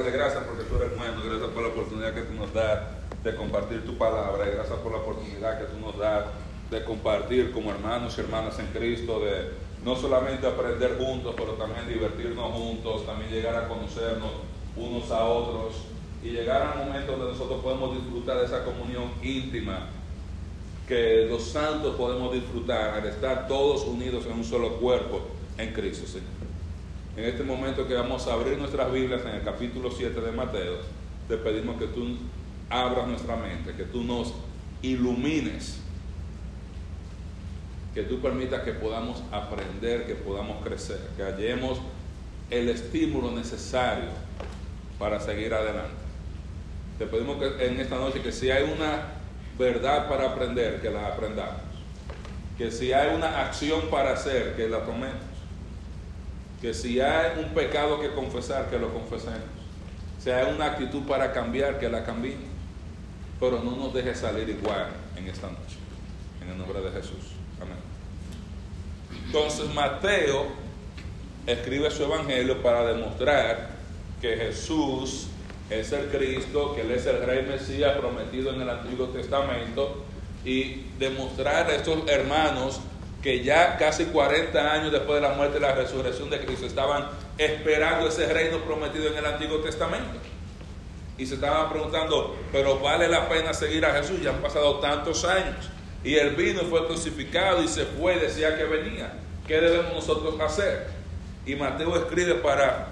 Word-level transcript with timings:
Padre, 0.00 0.16
gracias 0.16 0.44
porque 0.44 0.64
tú 0.64 0.76
eres 0.76 0.96
bueno, 0.96 1.20
gracias 1.22 1.50
por 1.50 1.62
la 1.62 1.68
oportunidad 1.68 2.14
que 2.14 2.22
tú 2.22 2.32
nos 2.32 2.54
das 2.54 2.80
de 3.22 3.34
compartir 3.36 3.84
tu 3.84 3.98
palabra 3.98 4.48
y 4.48 4.52
gracias 4.52 4.78
por 4.78 4.92
la 4.92 4.98
oportunidad 4.98 5.58
que 5.58 5.66
tú 5.66 5.78
nos 5.78 5.98
das 5.98 6.24
de 6.70 6.82
compartir 6.84 7.52
como 7.52 7.70
hermanos 7.70 8.16
y 8.16 8.22
hermanas 8.22 8.58
en 8.60 8.68
Cristo, 8.68 9.20
de 9.20 9.50
no 9.84 9.94
solamente 9.96 10.46
aprender 10.46 10.96
juntos, 10.96 11.34
pero 11.36 11.52
también 11.52 11.86
divertirnos 11.86 12.50
juntos, 12.50 13.04
también 13.04 13.30
llegar 13.30 13.54
a 13.56 13.68
conocernos 13.68 14.30
unos 14.74 15.10
a 15.10 15.22
otros 15.22 15.74
y 16.24 16.30
llegar 16.30 16.62
a 16.62 16.80
un 16.80 16.86
momento 16.86 17.12
donde 17.12 17.32
nosotros 17.32 17.62
podemos 17.62 17.94
disfrutar 17.94 18.38
de 18.38 18.46
esa 18.46 18.64
comunión 18.64 19.10
íntima 19.22 19.90
que 20.88 21.26
los 21.28 21.42
santos 21.42 21.94
podemos 21.96 22.32
disfrutar 22.32 22.94
al 22.94 23.06
estar 23.06 23.46
todos 23.46 23.84
unidos 23.84 24.24
en 24.24 24.32
un 24.32 24.44
solo 24.44 24.76
cuerpo 24.76 25.20
en 25.58 25.74
Cristo, 25.74 26.06
Señor. 26.06 26.39
En 27.20 27.26
este 27.26 27.42
momento 27.42 27.86
que 27.86 27.92
vamos 27.92 28.26
a 28.26 28.32
abrir 28.32 28.56
nuestras 28.56 28.90
Biblias 28.90 29.20
en 29.26 29.34
el 29.34 29.42
capítulo 29.42 29.90
7 29.90 30.22
de 30.22 30.32
Mateo, 30.32 30.78
te 31.28 31.36
pedimos 31.36 31.78
que 31.78 31.86
tú 31.88 32.16
abras 32.70 33.06
nuestra 33.08 33.36
mente, 33.36 33.74
que 33.74 33.84
tú 33.84 34.02
nos 34.02 34.32
ilumines, 34.80 35.80
que 37.92 38.04
tú 38.04 38.22
permitas 38.22 38.62
que 38.62 38.72
podamos 38.72 39.22
aprender, 39.30 40.06
que 40.06 40.14
podamos 40.14 40.64
crecer, 40.64 40.98
que 41.14 41.22
hallemos 41.22 41.78
el 42.48 42.70
estímulo 42.70 43.32
necesario 43.32 44.08
para 44.98 45.20
seguir 45.20 45.52
adelante. 45.52 46.00
Te 46.98 47.04
pedimos 47.04 47.36
que 47.36 47.66
en 47.66 47.80
esta 47.80 47.96
noche 47.96 48.22
que 48.22 48.32
si 48.32 48.50
hay 48.50 48.62
una 48.62 49.08
verdad 49.58 50.08
para 50.08 50.30
aprender, 50.30 50.80
que 50.80 50.88
la 50.88 51.08
aprendamos. 51.08 51.60
Que 52.56 52.70
si 52.70 52.94
hay 52.94 53.14
una 53.14 53.42
acción 53.42 53.90
para 53.90 54.14
hacer, 54.14 54.56
que 54.56 54.70
la 54.70 54.86
tomemos. 54.86 55.29
Que 56.60 56.74
si 56.74 57.00
hay 57.00 57.42
un 57.42 57.54
pecado 57.54 58.00
que 58.00 58.10
confesar, 58.12 58.68
que 58.68 58.78
lo 58.78 58.92
confesemos. 58.92 59.38
Si 60.22 60.30
hay 60.30 60.52
una 60.52 60.66
actitud 60.66 61.02
para 61.04 61.32
cambiar, 61.32 61.78
que 61.78 61.88
la 61.88 62.04
cambiemos. 62.04 62.44
Pero 63.38 63.62
no 63.64 63.76
nos 63.76 63.94
deje 63.94 64.14
salir 64.14 64.48
igual 64.48 64.88
en 65.16 65.26
esta 65.26 65.46
noche. 65.46 65.78
En 66.42 66.50
el 66.50 66.58
nombre 66.58 66.80
de 66.82 66.90
Jesús. 66.90 67.32
Amén. 67.60 67.78
Entonces 69.26 69.72
Mateo 69.74 70.46
escribe 71.46 71.90
su 71.90 72.04
evangelio 72.04 72.62
para 72.62 72.84
demostrar 72.84 73.70
que 74.20 74.36
Jesús 74.36 75.28
es 75.70 75.92
el 75.92 76.08
Cristo, 76.08 76.74
que 76.74 76.82
Él 76.82 76.90
es 76.90 77.06
el 77.06 77.22
Rey 77.22 77.46
Mesías 77.46 77.96
prometido 77.96 78.52
en 78.52 78.60
el 78.60 78.68
Antiguo 78.68 79.06
Testamento 79.08 80.04
y 80.44 80.86
demostrar 80.98 81.70
a 81.70 81.74
estos 81.76 82.08
hermanos 82.08 82.80
que 83.22 83.42
ya 83.44 83.76
casi 83.76 84.06
40 84.06 84.72
años 84.72 84.92
después 84.92 85.20
de 85.20 85.28
la 85.28 85.34
muerte 85.34 85.58
y 85.58 85.60
la 85.60 85.74
resurrección 85.74 86.30
de 86.30 86.40
Cristo 86.40 86.66
estaban 86.66 87.08
esperando 87.36 88.08
ese 88.08 88.32
reino 88.32 88.58
prometido 88.64 89.08
en 89.08 89.16
el 89.16 89.26
Antiguo 89.26 89.58
Testamento. 89.58 90.18
Y 91.18 91.26
se 91.26 91.34
estaban 91.34 91.70
preguntando, 91.70 92.36
pero 92.50 92.78
vale 92.80 93.08
la 93.08 93.28
pena 93.28 93.52
seguir 93.52 93.84
a 93.84 93.92
Jesús, 93.92 94.22
ya 94.22 94.30
han 94.30 94.40
pasado 94.40 94.78
tantos 94.78 95.24
años. 95.24 95.68
Y 96.02 96.14
él 96.14 96.30
vino, 96.30 96.62
fue 96.62 96.86
crucificado 96.86 97.62
y 97.62 97.68
se 97.68 97.84
fue, 97.84 98.16
decía 98.16 98.56
que 98.56 98.64
venía. 98.64 99.12
¿Qué 99.46 99.60
debemos 99.60 99.92
nosotros 99.92 100.40
hacer? 100.40 100.86
Y 101.44 101.56
Mateo 101.56 101.94
escribe 101.96 102.36
para 102.36 102.88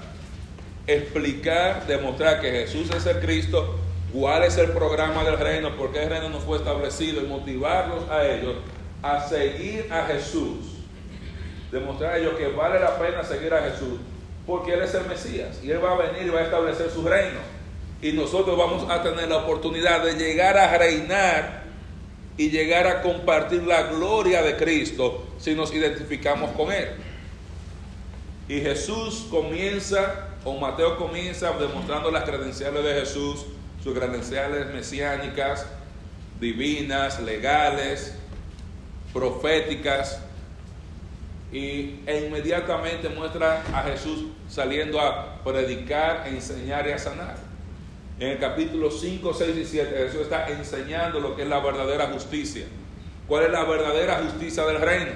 explicar, 0.86 1.86
demostrar 1.86 2.42
que 2.42 2.50
Jesús 2.50 2.90
es 2.94 3.06
el 3.06 3.20
Cristo, 3.20 3.78
cuál 4.12 4.44
es 4.44 4.58
el 4.58 4.72
programa 4.72 5.24
del 5.24 5.38
reino, 5.38 5.74
por 5.76 5.90
qué 5.90 6.02
el 6.02 6.10
reino 6.10 6.28
no 6.28 6.40
fue 6.40 6.58
establecido 6.58 7.22
y 7.22 7.26
motivarlos 7.26 8.10
a 8.10 8.26
ellos 8.26 8.56
a 9.02 9.28
seguir 9.28 9.92
a 9.92 10.06
Jesús. 10.06 10.76
Demostrar 11.70 12.14
a 12.14 12.18
ellos 12.18 12.34
que 12.34 12.48
vale 12.48 12.80
la 12.80 12.98
pena 12.98 13.22
seguir 13.22 13.52
a 13.52 13.62
Jesús 13.62 13.98
porque 14.48 14.72
Él 14.72 14.82
es 14.82 14.94
el 14.94 15.04
Mesías 15.04 15.60
y 15.62 15.70
Él 15.70 15.84
va 15.84 15.92
a 15.92 15.96
venir 15.96 16.26
y 16.26 16.30
va 16.30 16.40
a 16.40 16.44
establecer 16.44 16.90
su 16.90 17.06
reino. 17.06 17.38
Y 18.00 18.12
nosotros 18.12 18.56
vamos 18.56 18.90
a 18.90 19.02
tener 19.02 19.28
la 19.28 19.36
oportunidad 19.36 20.02
de 20.02 20.14
llegar 20.14 20.56
a 20.56 20.78
reinar 20.78 21.64
y 22.38 22.48
llegar 22.48 22.86
a 22.86 23.02
compartir 23.02 23.64
la 23.64 23.82
gloria 23.82 24.42
de 24.42 24.56
Cristo 24.56 25.26
si 25.38 25.54
nos 25.54 25.74
identificamos 25.74 26.52
con 26.52 26.72
Él. 26.72 26.88
Y 28.48 28.60
Jesús 28.60 29.26
comienza, 29.30 30.28
o 30.44 30.58
Mateo 30.58 30.96
comienza 30.96 31.50
demostrando 31.52 32.10
las 32.10 32.24
credenciales 32.24 32.82
de 32.82 32.94
Jesús, 32.94 33.44
sus 33.84 33.92
credenciales 33.92 34.72
mesiánicas, 34.72 35.66
divinas, 36.40 37.20
legales, 37.20 38.14
proféticas, 39.12 40.20
y, 41.52 42.00
e 42.06 42.26
inmediatamente 42.26 43.08
muestra 43.08 43.62
a 43.72 43.82
Jesús 43.84 44.26
saliendo 44.48 45.00
a 45.00 45.42
predicar, 45.42 46.28
enseñar 46.28 46.86
y 46.86 46.92
a 46.92 46.98
sanar. 46.98 47.36
En 48.20 48.28
el 48.30 48.38
capítulo 48.38 48.90
5, 48.90 49.32
6 49.32 49.56
y 49.56 49.64
7 49.64 49.96
Jesús 49.96 50.22
está 50.22 50.48
enseñando 50.48 51.20
lo 51.20 51.36
que 51.36 51.42
es 51.42 51.48
la 51.48 51.60
verdadera 51.60 52.08
justicia. 52.08 52.66
¿Cuál 53.26 53.44
es 53.44 53.52
la 53.52 53.64
verdadera 53.64 54.20
justicia 54.24 54.64
del 54.64 54.80
reino? 54.80 55.12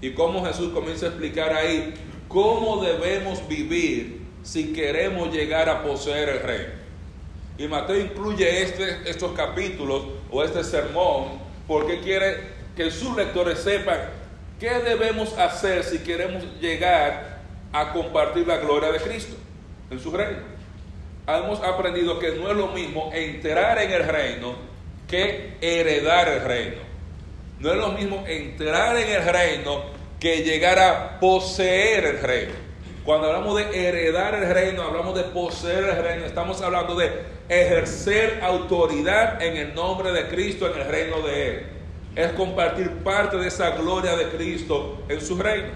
Y 0.00 0.12
cómo 0.12 0.44
Jesús 0.44 0.72
comienza 0.72 1.06
a 1.06 1.08
explicar 1.10 1.52
ahí 1.52 1.94
cómo 2.28 2.82
debemos 2.82 3.46
vivir 3.46 4.22
si 4.42 4.72
queremos 4.72 5.32
llegar 5.32 5.68
a 5.68 5.82
poseer 5.82 6.28
el 6.30 6.40
reino. 6.40 6.72
Y 7.58 7.68
Mateo 7.68 8.00
incluye 8.00 8.62
este, 8.62 9.08
estos 9.08 9.32
capítulos 9.32 10.04
o 10.30 10.42
este 10.42 10.64
sermón 10.64 11.38
porque 11.68 12.00
quiere 12.00 12.53
que 12.76 12.90
sus 12.90 13.16
lectores 13.16 13.60
sepan 13.60 14.00
qué 14.58 14.70
debemos 14.80 15.36
hacer 15.38 15.84
si 15.84 15.98
queremos 15.98 16.42
llegar 16.60 17.38
a 17.72 17.92
compartir 17.92 18.46
la 18.46 18.58
gloria 18.58 18.92
de 18.92 19.00
Cristo 19.00 19.36
en 19.90 20.00
su 20.00 20.10
reino. 20.10 20.54
Hemos 21.26 21.60
aprendido 21.62 22.18
que 22.18 22.32
no 22.32 22.50
es 22.50 22.56
lo 22.56 22.68
mismo 22.68 23.10
entrar 23.12 23.78
en 23.80 23.90
el 23.90 24.04
reino 24.04 24.56
que 25.08 25.56
heredar 25.60 26.28
el 26.28 26.40
reino. 26.42 26.82
No 27.60 27.70
es 27.70 27.76
lo 27.76 27.92
mismo 27.92 28.24
entrar 28.26 28.96
en 28.96 29.08
el 29.08 29.24
reino 29.24 29.82
que 30.20 30.42
llegar 30.42 30.78
a 30.78 31.20
poseer 31.20 32.04
el 32.04 32.20
reino. 32.20 32.52
Cuando 33.04 33.26
hablamos 33.26 33.56
de 33.56 33.88
heredar 33.88 34.34
el 34.34 34.48
reino, 34.52 34.82
hablamos 34.82 35.14
de 35.14 35.24
poseer 35.24 35.84
el 35.84 36.02
reino, 36.02 36.24
estamos 36.24 36.62
hablando 36.62 36.94
de 36.94 37.10
ejercer 37.48 38.40
autoridad 38.42 39.42
en 39.42 39.56
el 39.58 39.74
nombre 39.74 40.12
de 40.12 40.28
Cristo 40.28 40.72
en 40.72 40.80
el 40.80 40.88
reino 40.88 41.20
de 41.20 41.48
Él. 41.48 41.66
Es 42.14 42.32
compartir 42.32 42.90
parte 43.02 43.36
de 43.36 43.48
esa 43.48 43.70
gloria 43.70 44.16
de 44.16 44.28
Cristo 44.28 45.02
en 45.08 45.20
su 45.20 45.36
reino. 45.36 45.68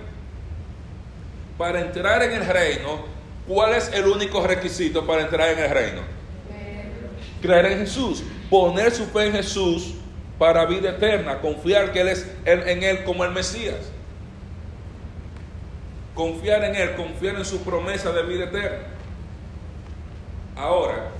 Para 1.56 1.80
entrar 1.80 2.22
en 2.22 2.32
el 2.32 2.46
reino, 2.46 3.04
¿cuál 3.46 3.74
es 3.74 3.90
el 3.92 4.06
único 4.06 4.46
requisito 4.46 5.06
para 5.06 5.22
entrar 5.22 5.50
en 5.50 5.58
el 5.58 5.70
reino? 5.70 6.00
Creer 7.42 7.66
en 7.66 7.78
Jesús, 7.80 8.22
poner 8.48 8.92
su 8.92 9.06
fe 9.06 9.26
en 9.26 9.32
Jesús 9.32 9.94
para 10.38 10.64
vida 10.66 10.90
eterna, 10.90 11.40
confiar 11.40 11.92
que 11.92 12.00
Él 12.00 12.08
es 12.08 12.30
en 12.44 12.82
Él 12.82 13.04
como 13.04 13.24
el 13.24 13.32
Mesías 13.32 13.92
confiar 16.18 16.64
en 16.64 16.74
Él, 16.74 16.96
confiar 16.96 17.36
en 17.36 17.44
su 17.44 17.62
promesa 17.62 18.10
de 18.10 18.24
vida 18.24 18.46
eterna. 18.46 18.88
Ahora, 20.56 21.10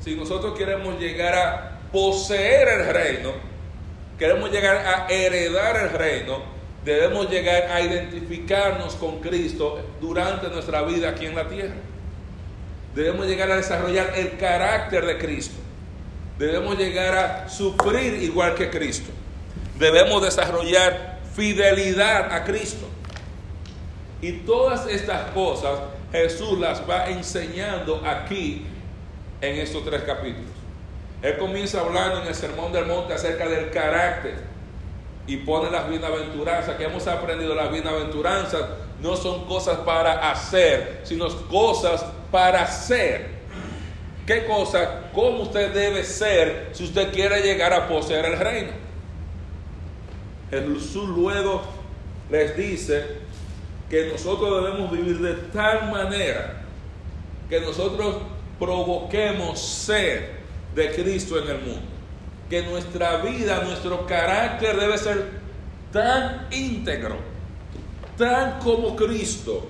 si 0.00 0.16
nosotros 0.16 0.58
queremos 0.58 0.98
llegar 0.98 1.34
a 1.34 1.78
poseer 1.92 2.68
el 2.68 2.92
reino, 2.92 3.30
queremos 4.18 4.50
llegar 4.50 4.76
a 4.76 5.06
heredar 5.08 5.76
el 5.76 5.90
reino, 5.90 6.42
debemos 6.84 7.30
llegar 7.30 7.70
a 7.70 7.80
identificarnos 7.80 8.94
con 8.96 9.20
Cristo 9.20 9.80
durante 10.00 10.48
nuestra 10.48 10.82
vida 10.82 11.10
aquí 11.10 11.26
en 11.26 11.36
la 11.36 11.48
tierra. 11.48 11.76
Debemos 12.94 13.26
llegar 13.26 13.50
a 13.50 13.56
desarrollar 13.56 14.12
el 14.16 14.36
carácter 14.36 15.06
de 15.06 15.18
Cristo. 15.18 15.56
Debemos 16.38 16.76
llegar 16.78 17.16
a 17.16 17.48
sufrir 17.48 18.14
igual 18.22 18.54
que 18.54 18.70
Cristo. 18.70 19.10
Debemos 19.78 20.22
desarrollar 20.22 21.18
fidelidad 21.34 22.32
a 22.32 22.44
Cristo. 22.44 22.88
Y 24.20 24.32
todas 24.32 24.88
estas 24.88 25.30
cosas 25.30 25.78
Jesús 26.10 26.58
las 26.58 26.88
va 26.88 27.08
enseñando 27.08 28.02
aquí 28.04 28.64
en 29.40 29.56
estos 29.56 29.84
tres 29.84 30.02
capítulos. 30.02 30.57
Él 31.22 31.36
comienza 31.38 31.80
hablando 31.80 32.22
en 32.22 32.28
el 32.28 32.34
Sermón 32.34 32.72
del 32.72 32.86
Monte 32.86 33.14
acerca 33.14 33.48
del 33.48 33.70
carácter 33.70 34.36
y 35.26 35.36
pone 35.38 35.70
las 35.70 35.88
bienaventuranzas, 35.88 36.76
que 36.76 36.84
hemos 36.84 37.06
aprendido 37.06 37.54
las 37.54 37.70
bienaventuranzas 37.70 38.62
no 39.00 39.14
son 39.16 39.44
cosas 39.46 39.78
para 39.78 40.30
hacer, 40.30 41.00
sino 41.04 41.28
cosas 41.48 42.04
para 42.32 42.66
ser. 42.66 43.38
¿Qué 44.26 44.44
cosa? 44.46 45.10
¿Cómo 45.14 45.42
usted 45.42 45.72
debe 45.72 46.04
ser 46.04 46.70
si 46.72 46.84
usted 46.84 47.12
quiere 47.12 47.40
llegar 47.40 47.72
a 47.72 47.88
poseer 47.88 48.24
el 48.26 48.38
reino? 48.38 48.72
Jesús 50.50 51.08
luego 51.08 51.62
les 52.30 52.56
dice 52.56 53.04
que 53.88 54.06
nosotros 54.12 54.64
debemos 54.64 54.90
vivir 54.92 55.18
de 55.18 55.34
tal 55.52 55.90
manera 55.90 56.62
que 57.48 57.60
nosotros 57.60 58.16
provoquemos 58.58 59.60
ser 59.60 60.37
de 60.78 60.94
Cristo 60.94 61.38
en 61.38 61.48
el 61.48 61.60
mundo. 61.60 61.82
Que 62.48 62.62
nuestra 62.62 63.18
vida, 63.18 63.62
nuestro 63.64 64.06
carácter 64.06 64.78
debe 64.78 64.96
ser 64.96 65.40
tan 65.92 66.46
íntegro, 66.50 67.16
tan 68.16 68.58
como 68.60 68.96
Cristo, 68.96 69.68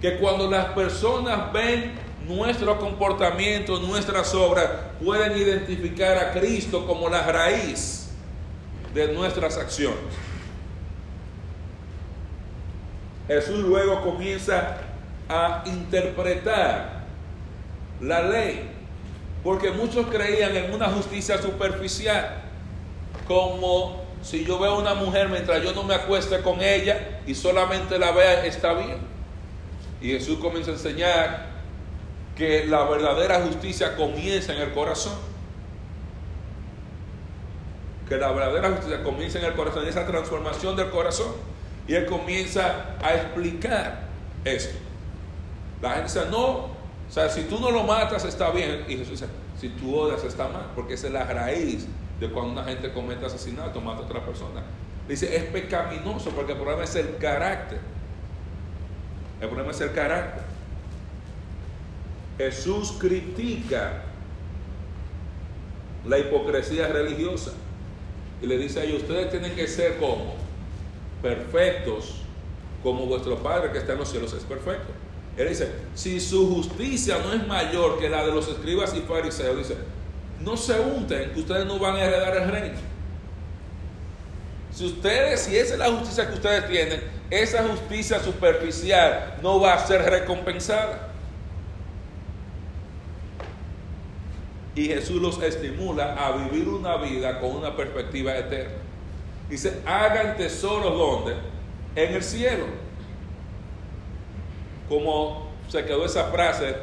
que 0.00 0.18
cuando 0.18 0.50
las 0.50 0.66
personas 0.66 1.52
ven 1.52 1.92
nuestro 2.26 2.78
comportamiento, 2.78 3.80
nuestras 3.80 4.34
obras 4.34 4.68
pueden 5.02 5.36
identificar 5.36 6.18
a 6.18 6.32
Cristo 6.32 6.86
como 6.86 7.08
la 7.08 7.22
raíz 7.22 8.10
de 8.92 9.12
nuestras 9.12 9.56
acciones. 9.56 9.98
Jesús 13.26 13.60
luego 13.60 14.02
comienza 14.02 14.78
a 15.28 15.62
interpretar 15.64 17.04
la 18.00 18.22
ley, 18.22 18.79
porque 19.42 19.70
muchos 19.70 20.06
creían 20.06 20.56
en 20.56 20.72
una 20.74 20.88
justicia 20.88 21.40
superficial, 21.40 22.42
como 23.26 24.04
si 24.22 24.44
yo 24.44 24.58
veo 24.58 24.72
a 24.72 24.78
una 24.78 24.94
mujer 24.94 25.28
mientras 25.28 25.62
yo 25.62 25.72
no 25.72 25.82
me 25.82 25.94
acueste 25.94 26.40
con 26.42 26.60
ella 26.60 27.20
y 27.26 27.34
solamente 27.34 27.98
la 27.98 28.12
vea, 28.12 28.44
está 28.44 28.74
bien. 28.74 28.98
Y 30.00 30.10
Jesús 30.10 30.38
comienza 30.38 30.70
a 30.70 30.74
enseñar 30.74 31.46
que 32.36 32.66
la 32.66 32.84
verdadera 32.84 33.40
justicia 33.40 33.96
comienza 33.96 34.54
en 34.54 34.62
el 34.62 34.72
corazón. 34.72 35.12
Que 38.08 38.16
la 38.16 38.32
verdadera 38.32 38.70
justicia 38.70 39.02
comienza 39.02 39.38
en 39.38 39.44
el 39.44 39.54
corazón, 39.54 39.86
esa 39.86 40.06
transformación 40.06 40.76
del 40.76 40.90
corazón. 40.90 41.32
Y 41.86 41.94
él 41.94 42.06
comienza 42.06 42.96
a 43.02 43.14
explicar 43.14 44.08
esto. 44.44 44.76
La 45.82 45.90
gente 45.90 46.12
dice, 46.12 46.26
no, 46.30 46.79
o 47.10 47.12
sea, 47.12 47.28
si 47.28 47.42
tú 47.42 47.58
no 47.58 47.72
lo 47.72 47.82
matas 47.82 48.24
está 48.24 48.52
bien. 48.52 48.84
Y 48.86 48.96
Jesús 48.96 49.20
dice, 49.20 49.26
si 49.60 49.68
tú 49.70 49.96
odias 49.96 50.22
está 50.22 50.46
mal, 50.46 50.70
porque 50.76 50.94
esa 50.94 51.08
es 51.08 51.12
la 51.12 51.24
raíz 51.24 51.88
de 52.20 52.30
cuando 52.30 52.52
una 52.52 52.62
gente 52.62 52.92
comete 52.92 53.26
asesinato, 53.26 53.80
mata 53.80 54.02
a 54.02 54.04
otra 54.04 54.24
persona. 54.24 54.62
Dice, 55.08 55.36
es 55.36 55.42
pecaminoso 55.44 56.30
porque 56.30 56.52
el 56.52 56.58
problema 56.58 56.84
es 56.84 56.94
el 56.94 57.16
carácter. 57.16 57.80
El 59.40 59.48
problema 59.48 59.72
es 59.72 59.80
el 59.80 59.92
carácter. 59.92 60.44
Jesús 62.38 62.92
critica 62.92 64.04
la 66.06 66.16
hipocresía 66.16 66.86
religiosa 66.86 67.50
y 68.40 68.46
le 68.46 68.56
dice 68.56 68.80
a 68.80 68.84
ellos, 68.84 69.02
ustedes 69.02 69.30
tienen 69.30 69.56
que 69.56 69.66
ser 69.66 69.98
como 69.98 70.34
perfectos, 71.22 72.22
como 72.84 73.06
vuestro 73.06 73.36
Padre 73.38 73.72
que 73.72 73.78
está 73.78 73.94
en 73.94 73.98
los 73.98 74.10
cielos 74.10 74.32
es 74.32 74.44
perfecto. 74.44 74.92
Él 75.40 75.48
dice, 75.48 75.70
si 75.94 76.20
su 76.20 76.54
justicia 76.54 77.18
no 77.18 77.32
es 77.32 77.46
mayor 77.46 77.98
que 77.98 78.10
la 78.10 78.26
de 78.26 78.32
los 78.32 78.46
escribas 78.46 78.94
y 78.94 79.00
fariseos, 79.00 79.56
dice, 79.56 79.76
no 80.40 80.56
se 80.56 80.78
unten, 80.78 81.30
que 81.30 81.40
ustedes 81.40 81.64
no 81.64 81.78
van 81.78 81.96
a 81.96 82.04
heredar 82.04 82.36
el 82.36 82.50
reino. 82.50 82.78
Si 84.70 84.84
ustedes, 84.84 85.40
si 85.40 85.56
esa 85.56 85.74
es 85.74 85.78
la 85.78 85.90
justicia 85.90 86.28
que 86.28 86.34
ustedes 86.34 86.68
tienen, 86.68 87.00
esa 87.30 87.66
justicia 87.68 88.20
superficial 88.20 89.38
no 89.42 89.60
va 89.60 89.74
a 89.74 89.86
ser 89.86 90.02
recompensada. 90.02 91.08
Y 94.74 94.86
Jesús 94.86 95.20
los 95.20 95.42
estimula 95.42 96.14
a 96.14 96.32
vivir 96.36 96.68
una 96.68 96.96
vida 96.96 97.40
con 97.40 97.56
una 97.56 97.74
perspectiva 97.74 98.36
eterna. 98.36 98.74
Dice, 99.48 99.80
hagan 99.86 100.36
tesoros 100.36 100.96
donde? 100.96 101.34
En 101.96 102.14
el 102.14 102.22
cielo. 102.22 102.89
Como 104.90 105.46
se 105.68 105.84
quedó 105.84 106.04
esa 106.04 106.24
frase, 106.24 106.74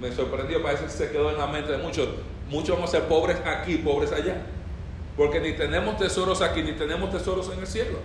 me 0.00 0.12
sorprendió, 0.12 0.62
parece 0.62 0.84
que 0.84 0.90
se 0.90 1.10
quedó 1.10 1.30
en 1.30 1.38
la 1.38 1.48
mente 1.48 1.72
de 1.72 1.78
muchos. 1.78 2.08
Muchos 2.48 2.76
vamos 2.76 2.94
a 2.94 2.98
ser 2.98 3.08
pobres 3.08 3.36
aquí, 3.44 3.78
pobres 3.78 4.12
allá. 4.12 4.36
Porque 5.16 5.40
ni 5.40 5.52
tenemos 5.52 5.98
tesoros 5.98 6.40
aquí, 6.40 6.62
ni 6.62 6.72
tenemos 6.72 7.10
tesoros 7.10 7.50
en 7.52 7.58
el 7.58 7.66
cielo. 7.66 7.98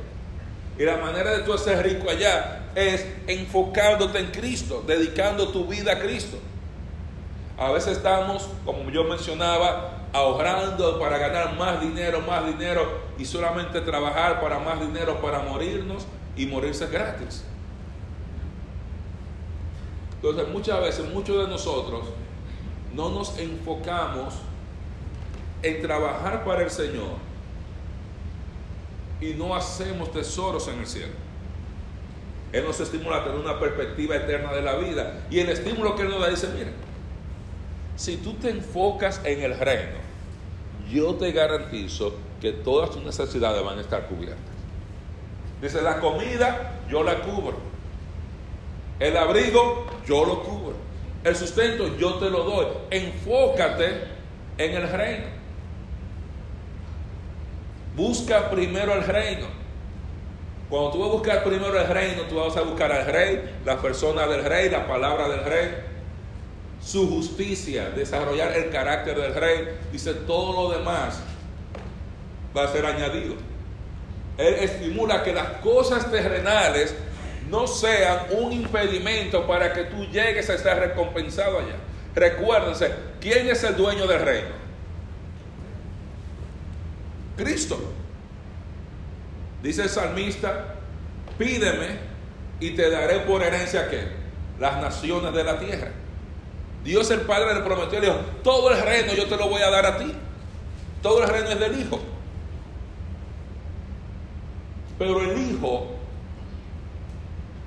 Y 0.80 0.84
la 0.84 0.98
manera 0.98 1.32
de 1.38 1.44
tú 1.44 1.56
ser 1.58 1.86
rico 1.86 2.10
allá 2.10 2.72
es 2.74 3.06
enfocándote 3.28 4.18
en 4.18 4.32
Cristo, 4.32 4.84
dedicando 4.86 5.50
tu 5.50 5.66
vida 5.66 5.94
a 5.94 6.00
Cristo. 6.00 6.38
A 7.60 7.72
veces 7.72 7.98
estamos, 7.98 8.50
como 8.66 8.90
yo 8.90 9.04
mencionaba, 9.04 10.08
ahorrando 10.14 11.00
para 11.00 11.20
ganar 11.20 11.56
más 11.58 11.80
dinero, 11.80 12.22
más 12.22 12.44
dinero 12.46 13.02
y 13.20 13.26
solamente 13.26 13.82
trabajar 13.82 14.42
para 14.42 14.58
más 14.58 14.80
dinero 14.80 15.22
para 15.22 15.40
morirnos 15.40 16.08
y 16.36 16.48
morirse 16.48 16.88
gratis. 16.88 17.44
Entonces 20.18 20.48
muchas 20.50 20.82
veces, 20.82 21.14
muchos 21.14 21.46
de 21.46 21.48
nosotros 21.48 22.04
no 22.94 23.10
nos 23.10 23.38
enfocamos 23.38 24.36
en 25.64 25.82
trabajar 25.82 26.44
para 26.44 26.64
el 26.64 26.70
Señor 26.70 27.28
y 29.22 29.34
no 29.34 29.56
hacemos 29.56 30.12
tesoros 30.12 30.68
en 30.68 30.80
el 30.80 30.88
cielo. 30.88 31.14
Él 32.52 32.64
nos 32.64 32.80
estimula 32.80 33.18
a 33.18 33.24
tener 33.24 33.40
una 33.40 33.60
perspectiva 33.60 34.16
eterna 34.16 34.54
de 34.54 34.62
la 34.62 34.76
vida. 34.76 35.26
Y 35.30 35.40
el 35.40 35.50
estímulo 35.50 35.96
que 35.96 36.04
Él 36.04 36.10
nos 36.10 36.22
da 36.22 36.30
dice, 36.30 36.48
mira, 36.56 36.72
si 37.96 38.18
tú 38.18 38.34
te 38.34 38.50
enfocas 38.50 39.22
en 39.24 39.42
el 39.42 39.58
reino, 39.58 39.98
yo 40.90 41.16
te 41.16 41.32
garantizo 41.32 42.14
que 42.40 42.54
todas 42.54 42.92
tus 42.92 43.04
necesidades 43.04 43.64
van 43.64 43.80
a 43.80 43.82
estar 43.82 44.08
cubiertas. 44.08 44.40
Dice, 45.62 45.82
la 45.82 46.00
comida 46.00 46.80
yo 46.90 47.04
la 47.04 47.20
cubro. 47.22 47.58
El 49.00 49.16
abrigo 49.18 49.86
yo 50.08 50.26
lo 50.26 50.44
cubro 50.44 50.88
el 51.28 51.36
sustento 51.36 51.98
yo 51.98 52.16
te 52.16 52.30
lo 52.30 52.44
doy. 52.44 52.68
Enfócate 52.90 54.02
en 54.58 54.76
el 54.76 54.90
reino. 54.90 55.26
Busca 57.96 58.50
primero 58.50 58.94
el 58.94 59.04
reino. 59.04 59.48
Cuando 60.70 60.92
tú 60.92 61.00
vas 61.00 61.10
a 61.10 61.14
buscar 61.14 61.44
primero 61.44 61.80
el 61.80 61.88
reino, 61.88 62.24
tú 62.24 62.36
vas 62.36 62.56
a 62.58 62.62
buscar 62.62 62.92
al 62.92 63.06
rey, 63.06 63.58
la 63.66 63.78
persona 63.82 64.28
del 64.28 64.44
rey, 64.44 64.70
la 64.70 64.86
palabra 64.86 65.30
del 65.30 65.44
rey, 65.46 65.76
su 66.82 67.10
justicia, 67.10 67.90
desarrollar 67.90 68.52
el 68.52 68.70
carácter 68.70 69.18
del 69.20 69.34
rey. 69.34 69.78
Dice, 69.92 70.14
todo 70.14 70.70
lo 70.70 70.78
demás 70.78 71.22
va 72.56 72.66
a 72.66 72.68
ser 72.68 72.86
añadido. 72.86 73.36
Él 74.38 74.56
estimula 74.56 75.24
que 75.24 75.34
las 75.34 75.48
cosas 75.62 76.12
terrenales 76.12 76.94
no 77.50 77.68
sean 77.68 78.28
un 78.32 78.52
impedimento 78.52 79.46
para 79.48 79.74
que 79.74 79.86
tú 79.86 80.06
llegues 80.06 80.50
a 80.50 80.56
estar 80.56 80.80
recompensado 80.80 81.60
allá. 81.60 81.76
Recuérdense, 82.16 82.92
¿quién 83.22 83.48
es 83.48 83.64
el 83.64 83.76
dueño 83.76 84.08
del 84.08 84.22
reino? 84.22 84.50
Cristo. 87.38 87.80
Dice 89.62 89.84
el 89.84 89.90
salmista, 89.90 90.76
pídeme 91.38 92.00
y 92.60 92.72
te 92.72 92.90
daré 92.90 93.20
por 93.20 93.44
herencia 93.44 93.90
que 93.90 94.08
las 94.60 94.82
naciones 94.82 95.34
de 95.34 95.44
la 95.44 95.60
tierra. 95.60 95.92
Dios 96.84 97.10
el 97.12 97.22
Padre 97.22 97.54
le 97.54 97.62
prometió, 97.62 98.00
le 98.00 98.08
dijo, 98.08 98.20
todo 98.44 98.72
el 98.72 98.82
reino 98.82 99.14
yo 99.14 99.28
te 99.28 99.38
lo 99.38 99.50
voy 99.50 99.62
a 99.62 99.70
dar 99.70 99.86
a 99.86 99.98
ti. 99.98 100.14
Todo 101.02 101.24
el 101.24 101.30
reino 101.30 101.50
es 101.50 101.60
del 101.60 101.80
Hijo. 101.80 102.00
Pero 104.98 105.22
el 105.22 105.38
Hijo 105.38 105.97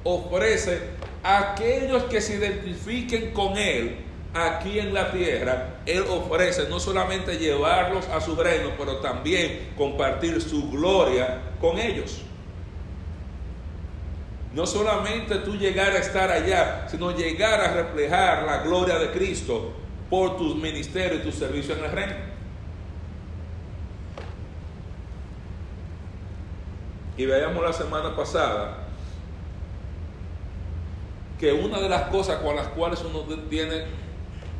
ofrece 0.04 0.80
a 1.22 1.52
aquellos 1.52 2.04
que 2.04 2.20
se 2.20 2.36
identifiquen 2.36 3.32
con 3.32 3.56
Él 3.56 3.96
aquí 4.32 4.78
en 4.78 4.94
la 4.94 5.10
tierra, 5.10 5.80
Él 5.86 6.04
ofrece 6.08 6.68
no 6.68 6.78
solamente 6.78 7.38
llevarlos 7.38 8.08
a 8.08 8.20
su 8.20 8.36
reino, 8.36 8.70
pero 8.78 8.98
también 8.98 9.72
compartir 9.76 10.40
su 10.40 10.70
gloria 10.70 11.40
con 11.60 11.78
ellos. 11.78 12.22
No 14.54 14.66
solamente 14.66 15.36
tú 15.36 15.56
llegar 15.56 15.92
a 15.92 15.98
estar 15.98 16.30
allá, 16.30 16.88
sino 16.88 17.12
llegar 17.12 17.60
a 17.60 17.72
reflejar 17.74 18.44
la 18.44 18.62
gloria 18.62 18.98
de 18.98 19.10
Cristo 19.10 19.72
por 20.08 20.36
tus 20.36 20.56
ministerios 20.56 21.20
y 21.20 21.24
tu 21.24 21.32
servicio 21.32 21.76
en 21.76 21.84
el 21.84 21.92
reino. 21.92 22.14
Y 27.16 27.26
veamos 27.26 27.62
la 27.62 27.72
semana 27.72 28.16
pasada 28.16 28.89
que 31.40 31.54
una 31.54 31.80
de 31.80 31.88
las 31.88 32.02
cosas 32.10 32.36
con 32.42 32.54
las 32.54 32.68
cuales 32.68 33.00
uno 33.02 33.20
tiene 33.48 33.84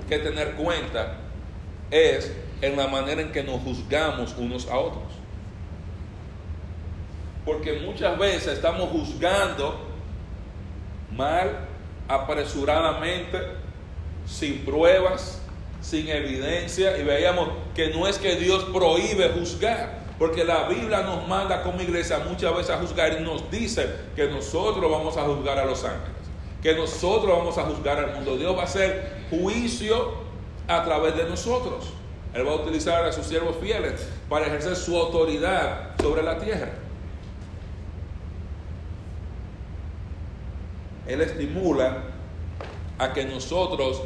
que 0.09 0.19
tener 0.19 0.53
cuenta 0.53 1.19
es 1.91 2.35
en 2.63 2.75
la 2.75 2.87
manera 2.89 3.21
en 3.21 3.33
que 3.33 3.45
nos 3.45 3.61
juzgamos 3.61 4.35
unos 4.39 4.67
a 4.67 4.79
otros. 4.79 5.05
Porque 7.45 7.81
muchas 7.85 8.19
veces 8.19 8.55
estamos 8.55 8.89
juzgando 8.89 9.79
mal, 11.15 11.67
apresuradamente, 12.09 13.39
sin 14.27 14.65
pruebas, 14.65 15.43
sin 15.83 16.09
evidencia, 16.09 16.97
y 16.97 17.03
veíamos 17.03 17.51
que 17.75 17.89
no 17.89 18.07
es 18.07 18.17
que 18.17 18.37
Dios 18.37 18.65
prohíbe 18.73 19.29
juzgar, 19.39 20.01
porque 20.19 20.45
la 20.45 20.67
Biblia 20.69 21.03
nos 21.03 21.29
manda 21.29 21.63
como 21.63 21.83
iglesia 21.83 22.21
muchas 22.21 22.55
veces 22.57 22.71
a 22.71 22.79
juzgar 22.79 23.21
y 23.21 23.23
nos 23.23 23.51
dice 23.51 23.87
que 24.17 24.29
nosotros 24.29 24.91
vamos 24.91 25.17
a 25.19 25.23
juzgar 25.25 25.59
a 25.59 25.67
los 25.67 25.85
ángeles 25.85 26.20
que 26.63 26.75
nosotros 26.75 27.39
vamos 27.39 27.57
a 27.59 27.63
juzgar 27.65 27.99
al 27.99 28.15
mundo. 28.15 28.37
Dios 28.37 28.57
va 28.57 28.63
a 28.63 28.65
hacer 28.65 29.25
juicio 29.31 30.13
a 30.69 30.85
través 30.85 31.17
de 31.17 31.25
nosotros. 31.25 31.87
Él 32.35 32.47
va 32.47 32.53
a 32.53 32.57
utilizar 32.57 33.05
a 33.05 33.13
sus 33.13 33.27
siervos 33.27 33.57
fieles 33.61 34.09
para 34.29 34.47
ejercer 34.47 34.77
su 34.77 34.97
autoridad 34.97 35.97
sobre 36.01 36.23
la 36.23 36.39
tierra. 36.39 36.71
Él 41.07 41.21
estimula 41.23 42.05
a 42.99 43.13
que 43.13 43.25
nosotros 43.25 44.03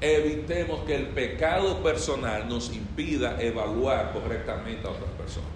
evitemos 0.00 0.80
que 0.86 0.94
el 0.94 1.08
pecado 1.08 1.82
personal 1.82 2.48
nos 2.48 2.72
impida 2.72 3.36
evaluar 3.40 4.12
correctamente 4.12 4.86
a 4.86 4.90
otras 4.90 5.10
personas. 5.18 5.50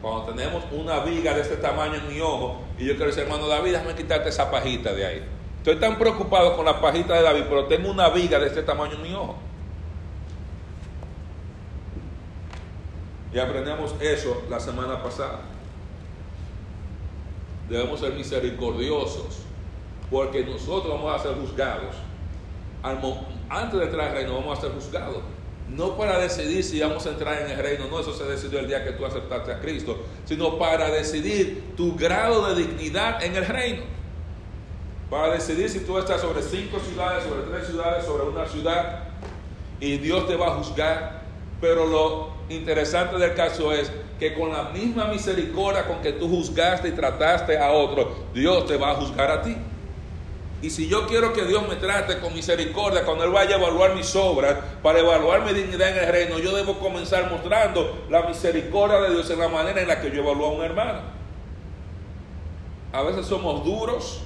Cuando 0.00 0.32
tenemos 0.32 0.64
una 0.72 1.00
viga 1.00 1.34
de 1.34 1.42
este 1.42 1.56
tamaño 1.56 1.94
en 1.94 2.08
mi 2.08 2.20
ojo 2.20 2.62
y 2.82 2.86
yo 2.86 2.96
quiero 2.96 3.06
decir, 3.06 3.22
hermano 3.22 3.46
David, 3.46 3.72
déjame 3.72 3.94
quitarte 3.94 4.28
esa 4.28 4.50
pajita 4.50 4.92
de 4.92 5.06
ahí. 5.06 5.22
Estoy 5.58 5.76
tan 5.76 5.96
preocupado 5.98 6.56
con 6.56 6.64
la 6.64 6.80
pajita 6.80 7.14
de 7.14 7.22
David, 7.22 7.44
pero 7.48 7.66
tengo 7.66 7.88
una 7.88 8.08
viga 8.08 8.40
de 8.40 8.48
este 8.48 8.64
tamaño 8.64 8.94
en 8.94 9.02
mi 9.02 9.14
ojo. 9.14 9.36
Y 13.32 13.38
aprendemos 13.38 13.94
eso 14.00 14.42
la 14.50 14.58
semana 14.58 15.00
pasada. 15.00 15.42
Debemos 17.68 18.00
ser 18.00 18.14
misericordiosos, 18.14 19.44
porque 20.10 20.44
nosotros 20.44 20.92
vamos 20.92 21.14
a 21.14 21.22
ser 21.22 21.36
juzgados. 21.36 21.94
Antes 23.48 23.78
de 23.78 23.84
entrar 23.86 24.08
al 24.08 24.14
reino 24.16 24.34
vamos 24.34 24.58
a 24.58 24.60
ser 24.60 24.72
juzgados. 24.72 25.22
No 25.68 25.96
para 25.96 26.18
decidir 26.18 26.62
si 26.64 26.80
vamos 26.80 27.06
a 27.06 27.10
entrar 27.10 27.42
en 27.42 27.50
el 27.50 27.58
reino, 27.58 27.86
no, 27.88 28.00
eso 28.00 28.12
se 28.12 28.24
decidió 28.24 28.58
el 28.58 28.68
día 28.68 28.84
que 28.84 28.92
tú 28.92 29.06
aceptaste 29.06 29.52
a 29.52 29.60
Cristo, 29.60 30.04
sino 30.24 30.58
para 30.58 30.90
decidir 30.90 31.74
tu 31.76 31.96
grado 31.96 32.54
de 32.54 32.62
dignidad 32.62 33.22
en 33.22 33.36
el 33.36 33.46
reino 33.46 33.82
para 35.12 35.34
decidir 35.34 35.68
si 35.68 35.80
tú 35.80 35.98
estás 35.98 36.22
sobre 36.22 36.40
cinco 36.40 36.80
ciudades, 36.80 37.24
sobre 37.24 37.42
tres 37.42 37.66
ciudades, 37.66 38.06
sobre 38.06 38.24
una 38.24 38.46
ciudad, 38.46 39.00
y 39.78 39.98
Dios 39.98 40.26
te 40.26 40.36
va 40.36 40.46
a 40.46 40.50
juzgar. 40.52 41.20
Pero 41.60 41.84
lo 41.84 42.32
interesante 42.48 43.18
del 43.18 43.34
caso 43.34 43.74
es 43.74 43.92
que 44.18 44.32
con 44.32 44.50
la 44.50 44.70
misma 44.70 45.04
misericordia 45.04 45.86
con 45.86 46.00
que 46.00 46.12
tú 46.12 46.30
juzgaste 46.30 46.88
y 46.88 46.92
trataste 46.92 47.58
a 47.58 47.72
otro, 47.72 48.28
Dios 48.32 48.66
te 48.66 48.78
va 48.78 48.92
a 48.92 48.94
juzgar 48.94 49.30
a 49.30 49.42
ti. 49.42 49.54
Y 50.62 50.70
si 50.70 50.88
yo 50.88 51.08
quiero 51.08 51.32
que 51.32 51.44
Dios 51.44 51.68
me 51.68 51.74
trate 51.74 52.20
con 52.20 52.32
misericordia, 52.32 53.04
cuando 53.04 53.24
Él 53.24 53.32
vaya 53.32 53.56
a 53.56 53.58
evaluar 53.58 53.96
mis 53.96 54.14
obras, 54.14 54.56
para 54.80 55.00
evaluar 55.00 55.44
mi 55.44 55.52
dignidad 55.52 55.88
en 55.88 56.04
el 56.04 56.12
reino, 56.12 56.38
yo 56.38 56.54
debo 56.54 56.78
comenzar 56.78 57.28
mostrando 57.28 58.06
la 58.08 58.22
misericordia 58.22 59.00
de 59.00 59.10
Dios 59.10 59.28
en 59.30 59.40
la 59.40 59.48
manera 59.48 59.82
en 59.82 59.88
la 59.88 60.00
que 60.00 60.12
yo 60.12 60.22
evalúo 60.22 60.46
a 60.46 60.52
un 60.52 60.62
hermano. 60.62 61.00
A 62.92 63.02
veces 63.02 63.26
somos 63.26 63.64
duros, 63.64 64.22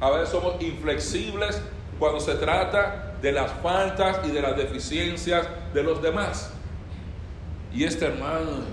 a 0.00 0.10
veces 0.10 0.28
somos 0.28 0.60
inflexibles 0.60 1.62
cuando 1.98 2.20
se 2.20 2.34
trata 2.34 3.14
de 3.22 3.32
las 3.32 3.50
faltas 3.62 4.20
y 4.26 4.30
de 4.30 4.42
las 4.42 4.54
deficiencias 4.54 5.48
de 5.72 5.82
los 5.82 6.02
demás. 6.02 6.52
Y 7.72 7.84
este 7.84 8.04
hermano, 8.04 8.64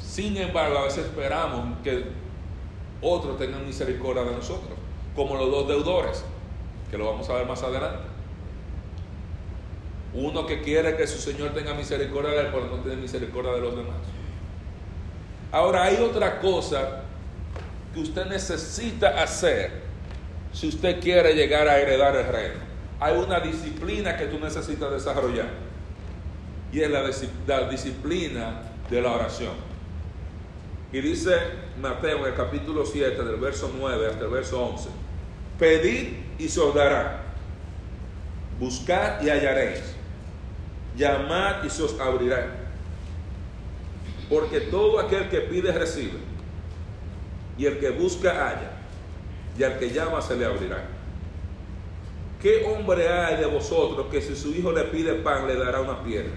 sin 0.00 0.36
embargo, 0.36 0.78
a 0.78 0.84
veces 0.84 1.04
esperamos 1.04 1.78
que 1.84 2.21
otros 3.02 3.38
tengan 3.38 3.66
misericordia 3.66 4.22
de 4.22 4.32
nosotros, 4.32 4.78
como 5.14 5.36
los 5.36 5.50
dos 5.50 5.68
deudores, 5.68 6.24
que 6.90 6.96
lo 6.96 7.06
vamos 7.06 7.28
a 7.28 7.34
ver 7.34 7.46
más 7.46 7.62
adelante. 7.62 8.04
Uno 10.14 10.46
que 10.46 10.62
quiere 10.62 10.96
que 10.96 11.06
su 11.06 11.18
Señor 11.18 11.50
tenga 11.50 11.74
misericordia 11.74 12.30
de 12.30 12.40
él, 12.40 12.48
pero 12.52 12.66
no 12.66 12.76
tiene 12.82 13.00
misericordia 13.00 13.52
de 13.52 13.60
los 13.60 13.76
demás. 13.76 13.96
Ahora 15.50 15.84
hay 15.84 15.96
otra 15.96 16.40
cosa 16.40 17.02
que 17.92 18.00
usted 18.00 18.26
necesita 18.26 19.22
hacer 19.22 19.82
si 20.52 20.68
usted 20.68 21.00
quiere 21.00 21.34
llegar 21.34 21.66
a 21.66 21.78
heredar 21.78 22.14
el 22.16 22.26
reino. 22.26 22.60
Hay 23.00 23.16
una 23.16 23.40
disciplina 23.40 24.16
que 24.16 24.26
tú 24.26 24.38
necesitas 24.38 24.90
desarrollar. 24.92 25.48
Y 26.72 26.80
es 26.80 26.90
la 26.90 27.68
disciplina 27.68 28.62
de 28.88 29.02
la 29.02 29.12
oración. 29.12 29.71
Y 30.92 31.00
dice 31.00 31.36
Mateo 31.80 32.18
en 32.18 32.26
el 32.26 32.34
capítulo 32.34 32.84
7, 32.84 33.22
del 33.24 33.36
verso 33.36 33.70
9 33.78 34.08
hasta 34.08 34.24
el 34.24 34.30
verso 34.30 34.62
11. 34.62 34.90
Pedid 35.58 36.08
y 36.38 36.48
se 36.48 36.60
os 36.60 36.74
dará. 36.74 37.22
Buscad 38.60 39.22
y 39.22 39.30
hallaréis. 39.30 39.80
Llamad 40.96 41.64
y 41.64 41.70
se 41.70 41.82
os 41.82 41.98
abrirá. 41.98 42.46
Porque 44.28 44.60
todo 44.60 45.00
aquel 45.00 45.28
que 45.30 45.40
pide 45.40 45.72
recibe 45.72 46.32
y 47.56 47.66
el 47.66 47.78
que 47.78 47.90
busca 47.90 48.30
halla, 48.30 48.72
y 49.58 49.62
al 49.62 49.78
que 49.78 49.90
llama 49.90 50.20
se 50.22 50.36
le 50.36 50.44
abrirá. 50.44 50.84
¿Qué 52.40 52.64
hombre 52.64 53.08
hay 53.08 53.36
de 53.36 53.46
vosotros 53.46 54.06
que 54.10 54.20
si 54.20 54.34
su 54.34 54.48
hijo 54.50 54.72
le 54.72 54.84
pide 54.84 55.14
pan 55.14 55.46
le 55.46 55.54
dará 55.54 55.80
una 55.80 56.02
piedra? 56.02 56.32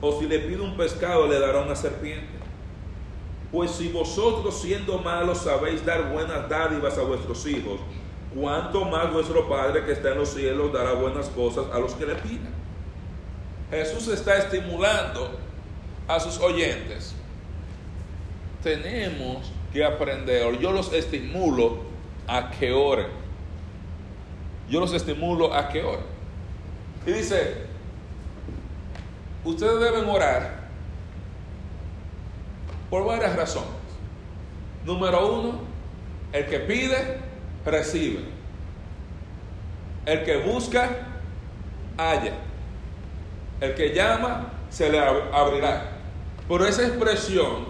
O 0.00 0.18
si 0.18 0.26
le 0.26 0.38
pide 0.40 0.60
un 0.60 0.76
pescado 0.76 1.26
le 1.26 1.40
dará 1.40 1.60
una 1.60 1.74
serpiente? 1.74 2.33
Pues 3.54 3.70
si 3.70 3.86
vosotros 3.86 4.60
siendo 4.60 4.98
malos 4.98 5.38
sabéis 5.38 5.86
dar 5.86 6.10
buenas 6.10 6.48
dádivas 6.48 6.98
a 6.98 7.02
vuestros 7.02 7.46
hijos, 7.46 7.78
¿cuánto 8.34 8.84
más 8.84 9.12
vuestro 9.12 9.48
Padre 9.48 9.84
que 9.84 9.92
está 9.92 10.10
en 10.10 10.18
los 10.18 10.30
cielos 10.30 10.72
dará 10.72 10.94
buenas 10.94 11.28
cosas 11.28 11.66
a 11.72 11.78
los 11.78 11.94
que 11.94 12.04
le 12.04 12.16
pidan? 12.16 12.52
Jesús 13.70 14.08
está 14.08 14.38
estimulando 14.38 15.38
a 16.08 16.18
sus 16.18 16.40
oyentes. 16.40 17.14
Tenemos 18.60 19.52
que 19.72 19.84
aprender. 19.84 20.58
Yo 20.58 20.72
los 20.72 20.92
estimulo 20.92 21.78
a 22.26 22.50
que 22.50 22.72
oren. 22.72 23.06
Yo 24.68 24.80
los 24.80 24.92
estimulo 24.92 25.54
a 25.54 25.68
que 25.68 25.80
oren. 25.80 26.06
Y 27.06 27.12
dice, 27.12 27.66
ustedes 29.44 29.78
deben 29.78 30.08
orar 30.08 30.63
por 32.94 33.06
varias 33.06 33.34
razones. 33.34 33.70
Número 34.84 35.40
uno, 35.40 35.58
el 36.32 36.46
que 36.46 36.60
pide, 36.60 37.18
recibe. 37.66 38.20
El 40.06 40.22
que 40.22 40.36
busca, 40.36 40.90
halla. 41.98 42.34
El 43.60 43.74
que 43.74 43.92
llama, 43.92 44.52
se 44.70 44.90
le 44.90 45.00
abrirá. 45.00 45.90
Por 46.46 46.64
esa 46.64 46.86
expresión 46.86 47.66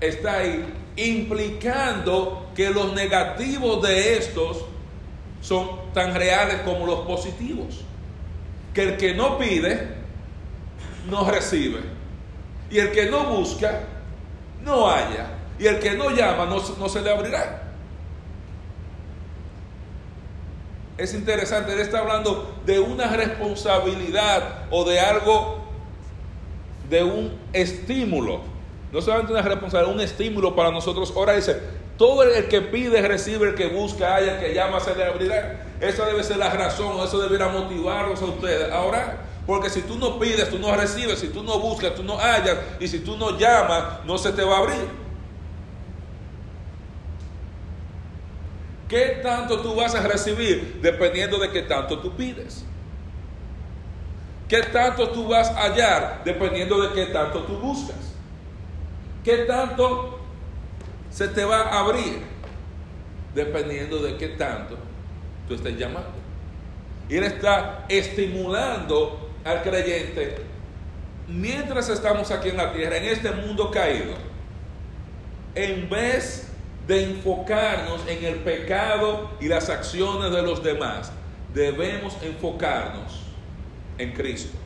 está 0.00 0.38
ahí 0.38 0.66
implicando 0.96 2.50
que 2.56 2.70
los 2.70 2.92
negativos 2.92 3.80
de 3.86 4.16
estos 4.16 4.64
son 5.42 5.92
tan 5.94 6.12
reales 6.12 6.62
como 6.62 6.86
los 6.86 7.06
positivos. 7.06 7.84
Que 8.74 8.82
el 8.82 8.96
que 8.96 9.14
no 9.14 9.38
pide, 9.38 9.90
no 11.08 11.30
recibe. 11.30 11.82
Y 12.68 12.80
el 12.80 12.90
que 12.90 13.08
no 13.08 13.26
busca, 13.26 13.92
no 14.66 14.90
haya. 14.90 15.30
Y 15.58 15.66
el 15.66 15.78
que 15.78 15.94
no 15.94 16.10
llama, 16.10 16.44
no, 16.44 16.56
no 16.78 16.88
se 16.90 17.00
le 17.00 17.10
abrirá. 17.10 17.62
Es 20.98 21.14
interesante, 21.14 21.72
él 21.72 21.80
está 21.80 22.00
hablando 22.00 22.54
de 22.66 22.80
una 22.80 23.08
responsabilidad 23.08 24.66
o 24.70 24.84
de 24.84 25.00
algo, 25.00 25.64
de 26.90 27.02
un 27.02 27.38
estímulo 27.54 28.56
no 28.92 29.02
solamente 29.02 29.32
una 29.32 29.42
responsabilidad, 29.42 29.94
un 29.94 30.00
estímulo 30.00 30.54
para 30.54 30.70
nosotros. 30.70 31.12
Ahora 31.16 31.34
dice, 31.34 31.60
todo 31.98 32.22
el 32.22 32.48
que 32.48 32.62
pide, 32.62 33.06
recibe, 33.06 33.48
el 33.48 33.54
que 33.54 33.68
busca, 33.68 34.14
haya, 34.14 34.36
el 34.36 34.40
que 34.40 34.54
llama, 34.54 34.80
se 34.80 34.94
le 34.94 35.04
abrirá. 35.04 35.66
Esa 35.80 36.06
debe 36.06 36.22
ser 36.22 36.38
la 36.38 36.50
razón, 36.50 36.98
eso 37.04 37.20
debería 37.20 37.48
motivarlos 37.48 38.22
a 38.22 38.24
ustedes 38.24 38.72
a 38.72 38.82
orar. 38.82 39.25
Porque 39.46 39.70
si 39.70 39.82
tú 39.82 39.96
no 39.96 40.18
pides, 40.18 40.50
tú 40.50 40.58
no 40.58 40.74
recibes, 40.74 41.20
si 41.20 41.28
tú 41.28 41.42
no 41.42 41.60
buscas, 41.60 41.94
tú 41.94 42.02
no 42.02 42.18
hallas, 42.18 42.58
y 42.80 42.88
si 42.88 42.98
tú 42.98 43.16
no 43.16 43.38
llamas, 43.38 44.04
no 44.04 44.18
se 44.18 44.32
te 44.32 44.42
va 44.42 44.56
a 44.56 44.58
abrir. 44.58 44.88
¿Qué 48.88 49.20
tanto 49.22 49.60
tú 49.60 49.74
vas 49.74 49.94
a 49.94 50.02
recibir? 50.06 50.80
Dependiendo 50.82 51.38
de 51.38 51.50
qué 51.50 51.62
tanto 51.62 51.98
tú 52.00 52.16
pides. 52.16 52.64
¿Qué 54.48 54.62
tanto 54.62 55.10
tú 55.10 55.28
vas 55.28 55.48
a 55.48 55.64
hallar? 55.64 56.22
Dependiendo 56.24 56.80
de 56.80 56.92
qué 56.92 57.06
tanto 57.06 57.42
tú 57.42 57.54
buscas. 57.58 58.14
¿Qué 59.24 59.38
tanto 59.38 60.20
se 61.10 61.28
te 61.28 61.44
va 61.44 61.62
a 61.62 61.80
abrir? 61.80 62.22
Dependiendo 63.34 63.98
de 63.98 64.16
qué 64.16 64.28
tanto 64.28 64.76
tú 65.48 65.54
estés 65.54 65.76
llamando. 65.76 66.14
Y 67.08 67.16
Él 67.16 67.24
está 67.24 67.84
estimulando 67.88 69.25
al 69.46 69.62
creyente 69.62 70.36
mientras 71.28 71.88
estamos 71.88 72.30
aquí 72.30 72.50
en 72.50 72.56
la 72.56 72.72
tierra, 72.72 72.96
en 72.96 73.04
este 73.04 73.30
mundo 73.30 73.70
caído, 73.70 74.14
en 75.54 75.88
vez 75.88 76.48
de 76.86 77.04
enfocarnos 77.04 78.00
en 78.06 78.24
el 78.24 78.36
pecado 78.36 79.30
y 79.40 79.48
las 79.48 79.68
acciones 79.68 80.30
de 80.30 80.42
los 80.42 80.62
demás, 80.62 81.10
debemos 81.52 82.16
enfocarnos 82.22 83.22
en 83.98 84.12
Cristo. 84.12 84.56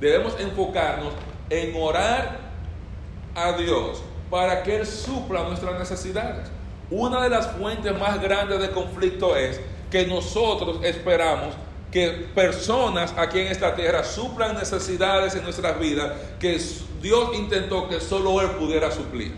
Debemos 0.00 0.38
enfocarnos 0.38 1.14
en 1.48 1.74
orar 1.80 2.38
a 3.34 3.52
Dios 3.52 4.02
para 4.30 4.62
que 4.62 4.76
Él 4.76 4.86
supla 4.86 5.44
nuestras 5.44 5.78
necesidades. 5.78 6.50
Una 6.90 7.22
de 7.22 7.30
las 7.30 7.52
fuentes 7.52 7.98
más 7.98 8.20
grandes 8.20 8.60
de 8.60 8.70
conflicto 8.70 9.36
es 9.36 9.60
que 9.90 10.06
nosotros 10.06 10.80
esperamos 10.82 11.54
que 11.94 12.08
personas 12.34 13.14
aquí 13.16 13.38
en 13.38 13.46
esta 13.46 13.76
tierra 13.76 14.02
suplan 14.02 14.56
necesidades 14.56 15.36
en 15.36 15.44
nuestras 15.44 15.78
vidas 15.78 16.10
que 16.40 16.60
Dios 17.00 17.30
intentó 17.34 17.88
que 17.88 18.00
solo 18.00 18.40
Él 18.40 18.50
pudiera 18.58 18.90
suplir. 18.90 19.32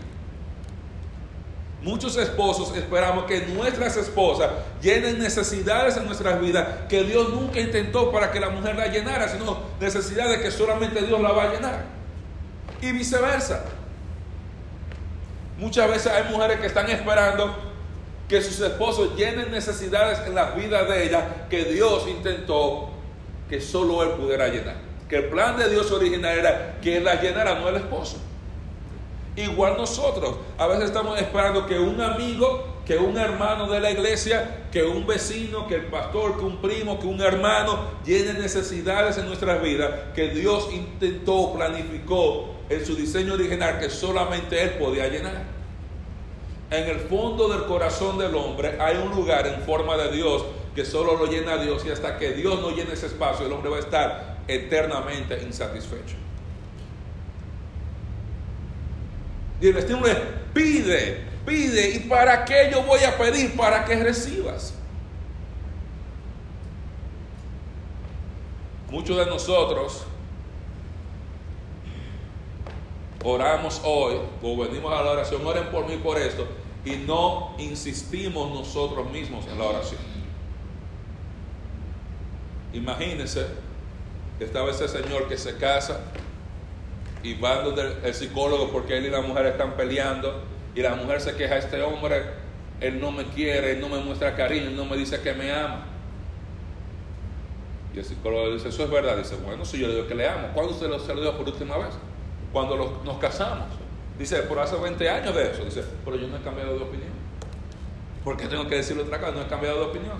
Muchos 1.83 2.17
esposos 2.17 2.75
esperamos 2.75 3.25
que 3.25 3.45
nuestras 3.45 3.95
esposas 3.97 4.49
llenen 4.81 5.19
necesidades 5.19 5.97
en 5.97 6.07
nuestras 6.07 6.41
vidas 6.41 6.67
que 6.89 7.03
Dios 7.03 7.29
nunca 7.29 7.59
intentó 7.59 8.11
para 8.11 8.31
que 8.31 8.39
la 8.39 8.49
mujer 8.49 8.75
la 8.75 8.87
llenara, 8.87 9.29
sino 9.29 9.59
necesidades 9.79 10.41
que 10.41 10.49
solamente 10.49 11.03
Dios 11.03 11.21
la 11.21 11.33
va 11.33 11.43
a 11.43 11.53
llenar. 11.53 11.85
Y 12.81 12.91
viceversa. 12.91 13.65
Muchas 15.59 15.87
veces 15.87 16.11
hay 16.11 16.23
mujeres 16.31 16.59
que 16.59 16.65
están 16.65 16.89
esperando 16.89 17.66
que 18.27 18.41
sus 18.41 18.59
esposos 18.59 19.15
llenen 19.15 19.51
necesidades 19.51 20.19
en 20.27 20.35
la 20.35 20.51
vida 20.51 20.83
de 20.83 21.07
ellas 21.07 21.23
que 21.49 21.63
Dios 21.63 22.07
intentó 22.07 22.89
que 23.49 23.61
solo 23.61 24.03
Él 24.03 24.09
pudiera 24.11 24.47
llenar. 24.49 24.75
Que 25.07 25.17
el 25.17 25.25
plan 25.25 25.57
de 25.57 25.69
Dios 25.69 25.89
original 25.91 26.37
era 26.37 26.77
que 26.81 26.97
Él 26.97 27.05
la 27.05 27.21
llenara, 27.21 27.59
no 27.59 27.69
el 27.69 27.77
esposo. 27.77 28.17
Igual 29.37 29.77
nosotros, 29.77 30.35
a 30.57 30.67
veces 30.67 30.85
estamos 30.85 31.19
esperando 31.21 31.65
que 31.67 31.79
un 31.79 32.01
amigo, 32.01 32.81
que 32.85 32.97
un 32.97 33.17
hermano 33.17 33.67
de 33.67 33.79
la 33.79 33.91
iglesia, 33.91 34.65
que 34.71 34.83
un 34.83 35.05
vecino, 35.05 35.67
que 35.67 35.75
el 35.75 35.85
pastor, 35.85 36.37
que 36.37 36.43
un 36.43 36.57
primo, 36.57 36.99
que 36.99 37.05
un 37.05 37.21
hermano 37.21 37.79
llene 38.03 38.33
necesidades 38.33 39.17
en 39.17 39.27
nuestras 39.27 39.61
vidas 39.61 39.91
que 40.15 40.29
Dios 40.29 40.69
intentó, 40.73 41.53
planificó 41.53 42.55
en 42.67 42.85
su 42.85 42.95
diseño 42.95 43.35
original 43.35 43.79
que 43.79 43.89
solamente 43.89 44.61
Él 44.61 44.71
podía 44.71 45.07
llenar. 45.07 45.56
En 46.69 46.89
el 46.89 46.99
fondo 46.99 47.47
del 47.47 47.65
corazón 47.65 48.17
del 48.17 48.35
hombre 48.35 48.77
hay 48.81 48.97
un 48.97 49.11
lugar 49.11 49.47
en 49.47 49.61
forma 49.61 49.95
de 49.95 50.11
Dios 50.11 50.43
que 50.75 50.83
solo 50.83 51.15
lo 51.15 51.25
llena 51.25 51.57
Dios 51.57 51.83
y 51.85 51.91
hasta 51.91 52.17
que 52.17 52.33
Dios 52.33 52.61
no 52.61 52.71
llene 52.71 52.93
ese 52.93 53.07
espacio 53.07 53.45
el 53.45 53.51
hombre 53.53 53.69
va 53.69 53.77
a 53.77 53.79
estar 53.79 54.37
eternamente 54.47 55.41
insatisfecho. 55.41 56.15
Y 59.59 59.69
el 59.69 59.77
estímulo 59.77 60.07
es, 60.07 60.17
pide, 60.53 61.25
pide. 61.45 61.89
¿Y 61.89 61.99
para 62.01 62.45
qué 62.45 62.69
yo 62.71 62.83
voy 62.83 63.03
a 63.03 63.17
pedir? 63.17 63.55
Para 63.55 63.85
que 63.85 63.95
recibas. 63.95 64.73
Muchos 68.91 69.17
de 69.17 69.25
nosotros 69.25 70.05
oramos 73.23 73.81
hoy, 73.83 74.17
o 74.43 74.57
venimos 74.57 74.93
a 74.93 75.03
la 75.03 75.11
oración, 75.11 75.45
oren 75.45 75.65
por 75.67 75.87
mí 75.87 75.97
por 75.97 76.17
esto, 76.17 76.47
y 76.85 76.95
no 76.97 77.55
insistimos 77.57 78.51
nosotros 78.51 79.09
mismos 79.11 79.45
en 79.47 79.57
la 79.57 79.65
oración. 79.65 80.01
Imagínense 82.73 83.45
que 84.37 84.45
estaba 84.45 84.71
ese 84.71 84.87
señor 84.87 85.27
que 85.27 85.37
se 85.37 85.57
casa 85.57 86.01
y 87.23 87.33
va 87.33 87.61
donde 87.61 87.97
el 88.03 88.13
psicólogo 88.13 88.71
porque 88.71 88.97
él 88.97 89.07
y 89.07 89.09
la 89.09 89.21
mujer 89.21 89.47
están 89.47 89.75
peleando 89.75 90.43
y 90.75 90.81
la 90.81 90.95
mujer 90.95 91.19
se 91.21 91.35
queja, 91.35 91.57
este 91.57 91.81
hombre, 91.81 92.21
él 92.79 93.01
no 93.01 93.11
me 93.11 93.25
quiere, 93.25 93.71
él 93.71 93.81
no 93.81 93.89
me 93.89 93.97
muestra 93.97 94.35
cariño, 94.35 94.67
él 94.67 94.75
no 94.75 94.85
me 94.85 94.95
dice 94.95 95.19
que 95.21 95.33
me 95.33 95.51
ama. 95.51 95.85
Y 97.95 97.99
el 97.99 98.05
psicólogo 98.05 98.53
dice, 98.53 98.69
eso 98.69 98.83
es 98.83 98.91
verdad. 98.91 99.17
Dice, 99.17 99.35
bueno, 99.37 99.65
si 99.65 99.79
yo 99.79 99.87
le 99.87 99.95
digo 99.95 100.07
que 100.07 100.13
le 100.13 100.27
amo, 100.27 100.49
¿cuándo 100.53 100.73
lo, 100.87 100.99
se 100.99 101.15
lo 101.15 101.21
dio 101.21 101.35
por 101.35 101.47
última 101.47 101.77
vez? 101.77 101.95
Cuando 102.51 103.01
nos 103.03 103.17
casamos. 103.17 103.67
Dice, 104.17 104.37
por 104.43 104.59
hace 104.59 104.75
20 104.75 105.09
años 105.09 105.35
de 105.35 105.51
eso. 105.51 105.63
Dice, 105.63 105.83
pero 106.03 106.17
yo 106.17 106.27
no 106.27 106.37
he 106.37 106.41
cambiado 106.41 106.77
de 106.77 106.83
opinión. 106.83 107.11
¿Por 108.23 108.35
qué 108.35 108.47
tengo 108.47 108.67
que 108.67 108.75
decirle 108.75 109.03
otra 109.03 109.19
cosa? 109.19 109.31
No 109.31 109.41
he 109.41 109.47
cambiado 109.47 109.79
de 109.79 109.85
opinión. 109.85 110.17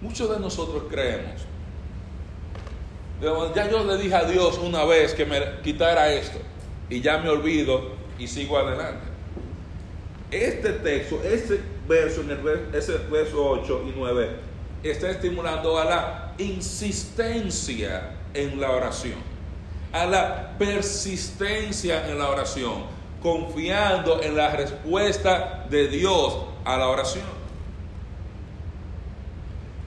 Muchos 0.00 0.30
de 0.30 0.40
nosotros 0.40 0.84
creemos 0.88 1.50
ya 3.54 3.70
yo 3.70 3.84
le 3.84 3.96
dije 3.98 4.14
a 4.14 4.24
Dios 4.24 4.58
una 4.58 4.84
vez 4.84 5.12
que 5.12 5.26
me 5.26 5.40
quitara 5.62 6.12
esto 6.12 6.38
y 6.88 7.00
ya 7.00 7.18
me 7.18 7.28
olvido 7.28 7.92
y 8.18 8.26
sigo 8.26 8.58
adelante. 8.58 9.06
Este 10.30 10.72
texto, 10.72 11.20
este 11.24 11.60
verso, 11.88 12.22
en 12.22 12.30
el, 12.30 12.74
ese 12.74 12.98
verso 13.10 13.44
8 13.44 13.84
y 13.88 13.94
9, 13.96 14.28
está 14.82 15.10
estimulando 15.10 15.78
a 15.78 15.84
la 15.84 16.34
insistencia 16.38 18.14
en 18.34 18.60
la 18.60 18.70
oración, 18.70 19.18
a 19.92 20.06
la 20.06 20.58
persistencia 20.58 22.08
en 22.08 22.18
la 22.18 22.28
oración, 22.28 22.84
confiando 23.22 24.22
en 24.22 24.36
la 24.36 24.50
respuesta 24.50 25.66
de 25.68 25.88
Dios 25.88 26.36
a 26.64 26.76
la 26.76 26.88
oración 26.88 27.40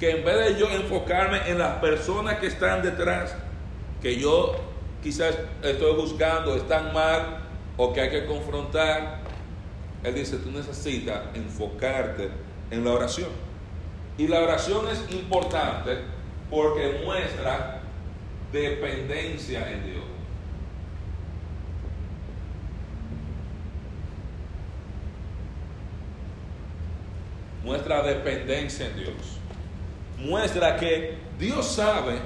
que 0.04 0.12
en 0.12 0.26
vez 0.26 0.38
de 0.38 0.60
yo 0.60 0.70
enfocarme 0.70 1.50
en 1.50 1.58
las 1.58 1.76
personas 1.76 2.38
que 2.40 2.48
están 2.48 2.82
detrás, 2.82 3.38
que 4.02 4.20
yo 4.20 4.54
quizás 5.02 5.34
estoy 5.62 5.96
buscando, 5.96 6.58
están 6.58 6.92
mal 6.92 7.38
o 7.78 7.94
que 7.94 8.02
hay 8.02 8.10
que 8.10 8.26
confrontar, 8.26 9.20
Él 10.04 10.14
dice, 10.14 10.36
tú 10.40 10.52
necesitas 10.52 11.22
enfocarte 11.34 12.30
en 12.70 12.84
la 12.84 12.92
oración. 12.92 13.30
Y 14.18 14.28
la 14.28 14.42
oración 14.42 14.90
es 14.90 15.10
importante 15.10 16.00
porque 16.50 17.02
muestra 17.06 17.83
dependencia 18.54 19.70
en 19.70 19.84
Dios. 19.84 20.04
Muestra 27.66 28.04
dependencia 28.04 28.88
en 28.88 28.96
Dios 28.96 29.34
muestra 30.24 30.78
que 30.78 31.16
Dios 31.38 31.66
sabe 31.66 32.20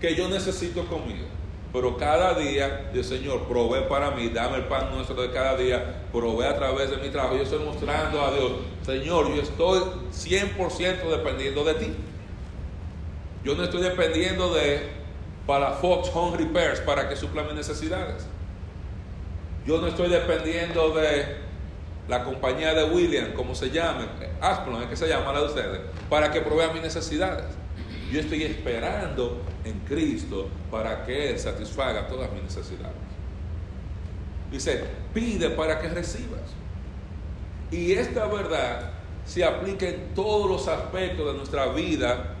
que 0.00 0.14
yo 0.14 0.28
necesito 0.28 0.86
comida. 0.86 1.26
Pero 1.72 1.96
cada 1.96 2.34
día, 2.34 2.90
el 2.92 3.04
Señor, 3.04 3.44
provee 3.48 3.84
para 3.88 4.10
mí, 4.10 4.28
dame 4.28 4.58
el 4.58 4.64
pan 4.64 4.90
nuestro 4.94 5.22
de 5.22 5.30
cada 5.30 5.56
día, 5.56 6.02
provee 6.12 6.44
a 6.44 6.54
través 6.54 6.90
de 6.90 6.98
mi 6.98 7.08
trabajo. 7.08 7.36
Yo 7.36 7.44
estoy 7.44 7.64
mostrando 7.64 8.22
a 8.22 8.30
Dios, 8.32 8.52
Señor, 8.84 9.34
yo 9.34 9.40
estoy 9.40 9.80
100% 10.12 11.08
dependiendo 11.08 11.64
de 11.64 11.74
ti. 11.74 11.94
Yo 13.44 13.54
no 13.54 13.64
estoy 13.64 13.82
dependiendo 13.82 14.54
de 14.54 15.02
para 15.46 15.72
Fox 15.72 16.10
Home 16.14 16.36
Repairs 16.36 16.80
para 16.80 17.08
que 17.08 17.16
supla 17.16 17.42
mis 17.42 17.54
necesidades. 17.54 18.24
Yo 19.66 19.80
no 19.80 19.88
estoy 19.88 20.08
dependiendo 20.08 20.90
de 20.90 21.36
la 22.08 22.24
compañía 22.24 22.74
de 22.74 22.84
William, 22.84 23.32
como 23.32 23.54
se 23.54 23.70
llame, 23.70 24.06
Asplon, 24.40 24.82
es 24.82 24.88
que 24.88 24.96
se 24.96 25.08
llama 25.08 25.32
la 25.32 25.40
de 25.40 25.46
ustedes, 25.46 25.80
para 26.08 26.30
que 26.30 26.40
provea 26.40 26.72
mis 26.72 26.82
necesidades. 26.82 27.46
Yo 28.10 28.20
estoy 28.20 28.42
esperando 28.42 29.40
en 29.64 29.78
Cristo 29.80 30.48
para 30.70 31.04
que 31.04 31.30
Él 31.30 31.38
satisfaga 31.38 32.08
todas 32.08 32.30
mis 32.32 32.42
necesidades. 32.42 32.96
Dice, 34.50 34.84
pide 35.14 35.50
para 35.50 35.80
que 35.80 35.88
recibas. 35.88 36.40
Y 37.70 37.92
esta 37.92 38.26
verdad 38.26 38.90
se 39.24 39.44
aplica 39.44 39.88
en 39.88 40.12
todos 40.14 40.50
los 40.50 40.68
aspectos 40.68 41.26
de 41.26 41.38
nuestra 41.38 41.66
vida 41.68 42.31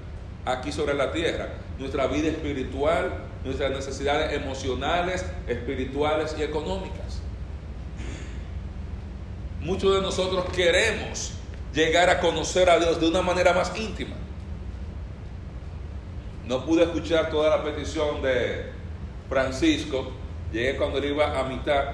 aquí 0.44 0.72
sobre 0.72 0.94
la 0.94 1.12
tierra. 1.12 1.48
Nuestra 1.78 2.06
vida 2.06 2.28
espiritual, 2.28 3.12
nuestras 3.44 3.70
necesidades 3.70 4.32
emocionales, 4.32 5.24
espirituales 5.46 6.34
y 6.38 6.42
económicas. 6.42 7.20
Muchos 9.60 9.94
de 9.94 10.00
nosotros 10.00 10.44
queremos 10.54 11.34
llegar 11.72 12.10
a 12.10 12.20
conocer 12.20 12.68
a 12.68 12.78
Dios 12.78 13.00
de 13.00 13.08
una 13.08 13.22
manera 13.22 13.52
más 13.52 13.76
íntima. 13.78 14.16
No 16.46 16.64
pude 16.64 16.82
escuchar 16.82 17.30
toda 17.30 17.56
la 17.56 17.64
petición 17.64 18.20
de 18.22 18.70
Francisco. 19.28 20.12
Llegué 20.52 20.76
cuando 20.76 20.98
él 20.98 21.06
iba 21.06 21.38
a 21.38 21.44
mitad. 21.44 21.84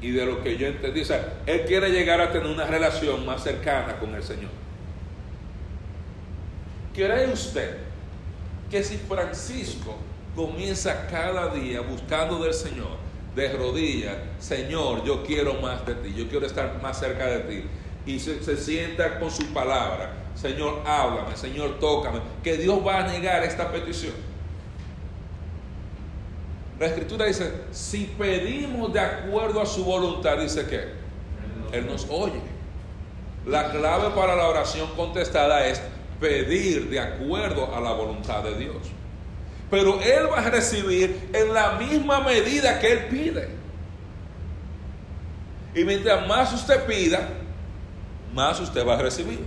Y 0.00 0.12
de 0.12 0.24
lo 0.24 0.42
que 0.42 0.56
yo 0.56 0.66
entendí, 0.66 1.02
o 1.02 1.04
sea, 1.04 1.40
él 1.44 1.64
quiere 1.66 1.90
llegar 1.90 2.20
a 2.20 2.32
tener 2.32 2.46
una 2.46 2.64
relación 2.64 3.26
más 3.26 3.42
cercana 3.42 3.98
con 3.98 4.14
el 4.14 4.22
Señor. 4.22 4.50
¿Cree 6.94 7.32
usted 7.32 7.76
que 8.70 8.82
si 8.82 8.96
Francisco 8.96 9.96
comienza 10.34 11.06
cada 11.08 11.48
día 11.48 11.80
buscando 11.80 12.42
del 12.42 12.54
Señor, 12.54 12.98
de 13.34 13.52
rodillas, 13.52 14.16
Señor, 14.38 15.04
yo 15.04 15.22
quiero 15.24 15.54
más 15.54 15.84
de 15.86 15.94
ti, 15.96 16.14
yo 16.14 16.28
quiero 16.28 16.46
estar 16.46 16.80
más 16.82 16.98
cerca 16.98 17.26
de 17.26 17.38
ti. 17.40 17.64
Y 18.06 18.18
se, 18.18 18.56
sienta 18.56 19.18
con 19.18 19.30
su 19.30 19.46
palabra, 19.52 20.12
Señor, 20.34 20.82
háblame, 20.86 21.36
Señor, 21.36 21.78
tócame, 21.78 22.20
que 22.42 22.56
Dios 22.56 22.84
va 22.84 23.00
a 23.00 23.06
negar 23.06 23.42
esta 23.44 23.70
petición. 23.70 24.14
La 26.78 26.86
escritura 26.86 27.26
dice, 27.26 27.52
si 27.72 28.06
pedimos 28.18 28.92
de 28.92 29.00
acuerdo 29.00 29.60
a 29.60 29.66
su 29.66 29.84
voluntad, 29.84 30.38
dice 30.38 30.66
que 30.66 31.76
Él 31.76 31.86
nos 31.86 32.06
oye. 32.08 32.40
La 33.46 33.70
clave 33.70 34.10
para 34.14 34.34
la 34.34 34.48
oración 34.48 34.88
contestada 34.96 35.66
es 35.66 35.82
pedir 36.20 36.90
de 36.90 37.00
acuerdo 37.00 37.74
a 37.74 37.80
la 37.80 37.92
voluntad 37.92 38.42
de 38.42 38.56
Dios 38.56 38.90
pero 39.70 40.00
Él 40.02 40.28
va 40.30 40.38
a 40.38 40.50
recibir 40.50 41.30
en 41.32 41.54
la 41.54 41.72
misma 41.72 42.20
medida 42.20 42.80
que 42.80 42.92
Él 42.92 43.06
pide. 43.06 43.48
Y 45.74 45.84
mientras 45.84 46.26
más 46.26 46.52
usted 46.52 46.84
pida, 46.86 47.28
más 48.34 48.58
usted 48.58 48.84
va 48.84 48.94
a 48.94 49.02
recibir. 49.02 49.46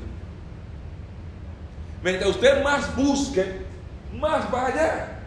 Mientras 2.02 2.30
usted 2.30 2.64
más 2.64 2.96
busque, 2.96 3.46
más 4.14 4.46
va 4.54 4.68
allá. 4.68 5.20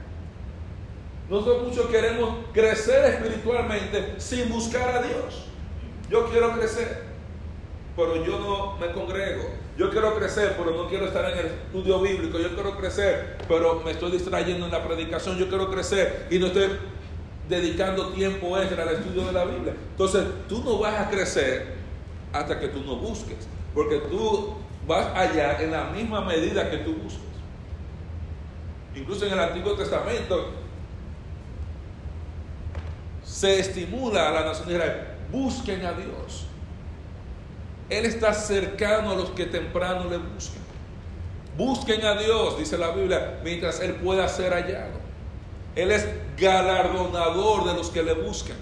Nosotros 1.29 1.69
muchos 1.69 1.87
queremos 1.87 2.47
crecer 2.55 3.05
espiritualmente 3.15 4.15
sin 4.19 4.49
buscar 4.49 4.89
a 4.97 5.03
Dios. 5.03 5.47
Yo 6.09 6.31
quiero 6.31 6.53
crecer, 6.53 7.03
pero 7.95 8.25
yo 8.25 8.39
no 8.39 8.77
me 8.79 8.93
congrego. 8.93 9.66
Yo 9.77 9.91
quiero 9.91 10.15
crecer, 10.17 10.55
pero 10.57 10.71
no 10.71 10.89
quiero 10.89 11.07
estar 11.07 11.31
en 11.31 11.39
el 11.39 11.47
estudio 11.47 12.01
bíblico. 12.01 12.39
Yo 12.39 12.55
quiero 12.55 12.79
crecer, 12.79 13.37
pero 13.47 13.83
me 13.85 13.91
estoy 13.91 14.11
distrayendo 14.13 14.65
en 14.65 14.73
la 14.73 14.83
predicación. 14.83 15.37
Yo 15.37 15.49
quiero 15.49 15.71
crecer 15.71 16.27
y 16.31 16.39
no 16.39 16.47
estoy 16.47 16.71
dedicando 17.49 18.09
tiempo 18.09 18.59
extra 18.59 18.83
al 18.85 18.95
estudio 18.95 19.27
de 19.27 19.33
la 19.33 19.45
Biblia. 19.45 19.75
Entonces, 19.91 20.25
tú 20.49 20.63
no 20.65 20.79
vas 20.79 20.99
a 20.99 21.11
crecer 21.11 21.75
hasta 22.33 22.59
que 22.59 22.69
tú 22.69 22.83
no 22.85 22.97
busques, 22.97 23.47
porque 23.75 23.99
tú 23.99 24.55
vas 24.87 25.15
allá 25.15 25.61
en 25.63 25.73
la 25.73 25.85
misma 25.85 26.23
medida 26.23 26.71
que 26.71 26.79
tú 26.79 26.95
busques. 26.95 27.21
Incluso 28.95 29.27
en 29.27 29.35
el 29.35 29.41
Antiguo 29.41 29.75
Testamento 29.75 30.53
se 33.23 33.61
estimula 33.61 34.29
a 34.29 34.33
la 34.33 34.45
nación 34.47 34.69
de 34.69 34.75
Israel, 34.75 35.03
busquen 35.31 35.85
a 35.85 35.93
Dios. 35.93 36.46
Él 37.89 38.05
está 38.05 38.35
cercano 38.35 39.13
a 39.13 39.15
los 39.15 39.31
que 39.31 39.47
temprano 39.47 40.09
le 40.11 40.19
buscan. 40.19 40.63
Busquen 41.57 42.05
a 42.05 42.15
Dios, 42.15 42.59
dice 42.59 42.77
la 42.77 42.91
Biblia, 42.91 43.41
mientras 43.43 43.81
Él 43.81 43.95
pueda 43.95 44.29
ser 44.29 44.53
hallado. 44.53 44.99
Él 45.75 45.91
es 45.91 46.07
galardonador 46.37 47.65
de 47.65 47.75
los 47.75 47.91
que 47.91 48.03
le 48.03 48.15
buscan. 48.15 48.57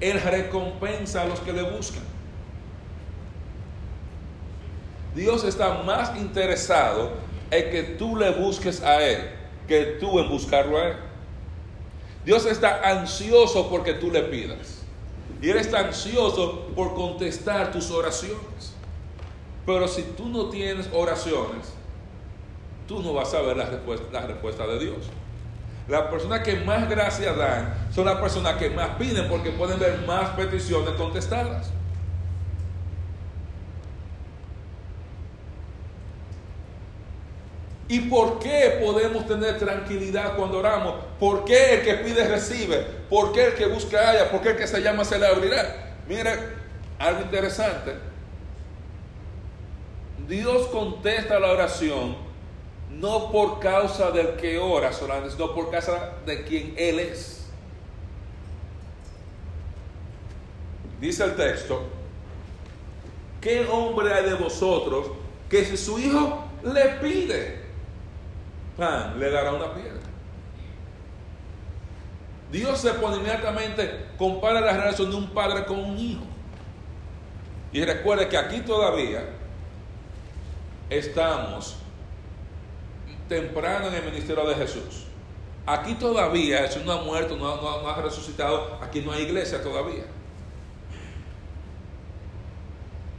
Él 0.00 0.20
recompensa 0.20 1.22
a 1.22 1.24
los 1.26 1.40
que 1.40 1.52
le 1.52 1.62
buscan. 1.62 2.02
Dios 5.14 5.44
está 5.44 5.82
más 5.82 6.16
interesado 6.16 7.10
en 7.50 7.70
que 7.70 7.82
tú 7.82 8.16
le 8.16 8.30
busques 8.30 8.82
a 8.82 9.02
Él 9.02 9.40
que 9.70 9.84
tú 10.00 10.18
en 10.18 10.28
buscarlo 10.28 10.76
a 10.78 10.88
Él. 10.88 10.96
Dios 12.24 12.44
está 12.44 12.80
ansioso 12.82 13.70
porque 13.70 13.94
tú 13.94 14.10
le 14.10 14.22
pidas. 14.24 14.79
Y 15.42 15.50
está 15.50 15.80
ansioso 15.80 16.66
por 16.74 16.94
contestar 16.94 17.72
tus 17.72 17.90
oraciones. 17.90 18.74
Pero 19.64 19.88
si 19.88 20.02
tú 20.02 20.28
no 20.28 20.50
tienes 20.50 20.88
oraciones, 20.92 21.72
tú 22.86 23.02
no 23.02 23.14
vas 23.14 23.32
a 23.34 23.40
ver 23.40 23.56
la 23.56 24.26
respuesta 24.26 24.66
de 24.66 24.78
Dios. 24.78 24.98
Las 25.88 26.02
personas 26.02 26.40
que 26.40 26.54
más 26.60 26.88
gracias 26.88 27.36
dan 27.36 27.74
son 27.92 28.04
las 28.04 28.20
personas 28.20 28.56
que 28.56 28.70
más 28.70 28.90
piden 28.90 29.28
porque 29.28 29.50
pueden 29.50 29.78
ver 29.78 30.04
más 30.06 30.30
peticiones 30.30 30.90
contestadas. 30.94 31.70
¿Y 37.90 38.02
por 38.02 38.38
qué 38.38 38.78
podemos 38.80 39.26
tener 39.26 39.58
tranquilidad 39.58 40.36
cuando 40.36 40.58
oramos? 40.60 40.94
¿Por 41.18 41.44
qué 41.44 41.74
el 41.74 41.82
que 41.82 41.94
pide 41.94 42.28
recibe? 42.28 42.86
¿Por 43.10 43.32
qué 43.32 43.46
el 43.46 43.54
que 43.54 43.66
busca 43.66 44.10
haya? 44.10 44.30
¿Por 44.30 44.40
qué 44.42 44.50
el 44.50 44.56
que 44.56 44.68
se 44.68 44.80
llama 44.80 45.04
se 45.04 45.18
le 45.18 45.26
abrirá? 45.26 45.96
Mira, 46.06 46.38
algo 47.00 47.22
interesante. 47.22 47.94
Dios 50.28 50.68
contesta 50.68 51.40
la 51.40 51.50
oración 51.50 52.16
no 52.92 53.32
por 53.32 53.58
causa 53.58 54.12
del 54.12 54.36
que 54.36 54.56
ora 54.56 54.92
solamente, 54.92 55.32
sino 55.32 55.52
por 55.52 55.72
causa 55.72 56.12
de 56.24 56.44
quien 56.44 56.74
Él 56.76 57.00
es. 57.00 57.48
Dice 61.00 61.24
el 61.24 61.34
texto, 61.34 61.82
¿qué 63.40 63.66
hombre 63.66 64.14
hay 64.14 64.30
de 64.30 64.34
vosotros 64.34 65.08
que 65.48 65.64
si 65.64 65.76
su 65.76 65.98
hijo 65.98 66.44
le 66.62 66.84
pide, 67.00 67.59
le 68.78 69.30
dará 69.30 69.52
una 69.52 69.74
piedra. 69.74 70.00
Dios 72.50 72.80
se 72.80 72.92
pone 72.94 73.16
inmediatamente, 73.16 74.06
compara 74.16 74.60
la 74.60 74.72
relación 74.72 75.10
de 75.10 75.16
un 75.16 75.30
padre 75.30 75.64
con 75.64 75.78
un 75.78 75.98
hijo. 75.98 76.24
Y 77.72 77.84
recuerde 77.84 78.28
que 78.28 78.36
aquí 78.36 78.60
todavía 78.60 79.22
estamos 80.88 81.76
temprano 83.28 83.86
en 83.88 83.94
el 83.94 84.04
ministerio 84.04 84.44
de 84.48 84.56
Jesús. 84.56 85.06
Aquí 85.66 85.94
todavía 85.94 86.66
Jesús 86.66 86.84
no 86.84 86.92
ha 86.92 87.02
muerto, 87.02 87.36
no, 87.36 87.60
no 87.60 87.88
ha 87.88 88.02
resucitado, 88.02 88.78
aquí 88.82 89.00
no 89.02 89.12
hay 89.12 89.22
iglesia 89.22 89.62
todavía. 89.62 90.04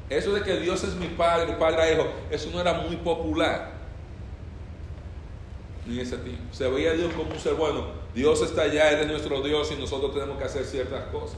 Eso 0.09 0.33
de 0.33 0.43
que 0.43 0.57
Dios 0.57 0.83
es 0.83 0.95
mi 0.95 1.07
padre, 1.07 1.53
padre 1.53 1.81
a 1.83 1.93
hijo, 1.93 2.05
eso 2.29 2.49
no 2.51 2.59
era 2.59 2.73
muy 2.73 2.97
popular 2.97 3.80
ese 5.99 6.17
tiempo. 6.17 6.53
Se 6.53 6.67
veía 6.69 6.91
a 6.91 6.93
Dios 6.93 7.13
como 7.13 7.31
un 7.31 7.39
ser 7.39 7.55
bueno. 7.55 7.87
Dios 8.13 8.41
está 8.41 8.63
allá, 8.63 8.91
Él 8.91 9.01
es 9.01 9.07
nuestro 9.07 9.41
Dios 9.41 9.71
y 9.71 9.79
nosotros 9.79 10.13
tenemos 10.13 10.37
que 10.37 10.43
hacer 10.43 10.65
ciertas 10.65 11.05
cosas. 11.05 11.37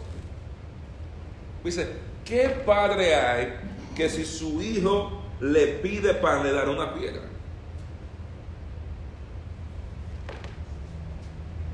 Dice, 1.63 1.87
¿qué 2.25 2.49
padre 2.49 3.15
hay 3.15 3.53
que 3.95 4.09
si 4.09 4.25
su 4.25 4.61
hijo 4.61 5.21
le 5.39 5.67
pide 5.67 6.13
pan 6.15 6.43
le 6.43 6.51
dará 6.51 6.69
una 6.69 6.93
piedra? 6.93 7.21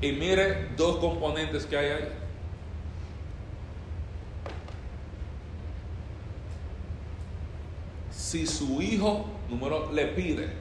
Y 0.00 0.12
mire 0.12 0.68
dos 0.76 0.96
componentes 0.96 1.66
que 1.66 1.76
hay 1.76 1.86
ahí. 1.90 2.08
Si 8.10 8.46
su 8.46 8.80
hijo, 8.80 9.26
número, 9.48 9.90
le 9.92 10.06
pide, 10.06 10.59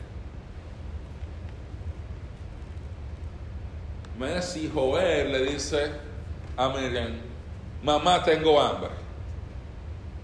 Mira 4.19 4.41
si 4.41 4.69
Joel 4.69 5.31
le 5.31 5.45
dice 5.45 5.91
a 6.57 6.67
Miriam, 6.67 7.13
mamá 7.81 8.21
tengo 8.21 8.59
hambre. 8.59 8.89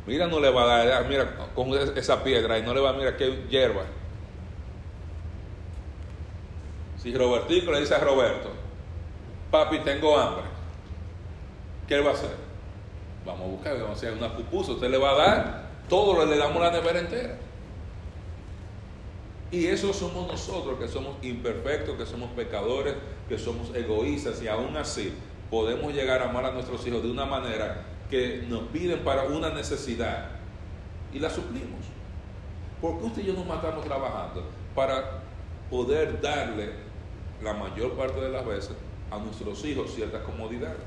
Mira, 0.05 0.27
no 0.27 0.39
le 0.41 0.49
va 0.51 0.63
a 0.63 0.85
dar, 0.85 1.07
mira, 1.07 1.49
con 1.55 1.73
esa 1.73 2.21
piedra 2.21 2.59
y 2.59 2.61
no 2.61 2.73
le 2.73 2.81
va 2.81 2.89
a 2.89 2.93
mirar 2.93 3.15
qué 3.15 3.45
hierba. 3.49 3.83
Si 7.01 7.15
Robertico 7.15 7.71
le 7.71 7.79
dice 7.79 7.95
a 7.95 7.99
Roberto, 7.99 8.49
papi, 9.49 9.79
tengo 9.79 10.17
hambre, 10.17 10.43
¿qué 11.87 12.01
va 12.01 12.11
a 12.11 12.13
hacer? 12.13 12.35
Vamos 13.25 13.41
a 13.41 13.51
buscar, 13.51 13.73
vamos 13.75 13.89
a 13.91 13.93
hacer 13.93 14.13
una 14.13 14.35
pupusa, 14.35 14.73
usted 14.73 14.89
le 14.89 14.97
va 14.97 15.11
a 15.11 15.15
dar, 15.15 15.69
todo 15.87 16.25
le 16.25 16.37
damos 16.37 16.61
la 16.61 16.71
nevera 16.71 16.99
entera. 16.99 17.37
Y 19.51 19.67
eso 19.67 19.93
somos 19.93 20.27
nosotros, 20.27 20.77
que 20.79 20.87
somos 20.89 21.15
imperfectos, 21.23 21.95
que 21.95 22.05
somos 22.05 22.29
pecadores, 22.31 22.95
que 23.27 23.37
somos 23.37 23.73
egoístas 23.75 24.41
y 24.41 24.47
aún 24.47 24.75
así 24.77 25.13
podemos 25.49 25.93
llegar 25.93 26.21
a 26.21 26.29
amar 26.29 26.45
a 26.45 26.51
nuestros 26.51 26.85
hijos 26.85 27.03
de 27.03 27.11
una 27.11 27.25
manera 27.25 27.85
que 28.09 28.45
nos 28.47 28.63
piden 28.69 28.99
para 28.99 29.23
una 29.23 29.49
necesidad 29.49 30.29
y 31.13 31.19
la 31.19 31.29
suplimos. 31.29 31.79
¿Por 32.81 32.99
qué 32.99 33.05
usted 33.05 33.23
y 33.23 33.25
yo 33.27 33.33
nos 33.33 33.45
matamos 33.45 33.85
trabajando? 33.85 34.43
Para 34.75 35.21
poder 35.69 36.21
darle 36.21 36.71
la 37.41 37.53
mayor 37.53 37.93
parte 37.93 38.19
de 38.19 38.29
las 38.29 38.45
veces 38.45 38.75
a 39.09 39.17
nuestros 39.17 39.63
hijos 39.65 39.93
ciertas 39.93 40.21
comodidades. 40.23 40.77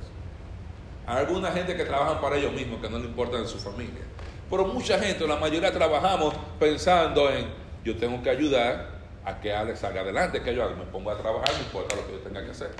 Hay 1.06 1.18
alguna 1.18 1.50
gente 1.50 1.76
que 1.76 1.84
trabaja 1.84 2.20
para 2.20 2.36
ellos 2.36 2.52
mismos, 2.52 2.80
que 2.80 2.90
no 2.90 2.98
le 2.98 3.06
importa 3.06 3.44
su 3.46 3.58
familia. 3.58 4.02
Pero 4.50 4.66
mucha 4.66 4.98
gente, 4.98 5.26
la 5.26 5.36
mayoría 5.36 5.72
trabajamos 5.72 6.34
pensando 6.58 7.30
en 7.30 7.46
yo 7.84 7.96
tengo 7.96 8.22
que 8.22 8.30
ayudar 8.30 8.97
a 9.24 9.40
que 9.40 9.52
Alex 9.52 9.80
salga 9.80 10.02
adelante, 10.02 10.42
que 10.42 10.54
yo 10.54 10.68
me 10.76 10.84
pongo 10.84 11.10
a 11.10 11.18
trabajar, 11.18 11.52
no 11.54 11.60
importa 11.60 11.96
lo 11.96 12.06
que 12.06 12.12
yo 12.12 12.18
tenga 12.18 12.44
que 12.44 12.50
hacer. 12.50 12.70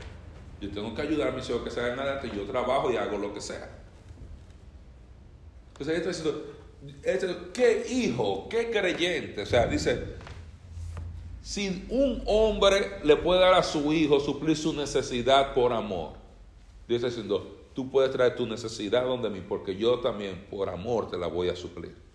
Yo 0.61 0.70
tengo 0.70 0.94
que 0.94 1.03
ayudar 1.03 1.29
a 1.29 1.33
mis 1.33 1.48
hijos 1.48 1.62
que 1.62 1.70
salgan 1.70 1.98
adelante, 1.98 2.31
yo 2.35 2.44
trabajo 2.44 2.90
y 2.90 2.96
hago 2.96 3.18
lo 3.18 3.33
que 3.33 3.40
sea. 3.40 3.68
Entonces, 5.79 6.24
diciendo, 7.03 7.51
¿qué 7.53 7.87
hijo, 7.88 8.48
qué 8.48 8.70
creyente? 8.70 9.42
O 9.42 9.46
sea, 9.46 9.66
dice, 9.66 10.16
si 11.42 11.87
un 11.90 12.22
hombre 12.27 12.98
le 13.05 13.16
puede 13.16 13.40
dar 13.40 13.55
a 13.55 13.62
su 13.62 13.92
hijo 13.92 14.18
suplir 14.20 14.57
su 14.57 14.72
necesidad 14.72 15.55
por 15.55 15.72
amor, 15.72 16.14
dice 16.88 17.07
diciendo, 17.07 17.57
tú 17.74 17.90
puedes 17.90 18.11
traer 18.11 18.35
tu 18.35 18.46
necesidad 18.46 19.05
donde 19.05 19.31
mí, 19.31 19.40
porque 19.40 19.77
yo 19.77 20.01
también 20.01 20.46
por 20.51 20.68
amor 20.68 21.09
te 21.11 21.16
la 21.16 21.29
voy 21.29 21.48
a 21.48 21.57
suplir. 21.57 22.08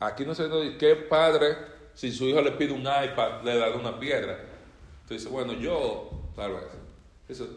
Aquí 0.00 0.24
no 0.24 0.34
se 0.34 0.48
dice 0.48 0.76
qué 0.78 0.94
padre, 0.94 1.56
si 1.94 2.12
su 2.12 2.26
hijo 2.26 2.40
le 2.40 2.52
pide 2.52 2.72
un 2.72 2.82
iPad, 2.82 3.42
le 3.42 3.58
da 3.58 3.70
una 3.74 3.98
piedra. 3.98 4.38
Entonces, 5.02 5.28
bueno, 5.30 5.54
yo, 5.54 6.10
tal 6.36 6.52
vez. 6.52 6.64
Eso, 7.28 7.48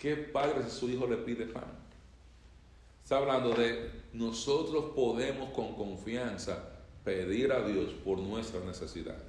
¿Qué 0.00 0.16
padre 0.16 0.64
si 0.64 0.70
su 0.70 0.88
hijo 0.88 1.06
le 1.06 1.16
pide 1.18 1.44
pan? 1.44 1.78
Está 3.02 3.18
hablando 3.18 3.50
de 3.50 3.90
nosotros 4.14 4.92
podemos 4.94 5.50
con 5.50 5.74
confianza 5.74 6.70
pedir 7.04 7.52
a 7.52 7.60
Dios 7.60 7.92
por 8.02 8.18
nuestras 8.18 8.64
necesidades. 8.64 9.20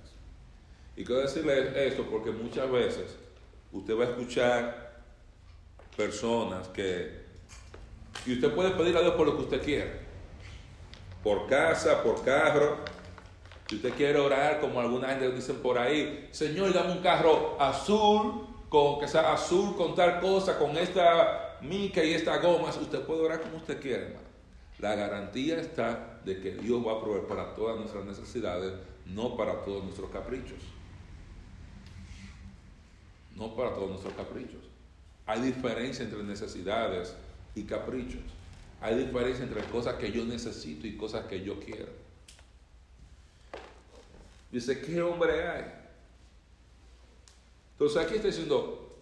Y 0.96 1.04
quiero 1.04 1.22
decirle 1.22 1.88
esto 1.88 2.06
porque 2.10 2.32
muchas 2.32 2.72
veces 2.72 3.18
usted 3.74 3.98
va 3.98 4.06
a 4.06 4.10
escuchar 4.12 5.04
personas 5.98 6.70
que... 6.70 7.20
Y 8.26 8.34
usted 8.34 8.54
puede 8.54 8.72
pedir 8.72 8.96
a 8.96 9.02
Dios 9.02 9.16
por 9.16 9.28
lo 9.28 9.36
que 9.36 9.44
usted 9.44 9.62
quiera 9.62 10.01
por 11.24 11.48
casa, 11.48 12.02
por 12.04 12.24
carro, 12.24 12.78
Si 13.68 13.78
usted 13.78 13.94
quiere 13.94 14.20
orar, 14.20 14.60
como 14.60 14.82
alguna 14.82 15.08
gente 15.10 15.32
dicen 15.32 15.58
por 15.58 15.78
ahí, 15.78 16.28
Señor, 16.32 16.74
dame 16.74 16.92
un 16.92 17.02
carro 17.02 17.56
azul, 17.58 18.48
con 18.68 19.00
que 19.00 19.08
sea 19.08 19.32
azul 19.32 19.78
con 19.78 19.96
tal 19.96 20.20
cosa, 20.20 20.60
con 20.60 20.78
esta 20.78 21.58
mica 21.62 22.04
y 22.04 22.14
esta 22.14 22.38
goma, 22.40 22.70
usted 22.70 23.02
puede 23.02 23.22
orar 23.22 23.42
como 23.42 23.58
usted 23.58 23.80
quiera, 23.80 24.04
hermano. 24.04 24.28
La 24.80 24.96
garantía 24.96 25.62
está 25.62 26.20
de 26.26 26.42
que 26.42 26.52
Dios 26.52 26.86
va 26.86 26.94
a 26.94 27.02
proveer 27.02 27.28
para 27.28 27.54
todas 27.54 27.78
nuestras 27.78 28.04
necesidades, 28.04 28.74
no 29.06 29.38
para 29.38 29.62
todos 29.62 29.84
nuestros 29.84 30.10
caprichos. 30.10 30.60
No 33.36 33.56
para 33.56 33.74
todos 33.74 33.90
nuestros 33.90 34.14
caprichos. 34.14 34.62
Hay 35.26 35.42
diferencia 35.42 36.04
entre 36.04 36.24
necesidades 36.24 37.16
y 37.56 37.64
caprichos. 37.64 38.22
Hay 38.82 38.96
diferencia 38.96 39.46
entre 39.46 39.63
cosas 39.65 39.96
que 39.96 40.12
yo 40.12 40.26
necesito 40.26 40.88
y 40.88 40.98
cosas 40.98 41.28
que 41.28 41.44
yo 41.44 41.60
quiero. 41.60 41.91
Dice, 44.52 44.82
¿qué 44.82 45.02
hombre 45.02 45.48
hay? 45.48 45.65
Entonces 47.74 48.04
aquí 48.04 48.15
está 48.15 48.28
diciendo, 48.28 49.00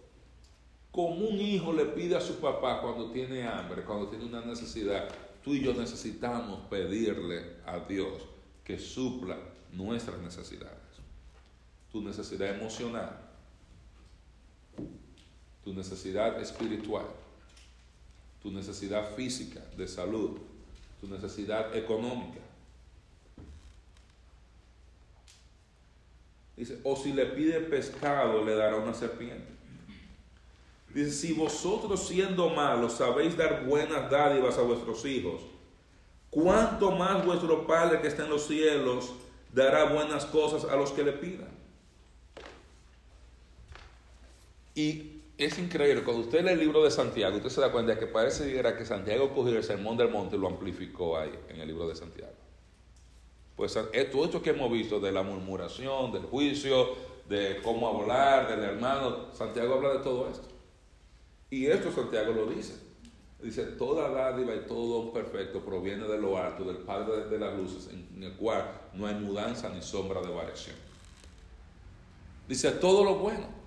como 0.92 1.14
un 1.14 1.40
hijo 1.40 1.72
le 1.72 1.86
pide 1.86 2.16
a 2.16 2.20
su 2.20 2.36
papá 2.40 2.80
cuando 2.82 3.10
tiene 3.10 3.46
hambre, 3.46 3.82
cuando 3.82 4.08
tiene 4.08 4.26
una 4.26 4.42
necesidad, 4.42 5.08
tú 5.42 5.54
y 5.54 5.62
yo 5.62 5.72
necesitamos 5.72 6.60
pedirle 6.68 7.56
a 7.64 7.78
Dios 7.80 8.26
que 8.62 8.78
supla 8.78 9.36
nuestras 9.72 10.18
necesidades. 10.20 10.76
Tu 11.90 12.02
necesidad 12.02 12.50
emocional, 12.50 13.18
tu 15.64 15.72
necesidad 15.74 16.40
espiritual, 16.40 17.06
tu 18.42 18.50
necesidad 18.50 19.14
física 19.14 19.60
de 19.76 19.86
salud, 19.86 20.38
tu 21.00 21.08
necesidad 21.08 21.74
económica, 21.76 22.40
Dice, 26.60 26.78
o 26.84 26.94
si 26.94 27.14
le 27.14 27.24
pide 27.24 27.58
pescado, 27.58 28.44
le 28.44 28.54
dará 28.54 28.76
una 28.76 28.92
serpiente. 28.92 29.50
Dice, 30.92 31.10
si 31.10 31.32
vosotros 31.32 32.06
siendo 32.06 32.50
malos 32.50 32.92
sabéis 32.92 33.34
dar 33.34 33.64
buenas 33.64 34.10
dádivas 34.10 34.58
a 34.58 34.60
vuestros 34.60 35.06
hijos, 35.06 35.40
¿cuánto 36.28 36.90
más 36.90 37.24
vuestro 37.24 37.66
Padre 37.66 38.02
que 38.02 38.08
está 38.08 38.24
en 38.24 38.30
los 38.30 38.46
cielos 38.46 39.10
dará 39.54 39.84
buenas 39.84 40.26
cosas 40.26 40.70
a 40.70 40.76
los 40.76 40.92
que 40.92 41.02
le 41.02 41.12
pidan? 41.12 41.48
Y 44.74 45.09
es 45.44 45.58
increíble, 45.58 46.02
cuando 46.02 46.22
usted 46.22 46.44
lee 46.44 46.52
el 46.52 46.58
libro 46.58 46.84
de 46.84 46.90
Santiago, 46.90 47.36
usted 47.36 47.48
se 47.48 47.60
da 47.60 47.72
cuenta 47.72 47.98
que 47.98 48.06
parece 48.06 48.62
que 48.76 48.84
Santiago 48.84 49.32
cogió 49.34 49.56
el 49.56 49.64
sermón 49.64 49.96
del 49.96 50.10
monte 50.10 50.36
y 50.36 50.38
lo 50.38 50.48
amplificó 50.48 51.16
ahí 51.18 51.32
en 51.48 51.60
el 51.60 51.68
libro 51.68 51.88
de 51.88 51.96
Santiago. 51.96 52.32
Pues 53.56 53.76
eh, 53.92 54.04
todo 54.04 54.24
esto 54.24 54.42
que 54.42 54.50
hemos 54.50 54.70
visto 54.70 55.00
de 55.00 55.12
la 55.12 55.22
murmuración, 55.22 56.12
del 56.12 56.22
juicio, 56.22 56.94
de 57.28 57.60
cómo 57.62 57.88
hablar, 57.88 58.48
del 58.48 58.64
hermano, 58.64 59.32
Santiago 59.32 59.74
habla 59.74 59.94
de 59.94 59.98
todo 60.00 60.28
esto. 60.28 60.48
Y 61.50 61.66
esto 61.66 61.92
Santiago 61.92 62.32
lo 62.32 62.46
dice. 62.46 62.74
Dice, 63.42 63.64
toda 63.64 64.10
dádiva 64.10 64.54
y 64.54 64.66
todo 64.66 65.12
perfecto 65.12 65.60
proviene 65.60 66.06
de 66.06 66.18
lo 66.18 66.36
alto, 66.36 66.64
del 66.64 66.78
Padre 66.78 67.26
de 67.28 67.38
las 67.38 67.56
luces, 67.56 67.88
en 67.90 68.22
el 68.22 68.32
cual 68.34 68.70
no 68.92 69.06
hay 69.06 69.14
mudanza 69.14 69.70
ni 69.70 69.80
sombra 69.80 70.20
de 70.20 70.28
variación. 70.28 70.76
Dice, 72.46 72.70
todo 72.72 73.04
lo 73.04 73.14
bueno. 73.14 73.59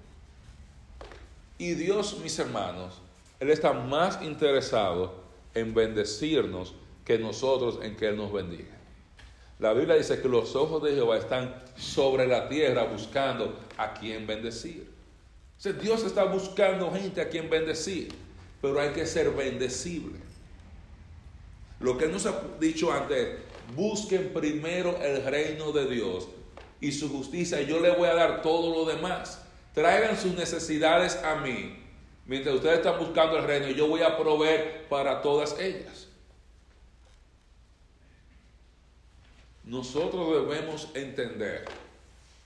Y 1.63 1.75
Dios, 1.75 2.17
mis 2.21 2.37
hermanos, 2.39 2.95
Él 3.39 3.49
está 3.49 3.71
más 3.71 4.21
interesado 4.21 5.13
en 5.53 5.73
bendecirnos 5.73 6.73
que 7.05 7.17
nosotros 7.17 7.79
en 7.81 7.95
que 7.95 8.09
Él 8.09 8.17
nos 8.17 8.33
bendiga. 8.33 8.77
La 9.59 9.71
Biblia 9.71 9.95
dice 9.95 10.21
que 10.21 10.27
los 10.27 10.57
ojos 10.57 10.83
de 10.83 10.93
Jehová 10.93 11.17
están 11.17 11.55
sobre 11.77 12.27
la 12.27 12.49
tierra 12.49 12.83
buscando 12.83 13.57
a 13.77 13.93
quien 13.93 14.27
bendecir. 14.27 14.91
Dios 15.81 16.03
está 16.03 16.25
buscando 16.25 16.91
gente 16.91 17.21
a 17.21 17.29
quien 17.29 17.49
bendecir, 17.49 18.09
pero 18.61 18.81
hay 18.81 18.89
que 18.89 19.05
ser 19.05 19.31
bendecible. 19.31 20.19
Lo 21.79 21.97
que 21.97 22.07
nos 22.07 22.25
ha 22.25 22.41
dicho 22.59 22.91
antes, 22.91 23.37
busquen 23.73 24.33
primero 24.33 24.97
el 25.01 25.23
reino 25.23 25.71
de 25.71 25.87
Dios 25.87 26.27
y 26.81 26.91
su 26.91 27.07
justicia, 27.07 27.61
y 27.61 27.67
yo 27.67 27.79
le 27.79 27.91
voy 27.91 28.09
a 28.09 28.15
dar 28.15 28.41
todo 28.41 28.75
lo 28.75 28.93
demás. 28.93 29.42
Traigan 29.73 30.15
sus 30.17 30.35
necesidades 30.35 31.15
a 31.23 31.35
mí, 31.35 31.83
mientras 32.27 32.55
ustedes 32.55 32.77
están 32.77 32.99
buscando 32.99 33.37
el 33.37 33.45
reino, 33.45 33.69
yo 33.69 33.87
voy 33.87 34.03
a 34.03 34.15
proveer 34.15 34.87
para 34.87 35.21
todas 35.21 35.57
ellas. 35.59 36.07
Nosotros 39.63 40.47
debemos 40.47 40.89
entender, 40.93 41.65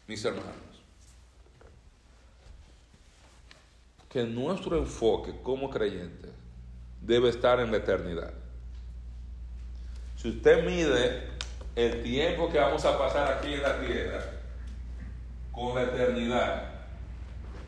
mis 0.07 0.23
hermanos, 0.23 0.53
que 4.09 4.23
nuestro 4.23 4.77
enfoque 4.77 5.33
como 5.43 5.69
creyentes 5.69 6.31
debe 7.01 7.29
estar 7.29 7.59
en 7.59 7.71
la 7.71 7.77
eternidad. 7.77 8.33
Si 10.15 10.29
usted 10.29 10.63
mide 10.63 11.27
el 11.75 12.03
tiempo 12.03 12.49
que 12.49 12.57
vamos 12.57 12.85
a 12.85 12.97
pasar 12.97 13.33
aquí 13.33 13.53
en 13.53 13.61
la 13.61 13.81
tierra 13.81 14.23
con 15.51 15.75
la 15.75 15.83
eternidad, 15.83 16.76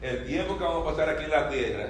el 0.02 0.26
tiempo 0.26 0.58
que 0.58 0.64
vamos 0.64 0.88
a 0.88 0.92
pasar 0.92 1.10
aquí 1.10 1.26
en 1.26 1.32
la 1.32 1.50
tierra 1.50 1.88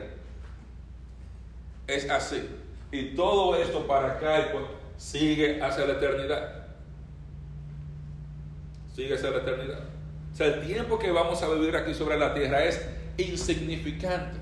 es 1.88 2.10
así. 2.10 2.48
Y 2.91 3.15
todo 3.15 3.56
esto 3.56 3.86
para 3.86 4.13
acá 4.13 4.50
pues, 4.52 4.65
sigue 4.98 5.62
hacia 5.62 5.86
la 5.86 5.93
eternidad 5.93 6.60
sigue 9.00 9.17
ser 9.17 9.32
la 9.32 9.38
eternidad. 9.39 9.80
O 10.34 10.36
sea, 10.36 10.48
el 10.48 10.62
tiempo 10.65 11.00
que 11.00 11.10
vamos 11.12 11.41
a 11.41 11.48
vivir 11.50 11.76
aquí 11.76 11.93
sobre 11.93 12.17
la 12.17 12.34
tierra 12.34 12.65
es 12.65 12.86
insignificante. 13.17 14.38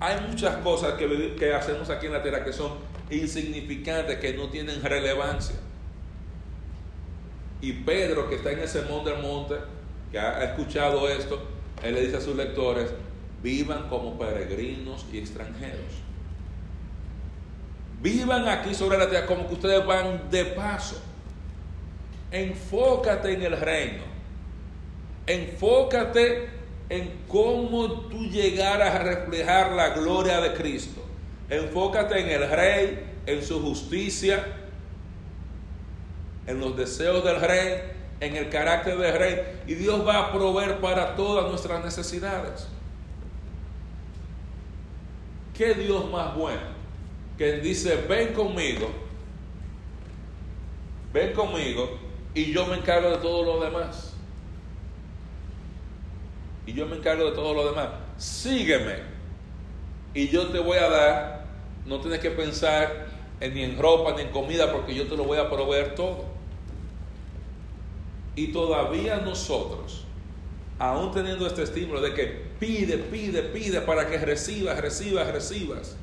Hay 0.00 0.20
muchas 0.28 0.56
cosas 0.58 0.94
que, 0.94 1.34
que 1.36 1.52
hacemos 1.52 1.90
aquí 1.90 2.06
en 2.06 2.12
la 2.12 2.22
tierra 2.22 2.44
que 2.44 2.52
son 2.52 2.74
insignificantes, 3.10 4.18
que 4.18 4.34
no 4.34 4.48
tienen 4.48 4.82
relevancia. 4.82 5.56
Y 7.60 7.72
Pedro, 7.72 8.28
que 8.28 8.36
está 8.36 8.52
en 8.52 8.60
ese 8.60 8.82
monte 8.82 9.10
del 9.10 9.20
monte, 9.20 9.56
que 10.12 10.18
ha 10.20 10.44
escuchado 10.44 11.08
esto, 11.08 11.42
él 11.82 11.94
le 11.94 12.00
dice 12.02 12.16
a 12.16 12.20
sus 12.20 12.36
lectores, 12.36 12.90
vivan 13.42 13.88
como 13.88 14.18
peregrinos 14.18 15.06
y 15.12 15.18
extranjeros. 15.18 16.02
Vivan 18.00 18.48
aquí 18.48 18.74
sobre 18.74 18.98
la 18.98 19.08
tierra 19.08 19.26
como 19.26 19.48
que 19.48 19.54
ustedes 19.54 19.84
van 19.84 20.30
de 20.30 20.44
paso. 20.44 21.00
Enfócate 22.30 23.32
en 23.32 23.42
el 23.42 23.58
reino. 23.58 24.04
Enfócate 25.26 26.48
en 26.88 27.20
cómo 27.28 28.08
tú 28.08 28.24
llegarás 28.28 28.94
a 28.94 28.98
reflejar 29.02 29.72
la 29.72 29.90
gloria 29.90 30.40
de 30.40 30.54
Cristo. 30.54 31.02
Enfócate 31.50 32.20
en 32.20 32.42
el 32.42 32.50
rey, 32.50 32.98
en 33.26 33.42
su 33.42 33.60
justicia, 33.60 34.44
en 36.46 36.60
los 36.60 36.76
deseos 36.76 37.24
del 37.24 37.40
rey, 37.40 37.97
en 38.20 38.36
el 38.36 38.48
carácter 38.48 38.98
del 38.98 39.18
rey. 39.18 39.60
Y 39.66 39.74
Dios 39.74 40.06
va 40.06 40.18
a 40.18 40.32
proveer 40.32 40.80
para 40.80 41.14
todas 41.16 41.48
nuestras 41.48 41.84
necesidades. 41.84 42.68
¿Qué 45.56 45.74
Dios 45.74 46.08
más 46.10 46.34
bueno? 46.36 46.78
Que 47.36 47.54
dice, 47.58 47.96
ven 48.08 48.32
conmigo, 48.32 48.88
ven 51.12 51.32
conmigo 51.32 51.98
y 52.34 52.52
yo 52.52 52.66
me 52.66 52.76
encargo 52.76 53.10
de 53.10 53.18
todo 53.18 53.42
lo 53.42 53.64
demás. 53.64 54.14
Y 56.66 56.74
yo 56.74 56.86
me 56.86 56.96
encargo 56.96 57.24
de 57.24 57.32
todo 57.32 57.54
lo 57.54 57.66
demás. 57.70 57.88
Sígueme. 58.18 58.96
Y 60.14 60.28
yo 60.28 60.48
te 60.48 60.58
voy 60.58 60.78
a 60.78 60.88
dar, 60.88 61.44
no 61.86 62.00
tienes 62.00 62.20
que 62.20 62.30
pensar 62.30 63.06
en, 63.40 63.54
ni 63.54 63.62
en 63.62 63.78
ropa 63.78 64.14
ni 64.14 64.22
en 64.22 64.28
comida 64.28 64.70
porque 64.70 64.94
yo 64.94 65.06
te 65.06 65.16
lo 65.16 65.24
voy 65.24 65.38
a 65.38 65.48
proveer 65.48 65.94
todo. 65.94 66.27
Y 68.38 68.52
todavía 68.52 69.16
nosotros, 69.16 70.04
aún 70.78 71.10
teniendo 71.10 71.44
este 71.44 71.64
estímulo 71.64 72.00
de 72.00 72.14
que 72.14 72.24
pide, 72.60 72.96
pide, 72.96 73.42
pide 73.42 73.80
para 73.80 74.08
que 74.08 74.16
recibas, 74.16 74.78
recibas, 74.80 75.32
recibas, 75.32 75.96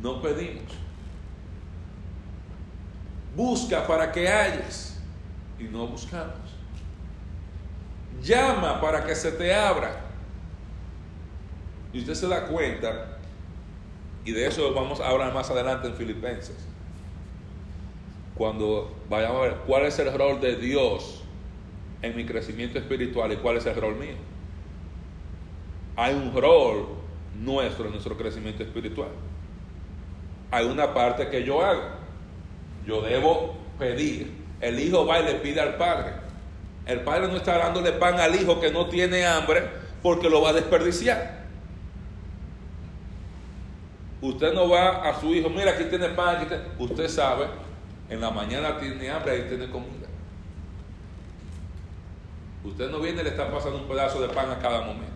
no 0.00 0.22
pedimos. 0.22 0.72
Busca 3.36 3.86
para 3.86 4.10
que 4.10 4.26
hayas 4.26 4.98
y 5.58 5.64
no 5.64 5.88
buscamos. 5.88 6.56
Llama 8.22 8.80
para 8.80 9.04
que 9.04 9.14
se 9.14 9.30
te 9.30 9.54
abra. 9.54 10.06
Y 11.92 11.98
usted 11.98 12.14
se 12.14 12.28
da 12.28 12.46
cuenta, 12.46 13.18
y 14.24 14.32
de 14.32 14.46
eso 14.46 14.72
vamos 14.72 15.00
a 15.00 15.10
hablar 15.10 15.34
más 15.34 15.50
adelante 15.50 15.88
en 15.88 15.96
Filipenses, 15.96 16.56
cuando 18.36 18.90
vayamos 19.08 19.38
a 19.38 19.42
ver 19.42 19.56
cuál 19.66 19.84
es 19.84 19.98
el 19.98 20.12
rol 20.16 20.40
de 20.40 20.56
Dios 20.56 21.22
en 22.00 22.16
mi 22.16 22.24
crecimiento 22.24 22.78
espiritual 22.78 23.32
y 23.32 23.36
cuál 23.36 23.56
es 23.58 23.66
el 23.66 23.76
rol 23.76 23.96
mío. 23.96 24.16
Hay 25.96 26.14
un 26.14 26.34
rol 26.34 26.88
nuestro 27.40 27.86
en 27.86 27.92
nuestro 27.92 28.16
crecimiento 28.16 28.62
espiritual. 28.62 29.10
Hay 30.50 30.66
una 30.66 30.92
parte 30.92 31.28
que 31.28 31.44
yo 31.44 31.64
hago 31.64 32.02
yo 32.86 33.02
debo 33.02 33.54
pedir 33.78 34.42
El 34.60 34.78
hijo 34.78 35.06
va 35.06 35.20
y 35.20 35.24
le 35.24 35.34
pide 35.34 35.60
al 35.60 35.76
padre. 35.76 36.12
El 36.86 37.00
padre 37.00 37.26
no 37.26 37.36
está 37.36 37.58
dándole 37.58 37.92
pan 37.92 38.20
al 38.20 38.34
hijo 38.34 38.60
que 38.60 38.70
no 38.70 38.86
tiene 38.86 39.26
hambre 39.26 39.68
porque 40.02 40.30
lo 40.30 40.40
va 40.40 40.50
a 40.50 40.52
desperdiciar. 40.52 41.42
Usted 44.20 44.52
no 44.52 44.68
va 44.68 45.08
a 45.08 45.20
su 45.20 45.34
hijo, 45.34 45.50
mira, 45.50 45.72
aquí 45.72 45.84
tiene 45.84 46.10
pan, 46.10 46.36
aquí 46.36 46.46
tiene... 46.46 46.62
Usted 46.78 47.08
sabe, 47.08 47.46
en 48.12 48.20
la 48.20 48.30
mañana 48.30 48.78
tiene 48.78 49.10
hambre, 49.10 49.32
ahí 49.32 49.44
tiene 49.48 49.70
comida. 49.70 50.06
Usted 52.62 52.90
no 52.90 53.00
viene 53.00 53.22
y 53.22 53.24
le 53.24 53.30
está 53.30 53.50
pasando 53.50 53.78
un 53.78 53.88
pedazo 53.88 54.20
de 54.20 54.28
pan 54.28 54.50
a 54.50 54.58
cada 54.58 54.82
momento. 54.82 55.06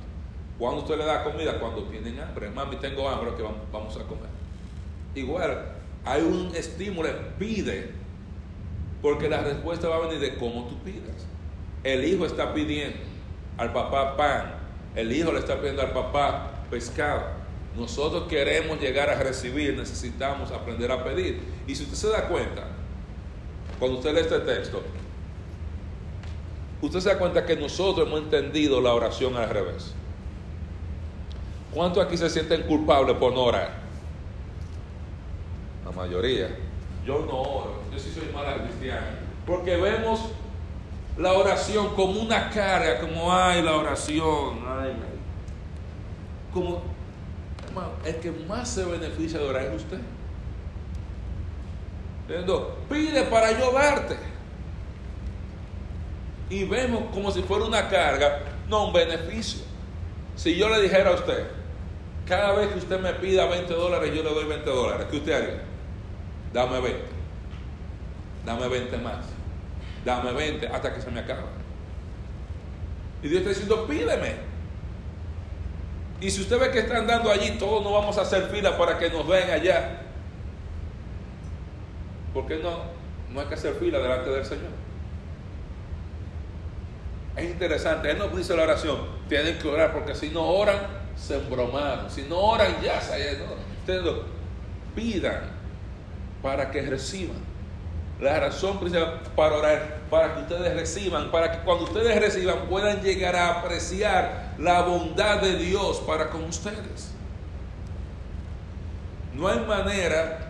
Cuando 0.59 0.80
usted 0.80 0.96
le 0.96 1.04
da 1.04 1.22
comida, 1.22 1.61
cuando 1.61 1.85
tienen 1.85 2.18
hambre, 2.18 2.48
mami, 2.48 2.76
tengo 2.76 3.06
hambre, 3.06 3.35
que 3.37 3.42
vamos 3.70 3.94
a 3.96 4.04
comer. 4.04 4.30
Igual, 5.14 5.62
hay 6.06 6.22
un 6.22 6.56
estímulo, 6.56 7.11
pide, 7.38 7.90
porque 9.02 9.28
la 9.28 9.42
respuesta 9.42 9.88
va 9.88 9.96
a 9.96 10.00
venir 10.00 10.18
de 10.18 10.37
cómo 10.37 10.66
tú 10.66 10.78
pidas. 10.78 11.26
El 11.85 12.02
hijo 12.02 12.24
está 12.24 12.54
pidiendo 12.54 12.98
al 13.59 13.74
papá 13.74 14.16
pan, 14.16 14.54
el 14.94 15.12
hijo 15.12 15.32
le 15.32 15.40
está 15.40 15.59
pidiendo 15.59 15.82
al 15.82 15.92
papá 15.92 16.50
pescado. 16.70 17.24
Nosotros 17.76 18.26
queremos 18.26 18.80
llegar 18.80 19.11
a 19.11 19.22
recibir, 19.22 19.76
necesitamos 19.76 20.50
aprender 20.50 20.90
a 20.90 21.04
pedir. 21.04 21.42
Y 21.66 21.74
si 21.74 21.82
usted 21.82 21.96
se 21.96 22.09
da 22.09 22.26
cuenta, 22.26 22.66
cuando 23.78 23.98
usted 23.98 24.14
lee 24.14 24.20
este 24.20 24.40
texto, 24.40 24.82
usted 26.80 27.00
se 27.00 27.08
da 27.08 27.18
cuenta 27.18 27.44
que 27.44 27.56
nosotros 27.56 28.06
hemos 28.06 28.20
entendido 28.20 28.80
la 28.80 28.94
oración 28.94 29.36
al 29.36 29.50
revés. 29.50 29.94
¿Cuántos 31.72 32.04
aquí 32.04 32.16
se 32.16 32.30
sienten 32.30 32.62
culpables 32.62 33.16
por 33.16 33.32
no 33.32 33.42
orar? 33.44 33.70
La 35.84 35.90
mayoría. 35.90 36.56
Yo 37.04 37.26
no 37.26 37.42
oro, 37.42 37.74
yo 37.92 37.98
sí 37.98 38.10
soy 38.12 38.32
mala 38.32 38.62
cristiana. 38.62 39.18
Porque 39.46 39.76
vemos 39.76 40.20
la 41.18 41.32
oración 41.34 41.94
como 41.94 42.20
una 42.20 42.50
carga, 42.50 43.00
como, 43.00 43.32
ay, 43.32 43.62
la 43.62 43.76
oración, 43.76 44.60
ay, 44.66 44.92
como, 46.52 46.82
el 48.04 48.16
que 48.16 48.30
más 48.30 48.68
se 48.68 48.84
beneficia 48.84 49.38
de 49.38 49.46
orar 49.46 49.62
es 49.66 49.82
usted. 49.82 49.98
Pide 52.88 53.22
para 53.24 53.52
yo. 53.52 53.72
Y 56.48 56.64
vemos 56.64 57.04
como 57.12 57.30
si 57.30 57.42
fuera 57.42 57.64
una 57.64 57.88
carga, 57.88 58.40
no 58.68 58.86
un 58.86 58.92
beneficio. 58.92 59.62
Si 60.36 60.56
yo 60.56 60.68
le 60.68 60.80
dijera 60.82 61.10
a 61.10 61.14
usted, 61.14 61.46
cada 62.26 62.52
vez 62.52 62.68
que 62.68 62.78
usted 62.78 63.00
me 63.00 63.12
pida 63.14 63.46
20 63.46 63.72
dólares, 63.72 64.12
yo 64.14 64.22
le 64.22 64.30
doy 64.30 64.44
20 64.44 64.70
dólares, 64.70 65.06
¿qué 65.10 65.16
usted 65.16 65.32
haría? 65.32 65.62
Dame 66.52 66.80
20. 66.80 67.00
Dame 68.44 68.68
20 68.68 68.96
más. 68.98 69.24
Dame 70.04 70.32
20 70.32 70.68
hasta 70.68 70.94
que 70.94 71.00
se 71.00 71.10
me 71.10 71.20
acabe. 71.20 71.42
Y 73.22 73.28
Dios 73.28 73.40
está 73.40 73.48
diciendo, 73.50 73.86
pídeme. 73.86 74.34
Y 76.20 76.30
si 76.30 76.42
usted 76.42 76.58
ve 76.58 76.70
que 76.70 76.78
están 76.80 77.06
dando 77.06 77.30
allí, 77.30 77.58
todos 77.58 77.82
no 77.82 77.92
vamos 77.92 78.16
a 78.18 78.22
hacer 78.22 78.48
fila 78.48 78.78
para 78.78 78.98
que 78.98 79.10
nos 79.10 79.26
vean 79.26 79.50
allá. 79.50 80.02
¿Por 82.37 82.46
qué 82.46 82.59
no? 82.59 82.81
No 83.33 83.40
hay 83.40 83.46
que 83.46 83.55
hacer 83.55 83.77
fila 83.77 83.99
delante 83.99 84.29
del 84.29 84.44
Señor. 84.44 84.68
Es 87.35 87.44
interesante, 87.46 88.11
Él 88.11 88.18
nos 88.18 88.37
dice 88.37 88.55
la 88.55 88.64
oración, 88.64 88.99
tienen 89.27 89.59
que 89.59 89.66
orar 89.66 89.94
porque 89.94 90.14
si 90.14 90.29
no 90.29 90.42
oran, 90.46 90.77
se 91.16 91.38
embromaron. 91.38 92.11
Si 92.11 92.25
no 92.25 92.38
oran, 92.38 92.77
ya 92.83 93.01
se... 93.01 93.38
No. 93.88 94.37
Pidan 94.94 95.44
para 96.42 96.70
que 96.70 96.83
reciban. 96.83 97.38
La 98.20 98.38
razón 98.38 98.81
principal 98.81 99.22
para 99.35 99.57
orar, 99.57 100.01
para 100.11 100.35
que 100.35 100.40
ustedes 100.42 100.75
reciban, 100.75 101.31
para 101.31 101.53
que 101.53 101.59
cuando 101.61 101.85
ustedes 101.85 102.20
reciban 102.20 102.66
puedan 102.68 103.01
llegar 103.01 103.35
a 103.35 103.61
apreciar 103.61 104.53
la 104.59 104.83
bondad 104.83 105.40
de 105.40 105.57
Dios 105.57 106.01
para 106.07 106.29
con 106.29 106.44
ustedes. 106.44 107.12
No 109.33 109.49
hay 109.49 109.61
manera 109.61 110.45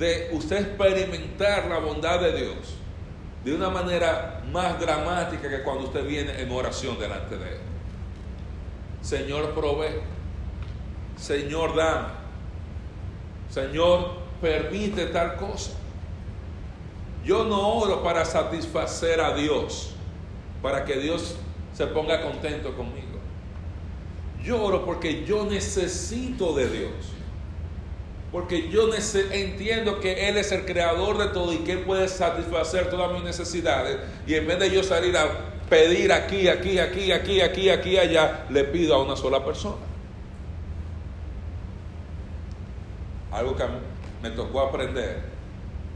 de 0.00 0.30
usted 0.32 0.62
experimentar 0.62 1.66
la 1.66 1.78
bondad 1.78 2.20
de 2.20 2.32
Dios 2.32 2.74
de 3.44 3.54
una 3.54 3.68
manera 3.68 4.42
más 4.50 4.80
dramática 4.80 5.48
que 5.48 5.62
cuando 5.62 5.84
usted 5.84 6.06
viene 6.06 6.40
en 6.40 6.50
oración 6.50 6.98
delante 6.98 7.36
de 7.36 7.48
Él. 7.48 7.60
Señor, 9.02 9.54
provee. 9.54 10.00
Señor, 11.16 11.76
dame. 11.76 12.08
Señor, 13.50 14.12
permite 14.40 15.06
tal 15.06 15.36
cosa. 15.36 15.72
Yo 17.24 17.44
no 17.44 17.74
oro 17.74 18.02
para 18.02 18.24
satisfacer 18.24 19.20
a 19.20 19.34
Dios, 19.34 19.92
para 20.62 20.84
que 20.84 20.98
Dios 20.98 21.36
se 21.74 21.86
ponga 21.86 22.22
contento 22.22 22.74
conmigo. 22.74 23.18
Yo 24.42 24.62
oro 24.62 24.84
porque 24.86 25.24
yo 25.26 25.44
necesito 25.44 26.54
de 26.54 26.68
Dios. 26.70 27.19
Porque 28.32 28.68
yo 28.68 28.88
entiendo 29.32 29.98
que 29.98 30.28
Él 30.28 30.36
es 30.36 30.52
el 30.52 30.64
creador 30.64 31.18
de 31.18 31.28
todo 31.28 31.52
y 31.52 31.58
que 31.58 31.72
Él 31.72 31.80
puede 31.80 32.06
satisfacer 32.06 32.88
todas 32.88 33.12
mis 33.12 33.24
necesidades. 33.24 33.98
Y 34.26 34.34
en 34.34 34.46
vez 34.46 34.60
de 34.60 34.70
yo 34.70 34.84
salir 34.84 35.16
a 35.16 35.26
pedir 35.68 36.12
aquí, 36.12 36.46
aquí, 36.48 36.78
aquí, 36.78 37.10
aquí, 37.10 37.40
aquí, 37.40 37.70
aquí, 37.70 37.98
allá, 37.98 38.46
le 38.48 38.64
pido 38.64 38.94
a 38.94 39.02
una 39.02 39.16
sola 39.16 39.44
persona. 39.44 39.76
Algo 43.32 43.56
que 43.56 43.64
me 44.22 44.30
tocó 44.30 44.60
aprender 44.60 45.22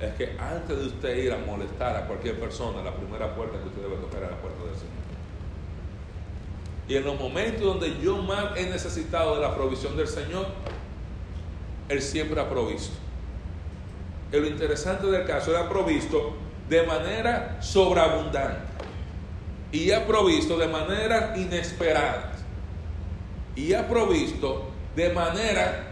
es 0.01 0.15
que 0.15 0.37
antes 0.39 0.77
de 0.77 0.87
usted 0.87 1.17
ir 1.17 1.33
a 1.33 1.39
molestar 1.39 1.97
a 1.97 2.07
cualquier 2.07 2.39
persona, 2.41 2.83
la 2.83 2.95
primera 2.95 3.35
puerta 3.35 3.59
que 3.61 3.69
usted 3.69 3.83
debe 3.83 3.97
tocar 3.97 4.25
es 4.25 4.31
la 4.31 4.37
puerta 4.39 4.65
del 4.65 4.75
Señor. 4.75 4.95
Y 6.89 6.97
en 6.97 7.05
los 7.05 7.19
momentos 7.19 7.63
donde 7.63 7.97
yo 8.01 8.19
más 8.19 8.57
he 8.57 8.67
necesitado 8.67 9.37
de 9.37 9.43
la 9.43 9.55
provisión 9.55 9.97
del 9.97 10.09
Señor, 10.09 10.47
Él 11.89 12.03
siempre 12.03 12.41
ha 12.41 12.49
provisto. 12.49 12.95
Y 14.33 14.37
lo 14.37 14.47
interesante 14.47 15.07
del 15.07 15.27
caso, 15.27 15.51
Él 15.51 15.57
ha 15.57 15.69
provisto 15.69 16.35
de 16.69 16.83
manera 16.83 17.59
sobreabundante. 17.61 18.75
Y 19.73 19.91
ha 19.91 20.07
provisto 20.07 20.57
de 20.57 20.69
manera 20.69 21.35
inesperada. 21.37 22.33
Y 23.57 23.73
ha 23.75 23.87
provisto 23.89 24.71
de 24.97 25.11
manera 25.11 25.91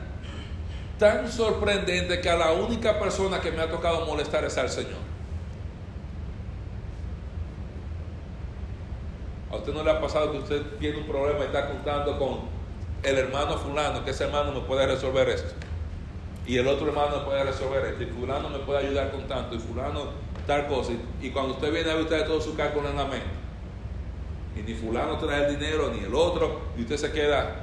tan 0.99 1.31
sorprendente 1.31 2.21
que 2.21 2.31
a 2.31 2.37
la 2.37 2.53
única 2.53 2.99
persona 2.99 3.41
que 3.41 3.51
me 3.51 3.61
ha 3.61 3.71
tocado 3.71 4.07
molestar 4.07 4.45
es 4.45 4.57
al 4.57 4.71
Señor. 4.71 5.13
¿A 9.51 9.57
usted 9.57 9.75
no 9.75 9.83
le 9.83 9.91
ha 9.91 10.01
pasado 10.01 10.33
que 10.33 10.39
usted 10.39 10.63
tiene 10.79 10.99
un 10.99 11.07
problema 11.07 11.41
y 11.41 11.43
está 11.45 11.69
contando 11.69 12.19
con 12.19 12.41
el 13.03 13.19
hermano 13.19 13.59
fulano, 13.59 14.05
que 14.05 14.13
ese 14.13 14.25
hermano 14.25 14.53
me 14.53 14.61
puede 14.61 14.87
resolver 14.87 15.29
esto? 15.29 15.55
Y 16.47 16.57
el 16.57 16.67
otro 16.67 16.89
hermano 16.89 17.25
puede 17.25 17.45
resolver 17.45 17.85
esto, 17.87 18.03
y 18.03 18.07
fulano 18.07 18.49
me 18.49 18.59
puede 18.59 18.87
ayudar 18.87 19.13
con 19.13 19.27
tanto, 19.29 19.55
y 19.55 19.59
fulano 19.59 20.07
tal 20.47 20.67
cosa. 20.67 20.93
Y, 21.21 21.31
cuando 21.31 21.55
usted 21.55 21.73
viene 21.73 21.91
a 21.91 21.95
ver 21.95 22.05
usted 22.05 22.27
todo 22.27 22.41
su 22.41 22.57
cálculo 22.57 22.89
en 22.91 22.97
la 22.97 23.05
mente, 23.05 23.27
y 24.57 24.63
ni 24.63 24.75
fulano 24.75 25.19
trae 25.19 25.47
el 25.47 25.59
dinero, 25.59 25.93
ni 25.93 26.05
el 26.05 26.15
otro, 26.15 26.63
y 26.77 26.83
usted 26.83 26.97
se 26.97 27.13
queda 27.13 27.63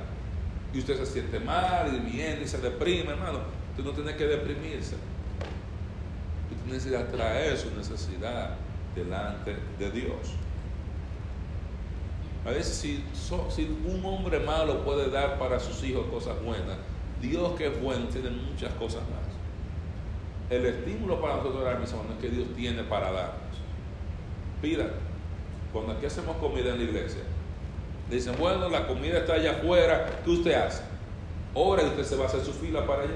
y 0.74 0.80
usted 0.80 0.98
se 0.98 1.06
siente 1.06 1.39
mal 1.39 1.92
y 1.96 2.12
viene 2.12 2.44
y 2.44 2.48
se 2.48 2.60
deprime, 2.60 3.12
hermano. 3.12 3.39
Usted 3.72 3.84
no 3.84 3.92
tiene 3.92 4.15
que 4.15 4.26
deprimirse. 4.26 4.96
Usted 6.52 6.72
necesita 6.72 7.08
traer 7.08 7.58
su 7.58 7.72
necesidad 7.76 8.56
delante 8.96 9.56
de 9.78 9.92
Dios. 9.92 10.36
A 12.46 12.52
veces 12.52 12.76
si 12.76 13.04
un 13.86 14.06
hombre 14.06 14.39
malo 14.39 14.84
puede 14.84 15.10
dar 15.10 15.38
para 15.38 15.60
sus 15.60 15.84
hijos 15.84 16.06
cosas 16.08 16.42
buenas, 16.44 16.78
Dios 17.21 17.51
que 17.58 17.67
es 17.67 17.82
bueno 17.82 18.05
tiene 18.05 18.29
muchas 18.29 18.73
cosas 18.73 19.01
más. 19.01 19.29
El 20.49 20.65
estímulo 20.65 21.21
para 21.21 21.38
nosotros 21.38 21.63
dar, 21.63 21.79
mis 21.79 21.91
hermanos, 21.91 22.13
es 22.15 22.21
que 22.21 22.36
Dios 22.36 22.47
tiene 22.55 22.84
para 22.84 23.12
darnos. 23.12 23.58
Pida. 24.62 24.88
Cuando 25.71 25.93
aquí 25.93 26.08
hacemos 26.08 26.38
comida 26.38 26.71
en 26.71 26.77
la 26.77 26.84
iglesia, 26.84 27.21
Dicen, 28.10 28.36
bueno, 28.39 28.69
la 28.69 28.88
comida 28.88 29.19
está 29.19 29.33
allá 29.33 29.52
afuera, 29.52 30.21
¿qué 30.23 30.31
usted 30.31 30.54
hace? 30.54 30.81
Ahora 31.56 31.83
usted 31.83 32.04
se 32.04 32.15
va 32.15 32.23
a 32.23 32.27
hacer 32.27 32.41
su 32.41 32.54
fila 32.54 32.85
para 32.85 33.04
allá. 33.04 33.13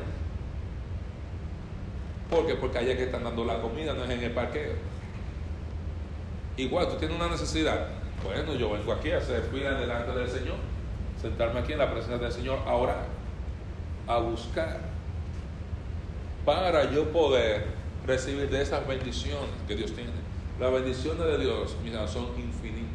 ¿Por 2.30 2.46
qué? 2.46 2.54
Porque 2.56 2.78
allá 2.78 2.96
que 2.96 3.06
están 3.06 3.24
dando 3.24 3.44
la 3.44 3.60
comida, 3.60 3.94
no 3.94 4.04
es 4.04 4.12
en 4.12 4.22
el 4.22 4.32
parqueo. 4.32 4.74
Igual, 6.58 6.90
tú 6.90 6.98
tienes 6.98 7.18
una 7.18 7.28
necesidad. 7.28 7.88
Bueno, 8.24 8.54
yo 8.54 8.72
vengo 8.72 8.94
aquí 8.94 9.12
a 9.12 9.18
hacer 9.18 9.42
fila 9.52 9.72
delante 9.72 10.12
del 10.12 10.30
Señor, 10.30 10.58
sentarme 11.20 11.62
aquí 11.62 11.74
en 11.74 11.80
la 11.80 11.92
presencia 11.92 12.20
del 12.20 12.32
Señor 12.32 12.60
a 12.68 12.74
orar, 12.76 13.06
a 14.08 14.18
buscar, 14.18 14.80
para 16.46 16.92
yo 16.92 17.12
poder 17.12 17.66
recibir 18.06 18.50
de 18.50 18.62
esas 18.62 18.86
bendiciones 18.88 19.50
que 19.68 19.76
Dios 19.76 19.94
tiene. 19.94 20.12
Las 20.60 20.72
bendiciones 20.72 21.26
de 21.26 21.38
Dios, 21.38 21.76
mira, 21.84 22.08
son 22.08 22.28
infinitas. 22.38 22.90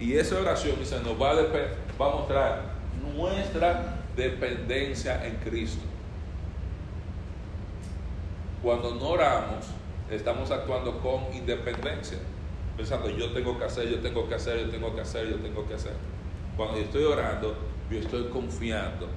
Y 0.00 0.14
esa 0.14 0.38
oración 0.38 0.76
nos 1.04 1.20
va 1.20 1.30
a, 1.30 1.34
va 1.34 2.12
a 2.12 2.16
mostrar 2.16 2.62
nuestra 3.14 3.98
dependencia 4.16 5.24
en 5.26 5.36
Cristo. 5.36 5.84
Cuando 8.62 8.94
no 8.96 9.10
oramos, 9.10 9.66
estamos 10.10 10.50
actuando 10.50 10.98
con 10.98 11.32
independencia, 11.32 12.18
pensando 12.76 13.08
yo 13.10 13.32
tengo 13.32 13.58
que 13.58 13.64
hacer, 13.64 13.88
yo 13.88 14.00
tengo 14.00 14.28
que 14.28 14.34
hacer, 14.34 14.58
yo 14.58 14.70
tengo 14.70 14.94
que 14.94 15.00
hacer, 15.00 15.28
yo 15.28 15.36
tengo 15.36 15.66
que 15.66 15.74
hacer. 15.74 15.92
Cuando 16.56 16.76
yo 16.76 16.82
estoy 16.82 17.04
orando, 17.04 17.56
yo 17.90 17.98
estoy 17.98 18.24
confiando 18.24 19.08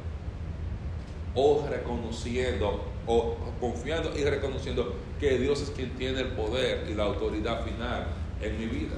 o 1.35 1.65
reconociendo, 1.69 2.83
o 3.07 3.35
confiando 3.59 4.17
y 4.17 4.23
reconociendo 4.23 4.95
que 5.19 5.37
Dios 5.37 5.61
es 5.61 5.69
quien 5.69 5.91
tiene 5.91 6.21
el 6.21 6.29
poder 6.29 6.89
y 6.89 6.93
la 6.93 7.03
autoridad 7.03 7.63
final 7.63 8.07
en 8.41 8.59
mi 8.59 8.65
vida. 8.65 8.97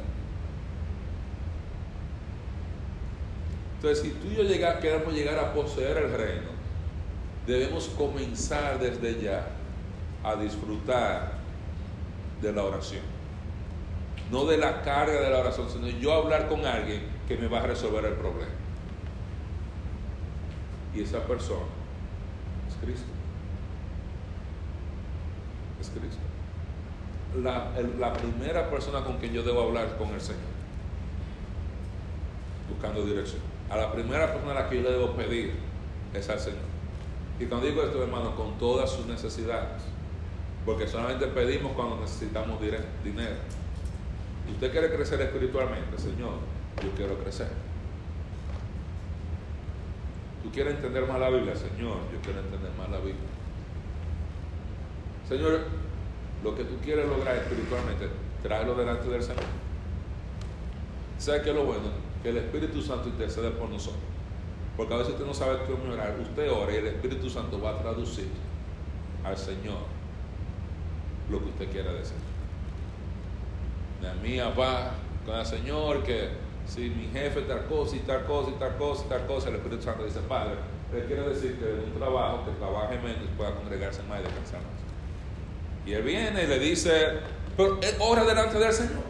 Entonces, 3.75 4.03
si 4.03 4.11
tú 4.11 4.29
y 4.31 4.35
yo 4.35 4.79
queremos 4.79 5.13
llegar 5.13 5.37
a 5.37 5.53
poseer 5.53 5.97
el 5.97 6.11
reino, 6.13 6.53
debemos 7.45 7.89
comenzar 7.97 8.79
desde 8.79 9.21
ya 9.21 9.45
a 10.23 10.35
disfrutar 10.35 11.33
de 12.41 12.53
la 12.53 12.63
oración. 12.63 13.01
No 14.31 14.45
de 14.45 14.57
la 14.57 14.81
carga 14.81 15.19
de 15.19 15.29
la 15.29 15.39
oración, 15.39 15.69
sino 15.69 15.87
yo 15.87 16.13
hablar 16.13 16.47
con 16.47 16.65
alguien 16.65 17.03
que 17.27 17.35
me 17.35 17.47
va 17.47 17.59
a 17.59 17.67
resolver 17.67 18.05
el 18.05 18.13
problema. 18.13 18.51
Y 20.95 21.01
esa 21.01 21.19
persona 21.27 21.82
Cristo. 22.83 23.07
Es 25.81 25.89
Cristo. 25.89 26.21
La, 27.41 27.71
la 27.99 28.13
primera 28.13 28.69
persona 28.69 29.03
con 29.03 29.17
quien 29.17 29.33
yo 29.33 29.43
debo 29.43 29.63
hablar 29.63 29.97
con 29.97 30.09
el 30.09 30.21
Señor. 30.21 30.53
Buscando 32.69 33.05
dirección 33.05 33.53
a 33.73 33.77
la 33.77 33.91
primera 33.91 34.31
persona 34.31 34.51
a 34.51 34.63
la 34.63 34.69
que 34.69 34.77
yo 34.77 34.81
le 34.83 34.91
debo 34.91 35.15
pedir 35.15 35.53
es 36.13 36.29
al 36.29 36.39
Señor. 36.39 36.61
Y 37.39 37.45
cuando 37.45 37.67
digo 37.67 37.81
esto, 37.81 38.03
hermano, 38.03 38.35
con 38.35 38.57
todas 38.59 38.91
sus 38.91 39.07
necesidades, 39.07 39.81
porque 40.65 40.87
solamente 40.87 41.25
pedimos 41.27 41.71
cuando 41.73 41.99
necesitamos 41.99 42.61
dinero. 42.61 43.35
Usted 44.51 44.71
quiere 44.71 44.93
crecer 44.93 45.21
espiritualmente, 45.21 45.97
Señor, 45.97 46.33
yo 46.83 46.91
quiero 46.95 47.17
crecer. 47.17 47.47
¿Tú 50.53 50.57
quieres 50.57 50.75
entender 50.75 51.07
más 51.07 51.19
la 51.19 51.31
Biblia? 51.31 51.55
Señor, 51.55 51.97
yo 52.13 52.21
quiero 52.21 52.39
entender 52.39 52.69
más 52.77 52.87
la 52.91 52.97
Biblia. 52.97 53.15
Señor, 55.27 55.61
lo 56.43 56.55
que 56.55 56.63
tú 56.65 56.75
quieres 56.83 57.07
lograr 57.07 57.37
espiritualmente, 57.37 58.07
tráelo 58.43 58.75
delante 58.75 59.09
del 59.09 59.23
Señor. 59.23 59.45
¿Sabe 61.17 61.41
qué 61.41 61.49
es 61.49 61.55
lo 61.55 61.63
bueno? 61.63 62.03
que 62.21 62.29
el 62.29 62.37
Espíritu 62.37 62.83
Santo 62.83 63.09
intercede 63.09 63.49
por 63.49 63.67
nosotros. 63.67 64.03
Porque 64.77 64.93
a 64.93 64.97
veces 64.97 65.13
usted 65.13 65.25
no 65.25 65.33
sabe 65.33 65.57
cómo 65.65 65.91
orar. 65.91 66.15
Usted 66.21 66.51
ora 66.51 66.71
y 66.71 66.75
el 66.75 66.85
Espíritu 66.85 67.31
Santo 67.31 67.59
va 67.59 67.71
a 67.71 67.79
traducir 67.79 68.27
al 69.23 69.35
Señor 69.35 69.79
lo 71.31 71.39
que 71.39 71.45
usted 71.45 71.71
quiera 71.71 71.91
decir. 71.93 72.17
De 74.03 74.13
mía 74.21 74.49
va 74.49 74.91
con 75.25 75.35
el 75.35 75.45
Señor 75.47 76.03
que 76.03 76.42
si 76.65 76.89
mi 76.89 77.07
jefe 77.07 77.41
tal 77.41 77.65
cosa 77.65 77.95
y 77.95 77.99
tal 77.99 78.25
cosa 78.25 78.51
y 78.51 78.53
tal 78.53 78.77
cosa 78.77 79.03
y 79.05 79.09
tal 79.09 79.27
cosa, 79.27 79.49
el 79.49 79.55
Espíritu 79.55 79.83
Santo 79.83 80.05
dice, 80.05 80.19
Padre, 80.27 80.55
él 80.93 81.03
quiere 81.05 81.29
decir 81.29 81.59
que 81.59 81.69
en 81.69 81.91
un 81.91 81.93
trabajo, 81.97 82.45
que 82.45 82.51
trabaje 82.51 82.97
menos, 82.99 83.29
pueda 83.35 83.55
congregarse 83.55 84.03
más 84.03 84.19
y 84.19 84.23
descansar 84.23 84.61
más. 84.61 85.85
Y 85.85 85.93
él 85.93 86.03
viene 86.03 86.43
y 86.43 86.47
le 86.47 86.59
dice, 86.59 87.19
pero 87.57 87.79
él 87.81 87.95
ora 87.99 88.23
delante 88.23 88.57
del 88.57 88.71
Señor. 88.71 89.03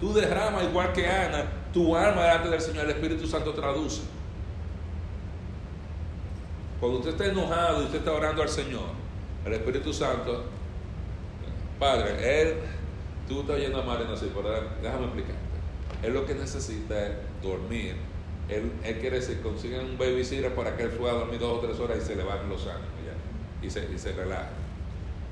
Tú 0.00 0.12
derramas 0.12 0.64
igual 0.64 0.92
que 0.92 1.06
Ana 1.08 1.44
tu 1.72 1.96
alma 1.96 2.22
delante 2.22 2.48
del 2.48 2.60
Señor, 2.60 2.84
el 2.84 2.90
Espíritu 2.90 3.26
Santo 3.26 3.52
traduce. 3.52 4.02
Cuando 6.80 6.98
usted 6.98 7.10
está 7.12 7.26
enojado 7.26 7.82
y 7.82 7.86
usted 7.86 7.98
está 7.98 8.12
orando 8.12 8.42
al 8.42 8.48
Señor, 8.48 8.88
el 9.44 9.52
Espíritu 9.52 9.92
Santo, 9.92 10.44
Padre, 11.78 12.42
Él, 12.42 12.54
tú 13.28 13.40
estás 13.40 13.58
yendo 13.58 13.80
a 13.80 13.84
Marina 13.84 14.12
así, 14.12 14.30
pero 14.34 14.48
déjame 14.82 15.04
explicarte. 15.06 15.57
Él 16.02 16.14
lo 16.14 16.26
que 16.26 16.34
necesita 16.34 17.06
es 17.06 17.12
dormir. 17.42 17.96
Él, 18.48 18.72
quiere 19.00 19.20
que 19.20 19.40
consigan 19.40 19.84
un 19.84 19.98
babysitter 19.98 20.54
para 20.54 20.76
que 20.76 20.84
él 20.84 20.90
pueda 20.90 21.12
dormir 21.12 21.38
dos 21.38 21.58
o 21.58 21.60
tres 21.60 21.78
horas 21.80 21.98
y 21.98 22.06
se 22.06 22.16
le 22.16 22.24
van 22.24 22.48
los 22.48 22.66
ánimos 22.66 22.88
y 23.62 23.70
se, 23.70 23.92
y 23.92 23.98
se 23.98 24.12
relaje. 24.12 24.50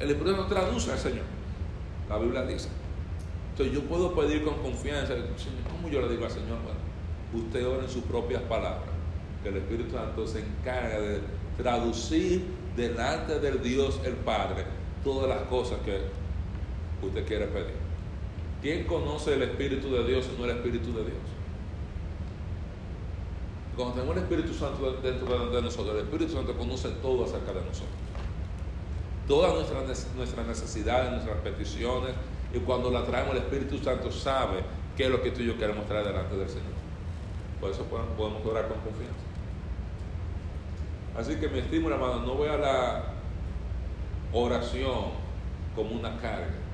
El 0.00 0.10
Espíritu 0.10 0.36
Santo 0.36 0.54
traduce 0.54 0.92
al 0.92 0.98
Señor. 0.98 1.24
La 2.08 2.18
Biblia 2.18 2.42
dice. 2.42 2.68
Entonces 3.52 3.74
yo 3.74 3.82
puedo 3.88 4.14
pedir 4.14 4.44
con 4.44 4.54
confianza, 4.56 5.14
¿cómo 5.70 5.88
yo 5.88 6.02
le 6.02 6.08
digo 6.10 6.26
al 6.26 6.30
Señor? 6.30 6.58
Bueno, 6.62 6.78
usted 7.32 7.66
ora 7.66 7.84
en 7.84 7.88
sus 7.88 8.04
propias 8.04 8.42
palabras, 8.42 8.90
que 9.42 9.48
el 9.48 9.56
Espíritu 9.56 9.92
Santo 9.92 10.26
se 10.26 10.40
encarga 10.40 11.00
de 11.00 11.20
traducir 11.56 12.44
delante 12.76 13.40
del 13.40 13.62
Dios 13.62 13.98
el 14.04 14.12
Padre 14.12 14.64
todas 15.02 15.28
las 15.28 15.48
cosas 15.48 15.78
que 15.86 16.00
usted 17.06 17.26
quiere 17.26 17.46
pedir. 17.46 17.86
¿Quién 18.62 18.84
conoce 18.84 19.34
el 19.34 19.42
Espíritu 19.42 19.90
de 19.90 20.04
Dios 20.04 20.28
y 20.32 20.38
no 20.38 20.44
el 20.44 20.57
Espíritu 20.57 20.92
de 20.92 21.04
Dios? 21.04 21.18
Cuando 23.76 23.94
tenemos 23.94 24.16
el 24.16 24.22
Espíritu 24.22 24.54
Santo 24.54 24.92
dentro 25.02 25.50
de 25.50 25.62
nosotros, 25.62 25.94
el 25.96 26.04
Espíritu 26.04 26.32
Santo 26.32 26.57
conoce 26.57 26.88
todo 27.02 27.24
acerca 27.24 27.52
de 27.52 27.61
nosotros. 27.61 27.94
Todas 29.28 29.54
nuestras, 29.54 30.14
nuestras 30.16 30.46
necesidades, 30.46 31.11
nuestras 31.11 31.36
peticiones, 31.38 32.14
y 32.54 32.59
cuando 32.61 32.90
la 32.90 33.04
traemos, 33.04 33.32
el 33.32 33.42
Espíritu 33.42 33.78
Santo 33.78 34.11
sabe 34.11 34.62
qué 34.96 35.04
es 35.04 35.11
lo 35.11 35.20
que 35.20 35.30
tú 35.30 35.42
y 35.42 35.46
yo 35.46 35.59
queremos 35.59 35.86
traer 35.86 36.07
delante 36.07 36.36
del 36.36 36.48
Señor. 36.48 36.72
Por 37.61 37.70
eso 37.70 37.84
podemos 37.84 38.46
orar 38.46 38.68
con 38.68 38.78
confianza. 38.78 39.14
Así 41.18 41.36
que 41.36 41.48
mi 41.48 41.59
estímulo, 41.59 41.96
hermano, 41.96 42.20
no 42.20 42.38
vea 42.38 42.57
la 42.57 43.04
oración 44.32 45.11
como 45.74 45.90
una 45.90 46.16
carga. 46.18 46.65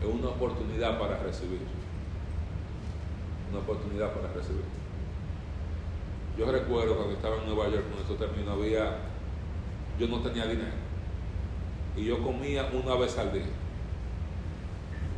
Es 0.00 0.06
una 0.06 0.28
oportunidad 0.28 0.98
para 0.98 1.18
recibir. 1.18 1.60
Una 3.50 3.60
oportunidad 3.60 4.12
para 4.12 4.32
recibir. 4.32 4.64
Yo 6.38 6.50
recuerdo 6.50 6.96
cuando 6.96 7.14
estaba 7.14 7.36
en 7.36 7.46
Nueva 7.46 7.68
York, 7.70 7.84
cuando 7.84 8.02
esto 8.02 8.14
terminó, 8.14 8.52
había, 8.52 8.98
yo 9.98 10.06
no 10.08 10.20
tenía 10.20 10.46
dinero. 10.46 10.74
Y 11.96 12.04
yo 12.04 12.22
comía 12.22 12.68
una 12.72 12.94
vez 12.94 13.16
al 13.16 13.32
día. 13.32 13.46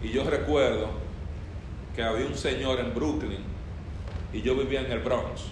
Y 0.03 0.11
yo 0.11 0.23
recuerdo 0.25 0.87
que 1.97 2.03
había 2.03 2.27
un 2.27 2.37
señor 2.37 2.79
en 2.79 2.95
Brooklyn 2.95 3.43
y 4.33 4.43
yo 4.43 4.55
vivía 4.55 4.83
en 4.83 4.93
el 4.93 5.01
Bronx 5.01 5.47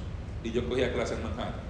y 0.45 0.53
yo 0.53 0.69
cogía 0.69 0.93
clases 0.93 1.19
en 1.19 1.25
Manhattan. 1.25 1.67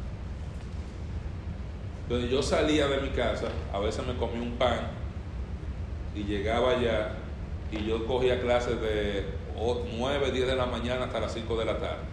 Entonces 2.02 2.30
yo 2.30 2.42
salía 2.42 2.86
de 2.86 3.00
mi 3.00 3.08
casa, 3.08 3.48
a 3.72 3.78
veces 3.78 4.06
me 4.06 4.14
comía 4.16 4.42
un 4.42 4.52
pan 4.52 4.90
y 6.14 6.24
llegaba 6.24 6.72
allá 6.72 7.12
y 7.72 7.84
yo 7.84 8.06
cogía 8.06 8.40
clases 8.40 8.80
de 8.80 9.26
9, 9.98 10.30
10 10.30 10.46
de 10.46 10.56
la 10.56 10.66
mañana 10.66 11.04
hasta 11.06 11.20
las 11.20 11.32
5 11.32 11.56
de 11.56 11.64
la 11.64 11.78
tarde. 11.78 12.04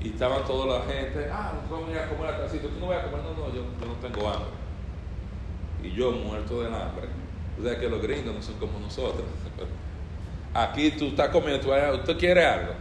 Y 0.00 0.10
estaban 0.10 0.44
toda 0.44 0.78
la 0.78 0.84
gente, 0.84 1.28
ah, 1.32 1.52
no 1.68 1.76
voy 1.76 1.96
a 1.96 2.08
comer 2.08 2.30
la 2.30 2.46
tú 2.46 2.80
no 2.80 2.86
vas 2.86 2.98
a 2.98 3.10
comer, 3.10 3.20
no, 3.24 3.30
no, 3.34 3.54
yo, 3.54 3.62
yo 3.80 3.86
no 3.86 3.94
tengo 4.00 4.28
hambre. 4.28 4.50
Y 5.82 5.92
yo 5.92 6.12
muerto 6.12 6.60
de 6.60 6.68
hambre 6.68 7.08
o 7.58 7.62
sea 7.62 7.78
que 7.78 7.88
los 7.88 8.00
gringos 8.00 8.34
no 8.34 8.42
son 8.42 8.54
como 8.54 8.78
nosotros. 8.78 9.24
Aquí 10.54 10.92
tú 10.92 11.06
estás 11.08 11.28
comiendo, 11.28 11.60
tú, 11.60 11.72
usted 11.72 12.16
quiere 12.16 12.44
algo. 12.44 12.72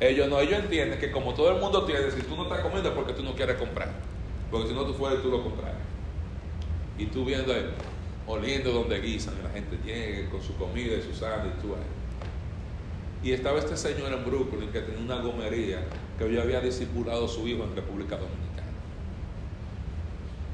Ellos 0.00 0.28
no, 0.28 0.40
ellos 0.40 0.58
entienden 0.58 0.98
que 0.98 1.10
como 1.10 1.34
todo 1.34 1.50
el 1.52 1.60
mundo 1.60 1.84
tiene, 1.84 2.10
si 2.10 2.22
tú 2.22 2.34
no 2.34 2.44
estás 2.44 2.60
comiendo 2.60 2.88
es 2.88 2.94
porque 2.94 3.12
tú 3.12 3.22
no 3.22 3.34
quieres 3.34 3.56
comprar. 3.56 3.90
Porque 4.50 4.68
si 4.68 4.74
no 4.74 4.84
tú 4.84 4.94
fueras, 4.94 5.22
tú 5.22 5.30
lo 5.30 5.42
compras. 5.42 5.72
Y 6.98 7.06
tú 7.06 7.24
viendo, 7.24 7.52
oliendo 8.26 8.72
donde 8.72 9.00
guisan, 9.00 9.34
y 9.40 9.42
la 9.42 9.50
gente 9.50 9.78
llega 9.84 10.30
con 10.30 10.42
su 10.42 10.54
comida 10.56 10.96
y 10.96 11.02
su 11.02 11.14
sal 11.14 11.52
y 11.54 11.60
tú 11.60 11.74
ahí. 11.74 13.28
Y 13.28 13.32
estaba 13.32 13.58
este 13.58 13.76
señor 13.76 14.12
en 14.12 14.24
Brooklyn 14.24 14.70
que 14.70 14.80
tenía 14.80 15.00
una 15.00 15.22
gomería 15.22 15.80
que 16.18 16.32
yo 16.32 16.42
había 16.42 16.60
discipulado 16.60 17.26
a 17.26 17.28
su 17.28 17.46
hijo 17.46 17.64
en 17.64 17.76
República 17.76 18.16
Dominicana. 18.16 18.68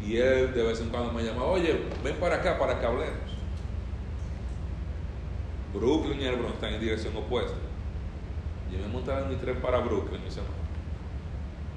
Y 0.06 0.16
él 0.16 0.52
de 0.52 0.62
vez 0.62 0.80
en 0.80 0.90
cuando 0.90 1.12
me 1.12 1.22
llamaba, 1.22 1.48
oye, 1.48 1.80
ven 2.04 2.16
para 2.16 2.36
acá 2.36 2.58
para 2.58 2.78
que 2.78 2.86
hablemos. 2.86 3.38
Brooklyn 5.74 6.20
y 6.20 6.24
el 6.24 6.36
Bronx 6.36 6.54
están 6.54 6.74
en 6.74 6.80
dirección 6.80 7.16
opuesta. 7.16 7.56
Yo 8.70 8.78
me 8.78 8.88
montaba 8.88 9.20
en 9.20 9.30
mi 9.30 9.36
tren 9.36 9.56
para 9.56 9.78
Brooklyn, 9.78 10.20
mi 10.22 10.28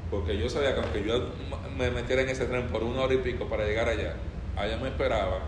Porque 0.10 0.38
yo 0.38 0.50
sabía 0.50 0.76
que 0.76 0.82
aunque 0.82 1.04
yo 1.06 1.30
me 1.78 1.90
metiera 1.90 2.22
en 2.22 2.30
ese 2.30 2.46
tren 2.46 2.68
por 2.68 2.84
una 2.84 3.02
hora 3.02 3.14
y 3.14 3.18
pico 3.18 3.46
para 3.46 3.66
llegar 3.66 3.88
allá, 3.88 4.16
allá 4.58 4.78
me 4.78 4.90
esperaba 4.90 5.40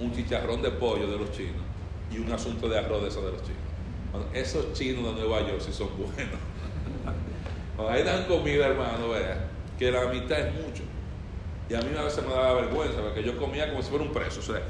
un 0.00 0.12
chicharrón 0.14 0.62
de 0.62 0.70
pollo 0.70 1.06
de 1.06 1.18
los 1.18 1.32
chinos 1.32 1.62
y 2.10 2.18
un 2.18 2.30
asunto 2.32 2.68
de 2.68 2.78
arroz 2.78 3.02
de 3.02 3.08
esos 3.08 3.24
de 3.24 3.32
los 3.32 3.42
chinos. 3.42 3.60
esos 4.34 4.72
chinos 4.72 5.14
de 5.14 5.20
Nueva 5.20 5.40
York 5.40 5.60
sí 5.60 5.72
son 5.72 5.88
buenos. 5.96 6.40
Cuando 7.76 7.92
ahí 7.92 8.02
dan 8.02 8.24
comida, 8.24 8.66
hermano, 8.66 9.10
vea, 9.10 9.48
que 9.78 9.90
la 9.90 10.06
mitad 10.06 10.38
es 10.38 10.54
mucho. 10.54 10.82
Y 11.68 11.74
a 11.74 11.80
mí 11.80 11.88
a 11.96 12.02
veces 12.02 12.24
me 12.26 12.34
daba 12.34 12.54
vergüenza, 12.54 13.00
porque 13.00 13.22
yo 13.22 13.36
comía 13.38 13.70
como 13.70 13.82
si 13.82 13.88
fuera 13.88 14.04
un 14.04 14.12
preso. 14.12 14.40
O 14.40 14.42
sea, 14.42 14.62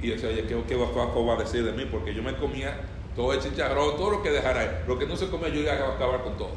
y 0.00 0.08
decía, 0.08 0.28
oye, 0.28 0.44
¿qué, 0.46 0.62
qué 0.68 0.76
va 0.76 1.34
a 1.34 1.36
decir 1.36 1.64
de 1.64 1.72
mí? 1.72 1.86
Porque 1.90 2.14
yo 2.14 2.22
me 2.22 2.36
comía 2.36 2.80
todo 3.16 3.32
el 3.32 3.40
chicharrón, 3.40 3.96
todo 3.96 4.10
lo 4.10 4.22
que 4.22 4.30
dejara 4.30 4.60
ahí. 4.60 4.84
Lo 4.86 4.98
que 4.98 5.06
no 5.06 5.16
se 5.16 5.28
comía, 5.28 5.48
yo 5.48 5.60
iba 5.60 5.72
a 5.72 5.94
acabar 5.94 6.22
con 6.22 6.36
todo. 6.36 6.52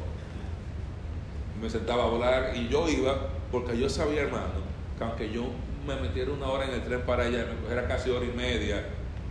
Me 1.60 1.68
sentaba 1.68 2.04
a 2.04 2.06
volar 2.06 2.52
y 2.54 2.68
yo 2.68 2.88
iba, 2.88 3.28
porque 3.50 3.76
yo 3.76 3.88
sabía, 3.88 4.22
hermano, 4.22 4.60
que 4.96 5.04
aunque 5.04 5.30
yo 5.32 5.44
me 5.86 5.96
metiera 5.96 6.30
una 6.32 6.46
hora 6.46 6.64
en 6.66 6.74
el 6.74 6.82
tren 6.82 7.02
para 7.02 7.24
allá, 7.24 7.46
me 7.46 7.60
cogiera 7.62 7.88
casi 7.88 8.10
hora 8.10 8.24
y 8.24 8.36
media 8.36 8.84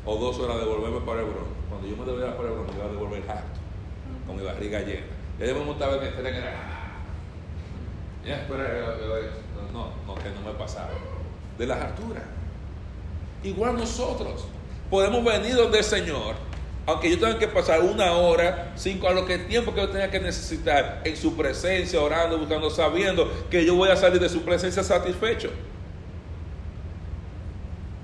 o 0.06 0.16
dos 0.16 0.40
horas 0.40 0.60
de 0.60 0.66
volverme 0.66 1.02
para 1.02 1.22
el 1.22 1.28
Bronx. 1.28 1.50
Cuando 1.70 1.88
yo 1.88 1.96
me 1.96 2.06
devolviera 2.06 2.36
para 2.36 2.50
el 2.50 2.56
Bronx, 2.56 2.72
me 2.72 2.78
iba 2.78 2.86
a 2.86 2.92
devolver 2.92 3.24
harto, 3.30 3.60
con 4.26 4.38
mi 4.38 4.44
barriga 4.44 4.80
llena. 4.80 5.06
Y 5.40 5.48
yo 5.48 5.56
me 5.56 5.66
montaba 5.66 5.96
en 5.98 6.04
el 6.04 6.14
tren, 6.16 6.36
era, 6.36 6.54
ah, 6.56 6.90
ya, 8.26 8.42
espera, 8.42 8.96
no, 9.74 9.92
no, 10.06 10.16
que 10.16 10.30
no 10.30 10.52
me 10.52 10.58
pasaba. 10.58 10.90
De 11.58 11.68
las 11.68 11.82
alturas. 11.82 12.24
Igual 13.44 13.78
nosotros 13.78 14.46
podemos 14.90 15.24
venir 15.24 15.56
donde 15.56 15.78
el 15.78 15.84
Señor, 15.84 16.36
aunque 16.86 17.10
yo 17.10 17.20
tenga 17.20 17.38
que 17.38 17.48
pasar 17.48 17.82
una 17.82 18.14
hora, 18.14 18.74
cinco 18.76 19.08
a 19.08 19.14
lo 19.14 19.26
que 19.26 19.38
tiempo 19.38 19.74
que 19.74 19.82
yo 19.82 19.90
tenga 19.90 20.10
que 20.10 20.20
necesitar 20.20 21.02
en 21.04 21.16
su 21.16 21.36
presencia, 21.36 22.02
orando, 22.02 22.38
buscando, 22.38 22.70
sabiendo 22.70 23.32
que 23.50 23.66
yo 23.66 23.76
voy 23.76 23.90
a 23.90 23.96
salir 23.96 24.20
de 24.20 24.30
su 24.30 24.42
presencia 24.42 24.84
satisfecho. 24.84 25.52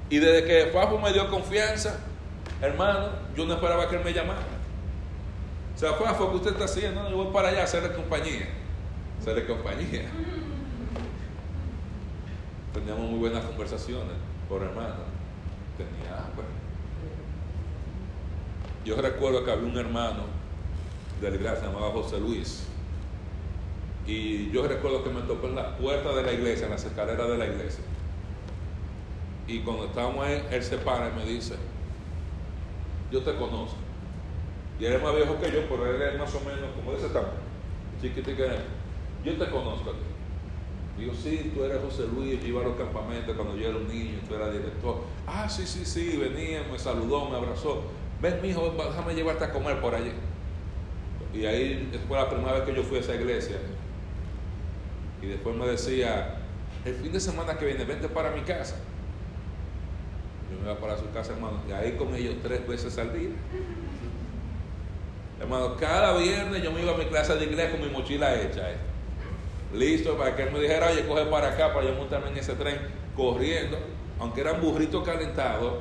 Y 0.10 0.20
desde 0.20 0.46
que 0.46 0.72
Fafo 0.72 1.00
me 1.00 1.12
dio 1.12 1.30
confianza, 1.30 2.00
hermano, 2.62 3.10
yo 3.36 3.46
no 3.46 3.56
esperaba 3.56 3.90
que 3.90 3.96
él 3.96 4.04
me 4.04 4.14
llamara. 4.14 4.42
O 5.76 5.78
sea, 5.78 5.94
Fafo, 5.94 6.32
¿qué 6.32 6.38
usted 6.38 6.52
está 6.52 6.66
haciendo? 6.66 7.10
yo 7.10 7.18
voy 7.18 7.34
para 7.34 7.50
allá 7.50 7.62
a 7.62 7.64
hacerle 7.64 7.94
compañía. 7.94 8.48
Hacerle 9.20 9.46
compañía. 9.46 10.06
Teníamos 12.74 13.10
muy 13.10 13.20
buenas 13.20 13.44
conversaciones 13.46 14.14
por 14.48 14.62
hermano. 14.62 15.16
Tenía 15.78 16.18
hambre. 16.18 16.46
Yo 18.86 19.02
recuerdo 19.02 19.44
que 19.44 19.52
había 19.52 19.68
un 19.68 19.78
hermano 19.78 20.24
de 21.20 21.30
la 21.30 21.36
iglesia 21.36 21.66
llamado 21.66 21.92
José 21.92 22.20
Luis. 22.20 22.68
Y 24.06 24.52
yo 24.52 24.68
recuerdo 24.68 25.04
que 25.04 25.10
me 25.10 25.22
topé 25.22 25.48
en 25.48 25.56
la 25.56 25.76
puerta 25.78 26.14
de 26.14 26.22
la 26.22 26.32
iglesia, 26.32 26.66
en 26.66 26.72
las 26.72 26.86
escaleras 26.86 27.28
de 27.28 27.38
la 27.38 27.48
iglesia. 27.48 27.84
Y 29.48 29.60
cuando 29.60 29.86
estábamos 29.86 30.26
ahí, 30.26 30.44
él 30.52 30.64
se 30.64 30.78
para 30.78 31.10
y 31.10 31.14
me 31.14 31.26
dice, 31.26 31.56
yo 33.12 33.22
te 33.22 33.36
conozco. 33.36 33.78
Y 34.80 34.86
él 34.86 34.94
es 34.94 35.04
más 35.04 35.16
viejo 35.16 35.40
que 35.40 35.52
yo, 35.52 35.70
pero 35.70 35.86
él 35.86 36.02
es 36.02 36.20
más 36.20 36.34
o 36.34 36.40
menos 36.42 36.72
como 36.76 36.92
de 36.92 36.98
ese 36.98 37.10
tamaño, 37.10 37.34
chiquitito 38.02 38.44
Yo 39.24 39.38
te 39.38 39.50
conozco. 39.50 39.94
Digo, 40.98 41.14
sí, 41.14 41.52
tú 41.54 41.64
eres 41.64 41.82
José 41.82 42.08
Luis, 42.08 42.42
yo 42.42 42.48
iba 42.48 42.62
a 42.62 42.64
los 42.64 42.78
campamentos 42.78 43.36
cuando 43.36 43.56
yo 43.58 43.68
era 43.68 43.78
un 43.78 43.88
niño, 43.88 44.20
tú 44.28 44.36
eras 44.36 44.54
director. 44.54 45.02
Ah, 45.28 45.48
sí, 45.50 45.66
sí, 45.66 45.86
sí, 45.86 46.18
venía, 46.18 46.64
me 46.72 46.80
saludó, 46.80 47.30
me 47.30 47.36
abrazó. 47.36 47.84
Ven, 48.22 48.42
mijo, 48.42 48.74
déjame 48.78 49.14
llevarte 49.14 49.44
a 49.44 49.52
comer 49.52 49.82
por 49.82 49.94
allí. 49.94 50.12
Y 51.34 51.46
ahí 51.46 51.92
fue 52.08 52.18
la 52.18 52.30
primera 52.30 52.54
vez 52.54 52.64
que 52.64 52.74
yo 52.74 52.84
fui 52.84 52.98
a 52.98 53.02
esa 53.02 53.14
iglesia. 53.14 53.58
Y 55.22 55.28
después 55.28 55.56
me 55.56 55.68
decía, 55.68 56.38
el 56.86 56.96
fin 56.96 57.12
de 57.12 57.20
semana 57.20 57.58
que 57.58 57.66
viene, 57.66 57.84
vente 57.84 58.08
para 58.08 58.32
mi 58.32 58.42
casa. 58.42 58.78
Yo 60.50 60.58
me 60.58 60.72
iba 60.72 60.80
para 60.80 60.98
su 60.98 61.10
casa, 61.12 61.34
hermano. 61.34 61.62
Y 61.68 61.72
ahí 61.72 61.94
comí 61.94 62.24
yo 62.24 62.32
tres 62.44 62.68
veces 62.68 62.98
al 62.98 63.18
día. 63.18 63.30
Hermano, 65.40 65.76
cada 65.76 66.18
viernes 66.18 66.64
yo 66.64 66.72
me 66.72 66.82
iba 66.82 66.94
a 66.94 66.98
mi 66.98 67.06
clase 67.06 67.36
de 67.36 67.46
inglés 67.46 67.72
con 67.72 67.82
mi 67.82 67.90
mochila 67.90 68.40
hecha. 68.42 68.72
Eh. 68.72 68.78
Listo, 69.74 70.18
para 70.18 70.36
que 70.36 70.44
él 70.44 70.52
me 70.52 70.60
dijera, 70.60 70.90
oye, 70.90 71.06
coge 71.06 71.26
para 71.26 71.50
acá 71.50 71.74
para 71.74 71.88
yo 71.88 71.96
montarme 71.96 72.30
en 72.30 72.38
ese 72.38 72.54
tren 72.54 72.78
corriendo. 73.16 73.78
Aunque 74.20 74.42
eran 74.42 74.62
burritos 74.62 75.04
calentados, 75.04 75.74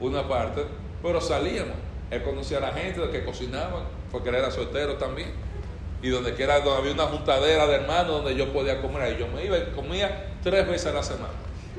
una 0.00 0.26
parte, 0.26 0.62
pero 1.02 1.20
salíamos. 1.20 1.76
Él 2.10 2.22
conocía 2.22 2.58
a 2.58 2.60
la 2.60 2.72
gente, 2.72 3.00
de 3.00 3.10
que 3.10 3.24
cocinaban, 3.24 3.82
porque 4.10 4.28
él 4.30 4.36
era 4.36 4.50
soltero 4.50 4.94
también. 4.94 5.30
Y 6.00 6.08
donde, 6.08 6.34
quiera, 6.34 6.60
donde 6.60 6.78
había 6.78 6.92
una 6.92 7.06
juntadera 7.06 7.66
de 7.66 7.74
hermanos 7.74 8.22
donde 8.22 8.36
yo 8.36 8.52
podía 8.52 8.80
comer 8.80 9.02
ahí. 9.02 9.16
Yo 9.18 9.26
me 9.28 9.44
iba 9.44 9.58
y 9.58 9.72
comía 9.74 10.36
tres 10.42 10.66
veces 10.66 10.86
a 10.86 10.92
la 10.92 11.02
semana. 11.02 11.34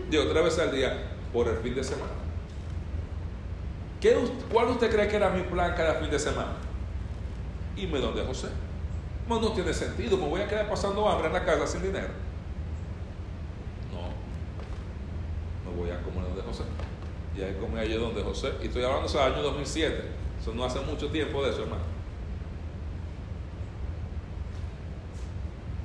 Digo, 0.10 0.26
tres 0.28 0.44
veces 0.44 0.60
al 0.60 0.72
día 0.72 1.17
por 1.34 1.48
el 1.48 1.58
fin 1.58 1.76
de 1.76 1.84
semana. 1.84 2.12
¿Qué, 4.00 4.16
¿Cuál 4.52 4.70
usted 4.70 4.92
cree 4.92 5.08
que 5.08 5.16
era 5.16 5.30
mi 5.30 5.42
plan 5.44 5.74
cada 5.76 5.96
fin 5.96 6.10
de 6.10 6.20
semana? 6.20 6.54
Irme 7.76 8.00
donde 8.00 8.24
José. 8.24 8.50
No, 9.28 9.42
no 9.42 9.52
tiene 9.52 9.74
sentido, 9.74 10.18
me 10.18 10.28
voy 10.28 10.42
a 10.42 10.48
quedar 10.48 10.70
pasando 10.70 11.08
hambre 11.08 11.28
en 11.28 11.34
la 11.34 11.44
casa 11.44 11.68
sin 11.68 11.82
dinero. 11.82 12.08
No, 13.92 15.70
me 15.70 15.78
voy 15.78 15.90
a 15.90 16.02
comer 16.02 16.24
donde 16.24 16.42
José. 16.44 16.64
Y 17.36 17.42
ahí 17.42 17.58
comía 17.60 17.86
yo 17.86 18.00
donde 18.00 18.24
José. 18.24 18.54
Y 18.62 18.68
estoy 18.68 18.84
hablando 18.84 19.12
de 19.12 19.20
año 19.20 19.42
2007. 19.42 20.04
Eso 20.40 20.54
no 20.54 20.64
hace 20.64 20.80
mucho 20.82 21.10
tiempo 21.10 21.44
de 21.44 21.52
eso, 21.52 21.64
hermano. 21.64 21.84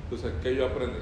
Entonces, 0.03 0.33
¿qué 0.41 0.55
yo 0.55 0.67
aprendí? 0.67 0.99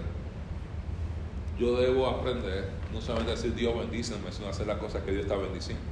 Yo 1.60 1.76
debo 1.78 2.08
aprender, 2.08 2.70
no 2.94 3.02
solamente 3.02 3.32
decir 3.32 3.56
Dios 3.56 3.78
bendíceme, 3.78 4.32
sino 4.32 4.50
hacer 4.50 4.68
las 4.68 4.78
cosas 4.78 5.04
que 5.04 5.12
Dios 5.12 5.24
está 5.24 5.36
bendiciendo. 5.36 5.84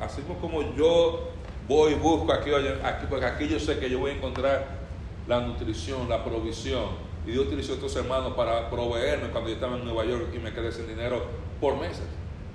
Así 0.00 0.22
como 0.40 0.74
yo 0.74 1.30
voy 1.68 1.92
y 1.92 1.94
busco 1.96 2.32
aquí, 2.32 2.50
aquí, 2.82 3.06
porque 3.08 3.26
aquí 3.26 3.48
yo 3.48 3.58
sé 3.58 3.78
que 3.78 3.88
yo 3.88 3.98
voy 3.98 4.12
a 4.12 4.14
encontrar 4.14 4.84
la 5.26 5.40
nutrición, 5.40 6.08
la 6.08 6.24
provisión. 6.24 7.14
Y 7.26 7.30
Dios 7.30 7.46
utilizó 7.46 7.74
estos 7.74 7.96
hermanos 7.96 8.34
para 8.34 8.68
proveerme 8.68 9.28
cuando 9.28 9.48
yo 9.48 9.54
estaba 9.54 9.76
en 9.76 9.84
Nueva 9.84 10.04
York 10.04 10.28
y 10.34 10.38
me 10.38 10.52
quedé 10.52 10.72
sin 10.72 10.86
dinero 10.86 11.24
por 11.60 11.78
meses. 11.78 12.04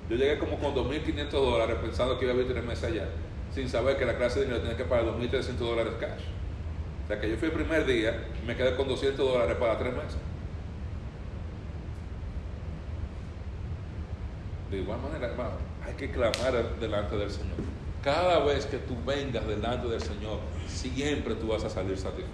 Yo 0.08 0.16
llegué 0.16 0.38
como 0.38 0.58
con 0.58 0.74
2.500 0.74 1.30
dólares 1.30 1.76
pensando 1.80 2.18
que 2.18 2.24
iba 2.24 2.34
a 2.34 2.36
vivir 2.36 2.52
tres 2.52 2.64
meses 2.64 2.84
allá, 2.84 3.08
sin 3.52 3.68
saber 3.68 3.96
que 3.96 4.04
la 4.04 4.16
clase 4.16 4.40
de 4.40 4.46
dinero 4.46 4.62
tenía 4.62 4.76
que 4.76 4.84
pagar 4.84 5.06
2.300 5.06 5.56
dólares 5.56 5.94
cash. 5.98 6.22
O 7.04 7.08
sea 7.08 7.20
que 7.20 7.28
yo 7.28 7.36
fui 7.36 7.48
el 7.48 7.54
primer 7.54 7.86
día 7.86 8.28
y 8.40 8.46
me 8.46 8.56
quedé 8.56 8.76
con 8.76 8.86
200 8.86 9.18
dólares 9.18 9.56
para 9.58 9.78
tres 9.78 9.92
meses. 9.92 10.18
De 14.70 14.78
igual 14.78 15.00
manera, 15.00 15.26
hermano, 15.26 15.50
hay 15.84 15.94
que 15.94 16.10
clamar 16.10 16.78
delante 16.78 17.16
del 17.16 17.30
Señor. 17.30 17.56
Cada 18.02 18.38
vez 18.44 18.66
que 18.66 18.78
tú 18.78 18.96
vengas 19.04 19.46
delante 19.46 19.88
del 19.88 20.00
Señor, 20.00 20.38
siempre 20.68 21.34
tú 21.34 21.48
vas 21.48 21.64
a 21.64 21.70
salir 21.70 21.98
satisfecho. 21.98 22.30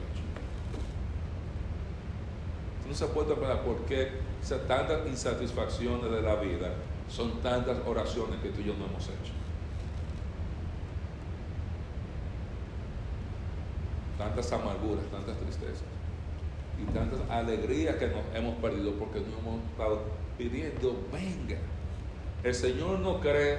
no 2.87 2.95
se 2.95 3.07
puede 3.07 3.35
pensar 3.35 3.63
por 3.63 3.79
qué 3.87 4.11
tantas 4.69 5.07
insatisfacciones 5.09 6.11
de 6.11 6.23
la 6.23 6.37
vida 6.37 6.73
son 7.09 7.41
tantas 7.41 7.79
oraciones 7.85 8.39
que 8.41 8.51
tú 8.51 8.61
y 8.61 8.65
yo 8.65 8.75
no 8.75 8.87
hemos 8.87 9.03
hecho. 9.05 9.33
Tantas 14.17 14.53
amarguras, 14.53 15.05
tantas 15.11 15.37
tristezas 15.39 15.85
y 16.81 16.85
tantas 16.93 17.19
alegrías 17.29 17.97
que 17.97 18.07
nos 18.07 18.23
hemos 18.35 18.55
perdido 18.57 18.93
porque 18.93 19.21
no 19.21 19.39
hemos 19.39 19.71
estado 19.71 20.03
pidiendo, 20.39 20.97
venga. 21.13 21.59
El 22.47 22.55
Señor 22.55 23.01
no 23.01 23.19
cree 23.19 23.59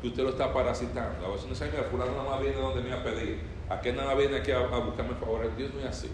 que 0.00 0.08
usted 0.08 0.24
lo 0.24 0.30
está 0.30 0.52
parasitando. 0.52 1.24
A 1.24 1.28
veces 1.28 1.44
uno 1.44 1.54
dice, 1.54 1.70
mira, 1.70 1.84
fulano 1.84 2.10
nada 2.10 2.30
más 2.30 2.40
viene 2.40 2.56
donde 2.56 2.82
me 2.82 2.92
a 2.92 3.04
pedir. 3.04 3.38
¿A 3.68 3.80
qué 3.80 3.92
nada 3.92 4.16
viene 4.16 4.38
aquí 4.38 4.50
a, 4.50 4.58
buscarme 4.58 5.14
favores? 5.14 5.56
Dios 5.56 5.72
no 5.72 5.78
es 5.78 5.86
así. 5.86 6.08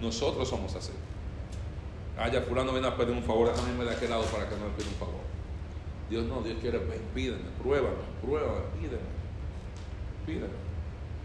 Nosotros 0.00 0.48
somos 0.48 0.76
así. 0.76 0.92
Ah, 2.16 2.30
ya 2.30 2.40
fulano 2.42 2.70
viene 2.70 2.86
a 2.86 2.96
pedir 2.96 3.16
un 3.16 3.24
favor, 3.24 3.48
déjame 3.48 3.72
irme 3.72 3.84
de 3.84 3.90
aquel 3.90 4.10
lado 4.10 4.22
para 4.26 4.48
que 4.48 4.54
no 4.54 4.66
me 4.66 4.74
pida 4.76 4.86
un 4.86 4.94
favor. 4.94 5.20
Dios 6.08 6.24
no, 6.26 6.40
Dios 6.40 6.56
quiere, 6.60 6.78
ven, 6.78 7.02
pídeme, 7.12 7.50
pruébame, 7.60 7.96
pruébame, 8.22 8.60
pídeme, 8.80 9.10
pídeme. 10.24 10.54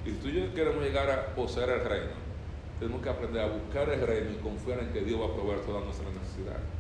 Y 0.06 0.12
tú 0.14 0.30
y 0.30 0.40
yo 0.40 0.54
queremos 0.56 0.84
llegar 0.84 1.08
a 1.12 1.36
poseer 1.36 1.70
el 1.70 1.86
reino, 1.86 2.14
tenemos 2.80 3.04
que 3.04 3.10
aprender 3.10 3.44
a 3.44 3.48
buscar 3.48 3.88
el 3.88 4.02
reino 4.02 4.32
y 4.32 4.42
confiar 4.42 4.80
en 4.80 4.92
que 4.92 5.02
Dios 5.02 5.22
va 5.22 5.26
a 5.28 5.34
proveer 5.36 5.60
todas 5.60 5.84
nuestras 5.84 6.12
necesidades. 6.12 6.79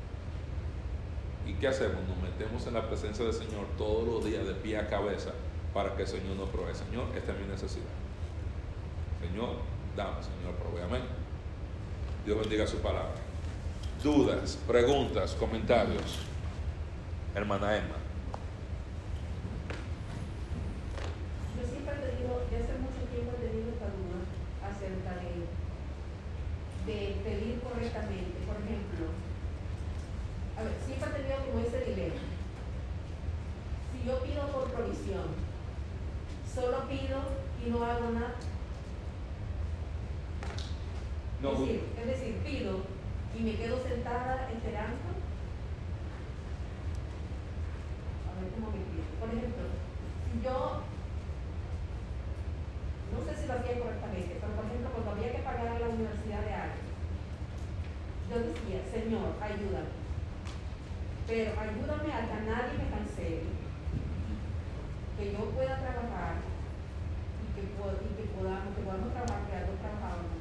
¿Y 1.46 1.54
qué 1.54 1.68
hacemos? 1.68 2.08
Nos 2.08 2.18
metemos 2.18 2.66
en 2.68 2.74
la 2.74 2.88
presencia 2.88 3.26
del 3.26 3.34
Señor 3.34 3.66
todos 3.78 4.08
los 4.08 4.26
días 4.26 4.46
de 4.46 4.54
pie 4.54 4.78
a 4.78 4.88
cabeza 4.88 5.32
para 5.74 5.96
que 5.96 6.04
el 6.04 6.08
Señor 6.08 6.36
nos 6.36 6.50
provee. 6.50 6.76
Señor, 6.76 7.08
esta 7.16 7.32
es 7.34 7.40
mi 7.40 7.48
necesidad. 7.48 7.86
Señor, 9.22 9.56
dame, 9.96 10.22
Señor, 10.24 10.56
provee. 10.56 10.84
Amén. 10.84 11.02
Dios 12.26 12.40
bendiga 12.40 12.68
su 12.68 12.78
palabra. 12.78 13.16
Dudas, 14.04 14.58
preguntas, 14.68 15.34
comentarios. 15.34 16.20
Hermana 17.36 17.78
Emma. 17.78 17.96
Yo 21.60 21.68
siempre 21.68 21.94
he 21.96 22.16
tenido, 22.16 22.42
desde 22.50 22.64
hace 22.64 22.80
mucho 22.80 23.02
tiempo 23.12 23.34
he 23.38 23.48
tenido 23.48 23.70
esta 23.70 23.92
duda 23.92 24.24
acerca 24.66 25.20
de, 25.20 25.46
de 26.88 27.22
pedir 27.24 27.60
correctamente. 27.60 28.40
Por 28.48 28.56
ejemplo, 28.58 29.12
a 30.60 30.64
ver, 30.64 30.76
siempre 30.86 31.10
he 31.10 31.14
tenido 31.14 31.40
como 31.46 31.60
ese 31.60 31.80
dilema. 31.86 32.20
Si 33.92 34.06
yo 34.06 34.20
pido 34.20 34.48
por 34.52 34.72
provisión, 34.72 35.28
solo 36.44 36.88
pido 36.90 37.20
y 37.66 37.70
no 37.70 37.84
hago 37.84 38.10
nada. 38.12 38.36
No. 41.42 41.54
Es, 41.54 41.60
decir, 41.60 41.84
es 41.98 42.08
decir, 42.08 42.36
pido 42.44 42.82
y 43.38 43.44
me 43.44 43.56
quedo 43.56 43.82
sentada 43.82 44.50
esperando. 44.52 45.08
A 48.28 48.42
ver 48.42 48.52
cómo 48.52 48.68
me 48.68 48.84
pido. 48.84 49.08
Por 49.18 49.30
ejemplo, 49.30 49.64
si 50.28 50.44
yo, 50.44 50.84
no 53.16 53.24
sé 53.24 53.42
si 53.42 53.48
lo 53.48 53.54
hacía 53.54 53.80
correctamente, 53.80 54.38
pero 54.42 54.54
por 54.60 54.66
ejemplo, 54.66 54.92
cuando 54.92 55.12
había 55.12 55.32
que 55.32 55.40
pagar 55.40 55.80
la 55.80 55.88
universidad 55.88 56.42
de 56.44 56.54
alguien, 56.54 56.90
yo 58.30 58.40
decía, 58.40 58.84
Señor, 58.92 59.40
ayúdame 59.40 59.99
pero 61.30 61.52
ayúdame 61.62 62.10
a 62.12 62.26
que 62.26 62.34
a 62.34 62.42
nadie 62.42 62.74
me 62.82 62.90
cancele, 62.90 63.54
que 65.16 65.32
yo 65.32 65.46
pueda 65.54 65.78
trabajar 65.78 66.42
y 67.46 67.48
que, 67.54 67.62
y 67.62 68.12
que, 68.18 68.24
podamos, 68.34 68.74
que 68.76 68.82
podamos 68.82 69.14
trabajar, 69.14 69.46
que 69.46 69.70
dos 69.70 69.78
trabajamos, 69.78 70.34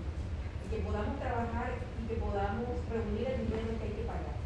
y 0.64 0.66
que 0.72 0.78
podamos 0.80 1.20
trabajar 1.20 1.68
y 2.00 2.08
que 2.08 2.14
podamos 2.16 2.68
reunir 2.88 3.28
el 3.28 3.36
dinero 3.44 3.76
que 3.78 3.84
hay 3.84 3.94
que 4.00 4.08
pagar. 4.08 4.38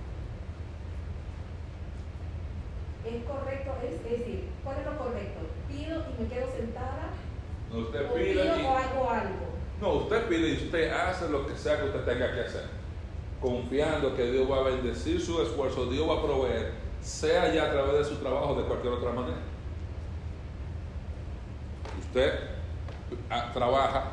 Es 3.06 3.22
correcto, 3.24 3.70
es, 3.86 3.92
es 3.94 4.18
decir, 4.18 4.50
¿cuál 4.64 4.78
es 4.78 4.84
lo 4.86 4.98
correcto? 4.98 5.40
¿Pido 5.68 6.02
y 6.10 6.22
me 6.22 6.28
quedo 6.28 6.46
sentada? 6.50 7.06
No, 7.70 7.78
usted 7.78 8.10
¿O 8.10 8.14
pide 8.14 8.32
pido 8.32 8.58
y- 8.58 8.64
o 8.66 8.70
hago 8.76 9.10
algo? 9.10 9.46
No, 9.80 9.92
usted 9.94 10.28
pide 10.28 10.48
y 10.48 10.54
usted 10.54 10.90
hace 10.92 11.28
lo 11.28 11.46
que 11.46 11.54
sea 11.56 11.78
que 11.78 11.86
usted 11.86 12.04
tenga 12.04 12.34
que 12.34 12.40
hacer. 12.40 12.81
Confiando 13.42 14.14
que 14.14 14.30
Dios 14.30 14.48
va 14.48 14.58
a 14.58 14.62
bendecir 14.62 15.20
su 15.20 15.42
esfuerzo, 15.42 15.86
Dios 15.86 16.08
va 16.08 16.14
a 16.14 16.22
proveer, 16.22 16.74
sea 17.00 17.52
ya 17.52 17.64
a 17.64 17.70
través 17.72 17.98
de 17.98 18.04
su 18.04 18.16
trabajo 18.20 18.50
o 18.50 18.54
de 18.54 18.62
cualquier 18.62 18.92
otra 18.92 19.10
manera. 19.10 19.38
Usted 21.98 22.32
ah, 23.28 23.50
trabaja, 23.52 24.12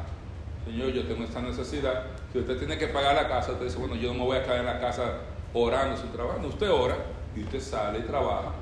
Señor, 0.65 0.89
yo 0.89 1.05
tengo 1.05 1.23
esta 1.23 1.41
necesidad. 1.41 2.05
Si 2.33 2.39
usted 2.39 2.57
tiene 2.57 2.79
que 2.79 2.87
pagar 2.87 3.15
la 3.15 3.27
casa, 3.27 3.51
usted 3.51 3.65
dice, 3.65 3.77
bueno, 3.77 3.95
yo 3.95 4.13
no 4.13 4.19
me 4.19 4.25
voy 4.25 4.37
a 4.37 4.43
quedar 4.43 4.61
en 4.61 4.65
la 4.65 4.79
casa 4.79 5.19
orando 5.53 5.95
sin 5.95 6.11
trabajo. 6.11 6.39
Usted 6.47 6.71
ora 6.71 6.97
y 7.35 7.43
usted 7.43 7.59
sale 7.59 7.99
y 7.99 8.03
trabaja. 8.03 8.53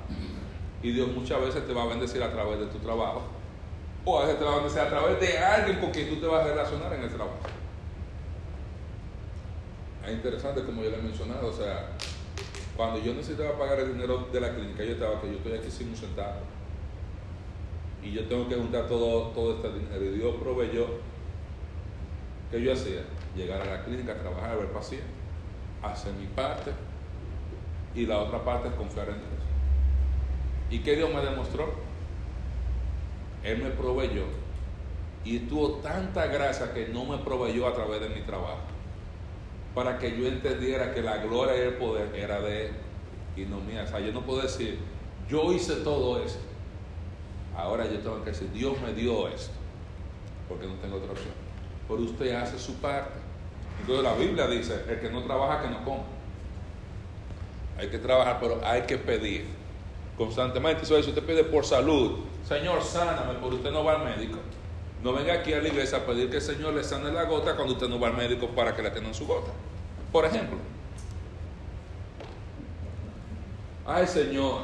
Y 0.83 0.91
Dios 0.91 1.07
muchas 1.09 1.39
veces 1.39 1.65
te 1.65 1.73
va 1.73 1.83
a 1.83 1.87
bendecir 1.87 2.21
a 2.21 2.31
través 2.31 2.59
de 2.59 2.65
tu 2.65 2.79
trabajo. 2.79 3.21
O 4.03 4.19
a 4.19 4.23
veces 4.23 4.39
te 4.39 4.45
va 4.45 4.51
a 4.51 4.55
bendecir 4.55 4.81
a 4.81 4.89
través 4.89 5.19
de 5.19 5.37
alguien 5.37 5.79
con 5.79 5.91
quien 5.91 6.09
tú 6.09 6.17
te 6.17 6.27
vas 6.27 6.45
a 6.45 6.47
relacionar 6.49 6.93
en 6.93 7.03
el 7.03 7.09
trabajo. 7.09 7.37
Es 10.07 10.13
interesante 10.13 10.63
como 10.63 10.83
yo 10.83 10.89
le 10.89 10.99
he 10.99 11.01
mencionado, 11.01 11.49
o 11.49 11.51
sea, 11.51 11.89
cuando 12.77 12.97
yo 12.99 13.13
necesitaba 13.13 13.59
pagar 13.59 13.81
el 13.81 13.91
dinero 13.91 14.29
de 14.31 14.39
la 14.39 14.55
clínica, 14.55 14.81
yo 14.85 14.93
estaba 14.93 15.19
que 15.19 15.27
yo 15.27 15.33
estoy 15.33 15.53
aquí 15.53 15.69
sin 15.69 15.89
un 15.89 15.97
centavo. 15.97 16.39
Y 18.01 18.13
yo 18.13 18.25
tengo 18.25 18.47
que 18.47 18.55
juntar 18.55 18.87
todo, 18.87 19.31
todo 19.31 19.55
este 19.55 19.69
dinero. 19.73 20.05
Y 20.05 20.19
Dios 20.19 20.35
proveyó. 20.41 20.85
¿Qué 22.49 22.61
yo 22.61 22.71
hacía? 22.71 23.01
Llegar 23.35 23.61
a 23.61 23.65
la 23.65 23.83
clínica, 23.83 24.17
trabajar, 24.17 24.57
ver 24.57 24.71
pacientes, 24.71 25.09
hacer 25.83 26.13
mi 26.13 26.27
parte 26.27 26.71
y 27.93 28.05
la 28.05 28.19
otra 28.19 28.45
parte 28.45 28.69
es 28.69 28.75
confiar 28.75 29.09
en 29.09 29.15
Dios. 29.15 29.27
¿Y 30.69 30.79
qué 30.79 30.95
Dios 30.95 31.13
me 31.13 31.19
demostró? 31.19 31.73
Él 33.43 33.61
me 33.61 33.71
proveyó 33.71 34.23
y 35.25 35.39
tuvo 35.39 35.79
tanta 35.79 36.27
gracia 36.27 36.73
que 36.73 36.87
no 36.87 37.03
me 37.03 37.17
proveyó 37.17 37.67
a 37.67 37.73
través 37.73 37.99
de 37.99 38.09
mi 38.09 38.21
trabajo 38.21 38.66
para 39.77 39.99
que 39.99 40.17
yo 40.17 40.25
entendiera 40.25 40.91
que 40.91 41.03
la 41.03 41.17
gloria 41.17 41.55
y 41.55 41.67
el 41.67 41.75
poder 41.75 42.09
era 42.15 42.41
de 42.41 42.65
Él 42.65 42.71
y 43.35 43.41
no 43.41 43.59
mía. 43.59 43.83
O 43.83 43.87
sea, 43.87 43.99
yo 43.99 44.11
no 44.11 44.21
puedo 44.21 44.41
decir, 44.41 44.79
yo 45.29 45.53
hice 45.53 45.75
todo 45.75 46.19
esto. 46.19 46.39
Ahora 47.55 47.85
yo 47.85 47.99
tengo 47.99 48.23
que 48.23 48.31
decir, 48.31 48.51
Dios 48.51 48.73
me 48.81 48.91
dio 48.95 49.27
esto, 49.27 49.53
porque 50.49 50.65
no 50.65 50.73
tengo 50.77 50.95
otra 50.97 51.11
opción. 51.11 51.31
Pero 51.87 52.01
usted 52.01 52.33
hace 52.33 52.57
su 52.57 52.73
parte. 52.77 53.19
Entonces 53.81 54.03
la 54.03 54.15
Biblia 54.15 54.47
dice, 54.47 54.83
el 54.89 54.99
que 54.99 55.11
no 55.11 55.21
trabaja, 55.21 55.61
que 55.61 55.69
no 55.69 55.85
coma. 55.85 56.05
Hay 57.77 57.89
que 57.89 57.99
trabajar, 57.99 58.39
pero 58.41 58.59
hay 58.65 58.81
que 58.81 58.97
pedir 58.97 59.45
constantemente. 60.17 60.85
Eso 60.85 60.97
es, 60.97 61.05
si 61.05 61.11
usted 61.11 61.23
pide 61.23 61.43
por 61.43 61.63
salud, 61.63 62.21
Señor, 62.47 62.81
sáname, 62.81 63.35
pero 63.35 63.55
usted 63.55 63.69
no 63.69 63.83
va 63.83 64.01
al 64.01 64.05
médico. 64.05 64.39
No 65.03 65.13
venga 65.13 65.33
aquí 65.33 65.53
a 65.53 65.61
la 65.61 65.67
iglesia 65.67 65.99
a 65.99 66.01
pedir 66.07 66.31
que 66.31 66.37
el 66.37 66.41
Señor 66.41 66.73
le 66.73 66.83
sane 66.83 67.11
la 67.11 67.25
gota 67.25 67.55
cuando 67.55 67.75
usted 67.75 67.87
no 67.87 67.99
va 67.99 68.07
al 68.07 68.17
médico 68.17 68.47
para 68.47 68.75
que 68.75 68.81
le 68.81 68.87
atiendan 68.87 69.13
su 69.13 69.27
gota. 69.27 69.51
Por 70.11 70.25
ejemplo, 70.25 70.57
ay 73.85 74.07
Señor, 74.07 74.63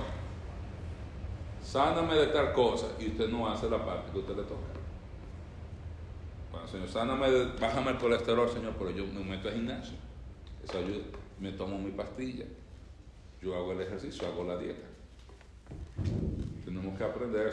sáname 1.63 2.15
de 2.15 2.27
tal 2.27 2.53
cosa 2.53 2.87
y 2.99 3.07
usted 3.09 3.29
no 3.29 3.49
hace 3.51 3.69
la 3.69 3.83
parte 3.85 4.11
que 4.11 4.19
usted 4.19 4.35
le 4.35 4.43
toca. 4.43 4.61
Bueno, 6.51 6.67
Señor, 6.67 6.87
sáname, 6.89 7.29
de- 7.31 7.59
bájame 7.59 7.91
el 7.91 7.97
colesterol, 7.97 8.49
Señor, 8.49 8.73
pero 8.77 8.91
yo 8.91 9.05
me 9.07 9.21
meto 9.23 9.47
al 9.47 9.55
gimnasio. 9.55 9.95
Eso 10.63 10.77
ayuda. 10.77 11.03
Me 11.39 11.51
tomo 11.51 11.77
mi 11.77 11.91
pastilla. 11.91 12.45
Yo 13.41 13.55
hago 13.55 13.71
el 13.73 13.81
ejercicio, 13.81 14.27
hago 14.27 14.43
la 14.43 14.57
dieta. 14.57 14.85
Tenemos 16.63 16.97
que 16.97 17.03
aprender 17.03 17.51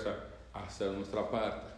a 0.53 0.65
hacer 0.65 0.93
nuestra 0.93 1.29
parte. 1.31 1.70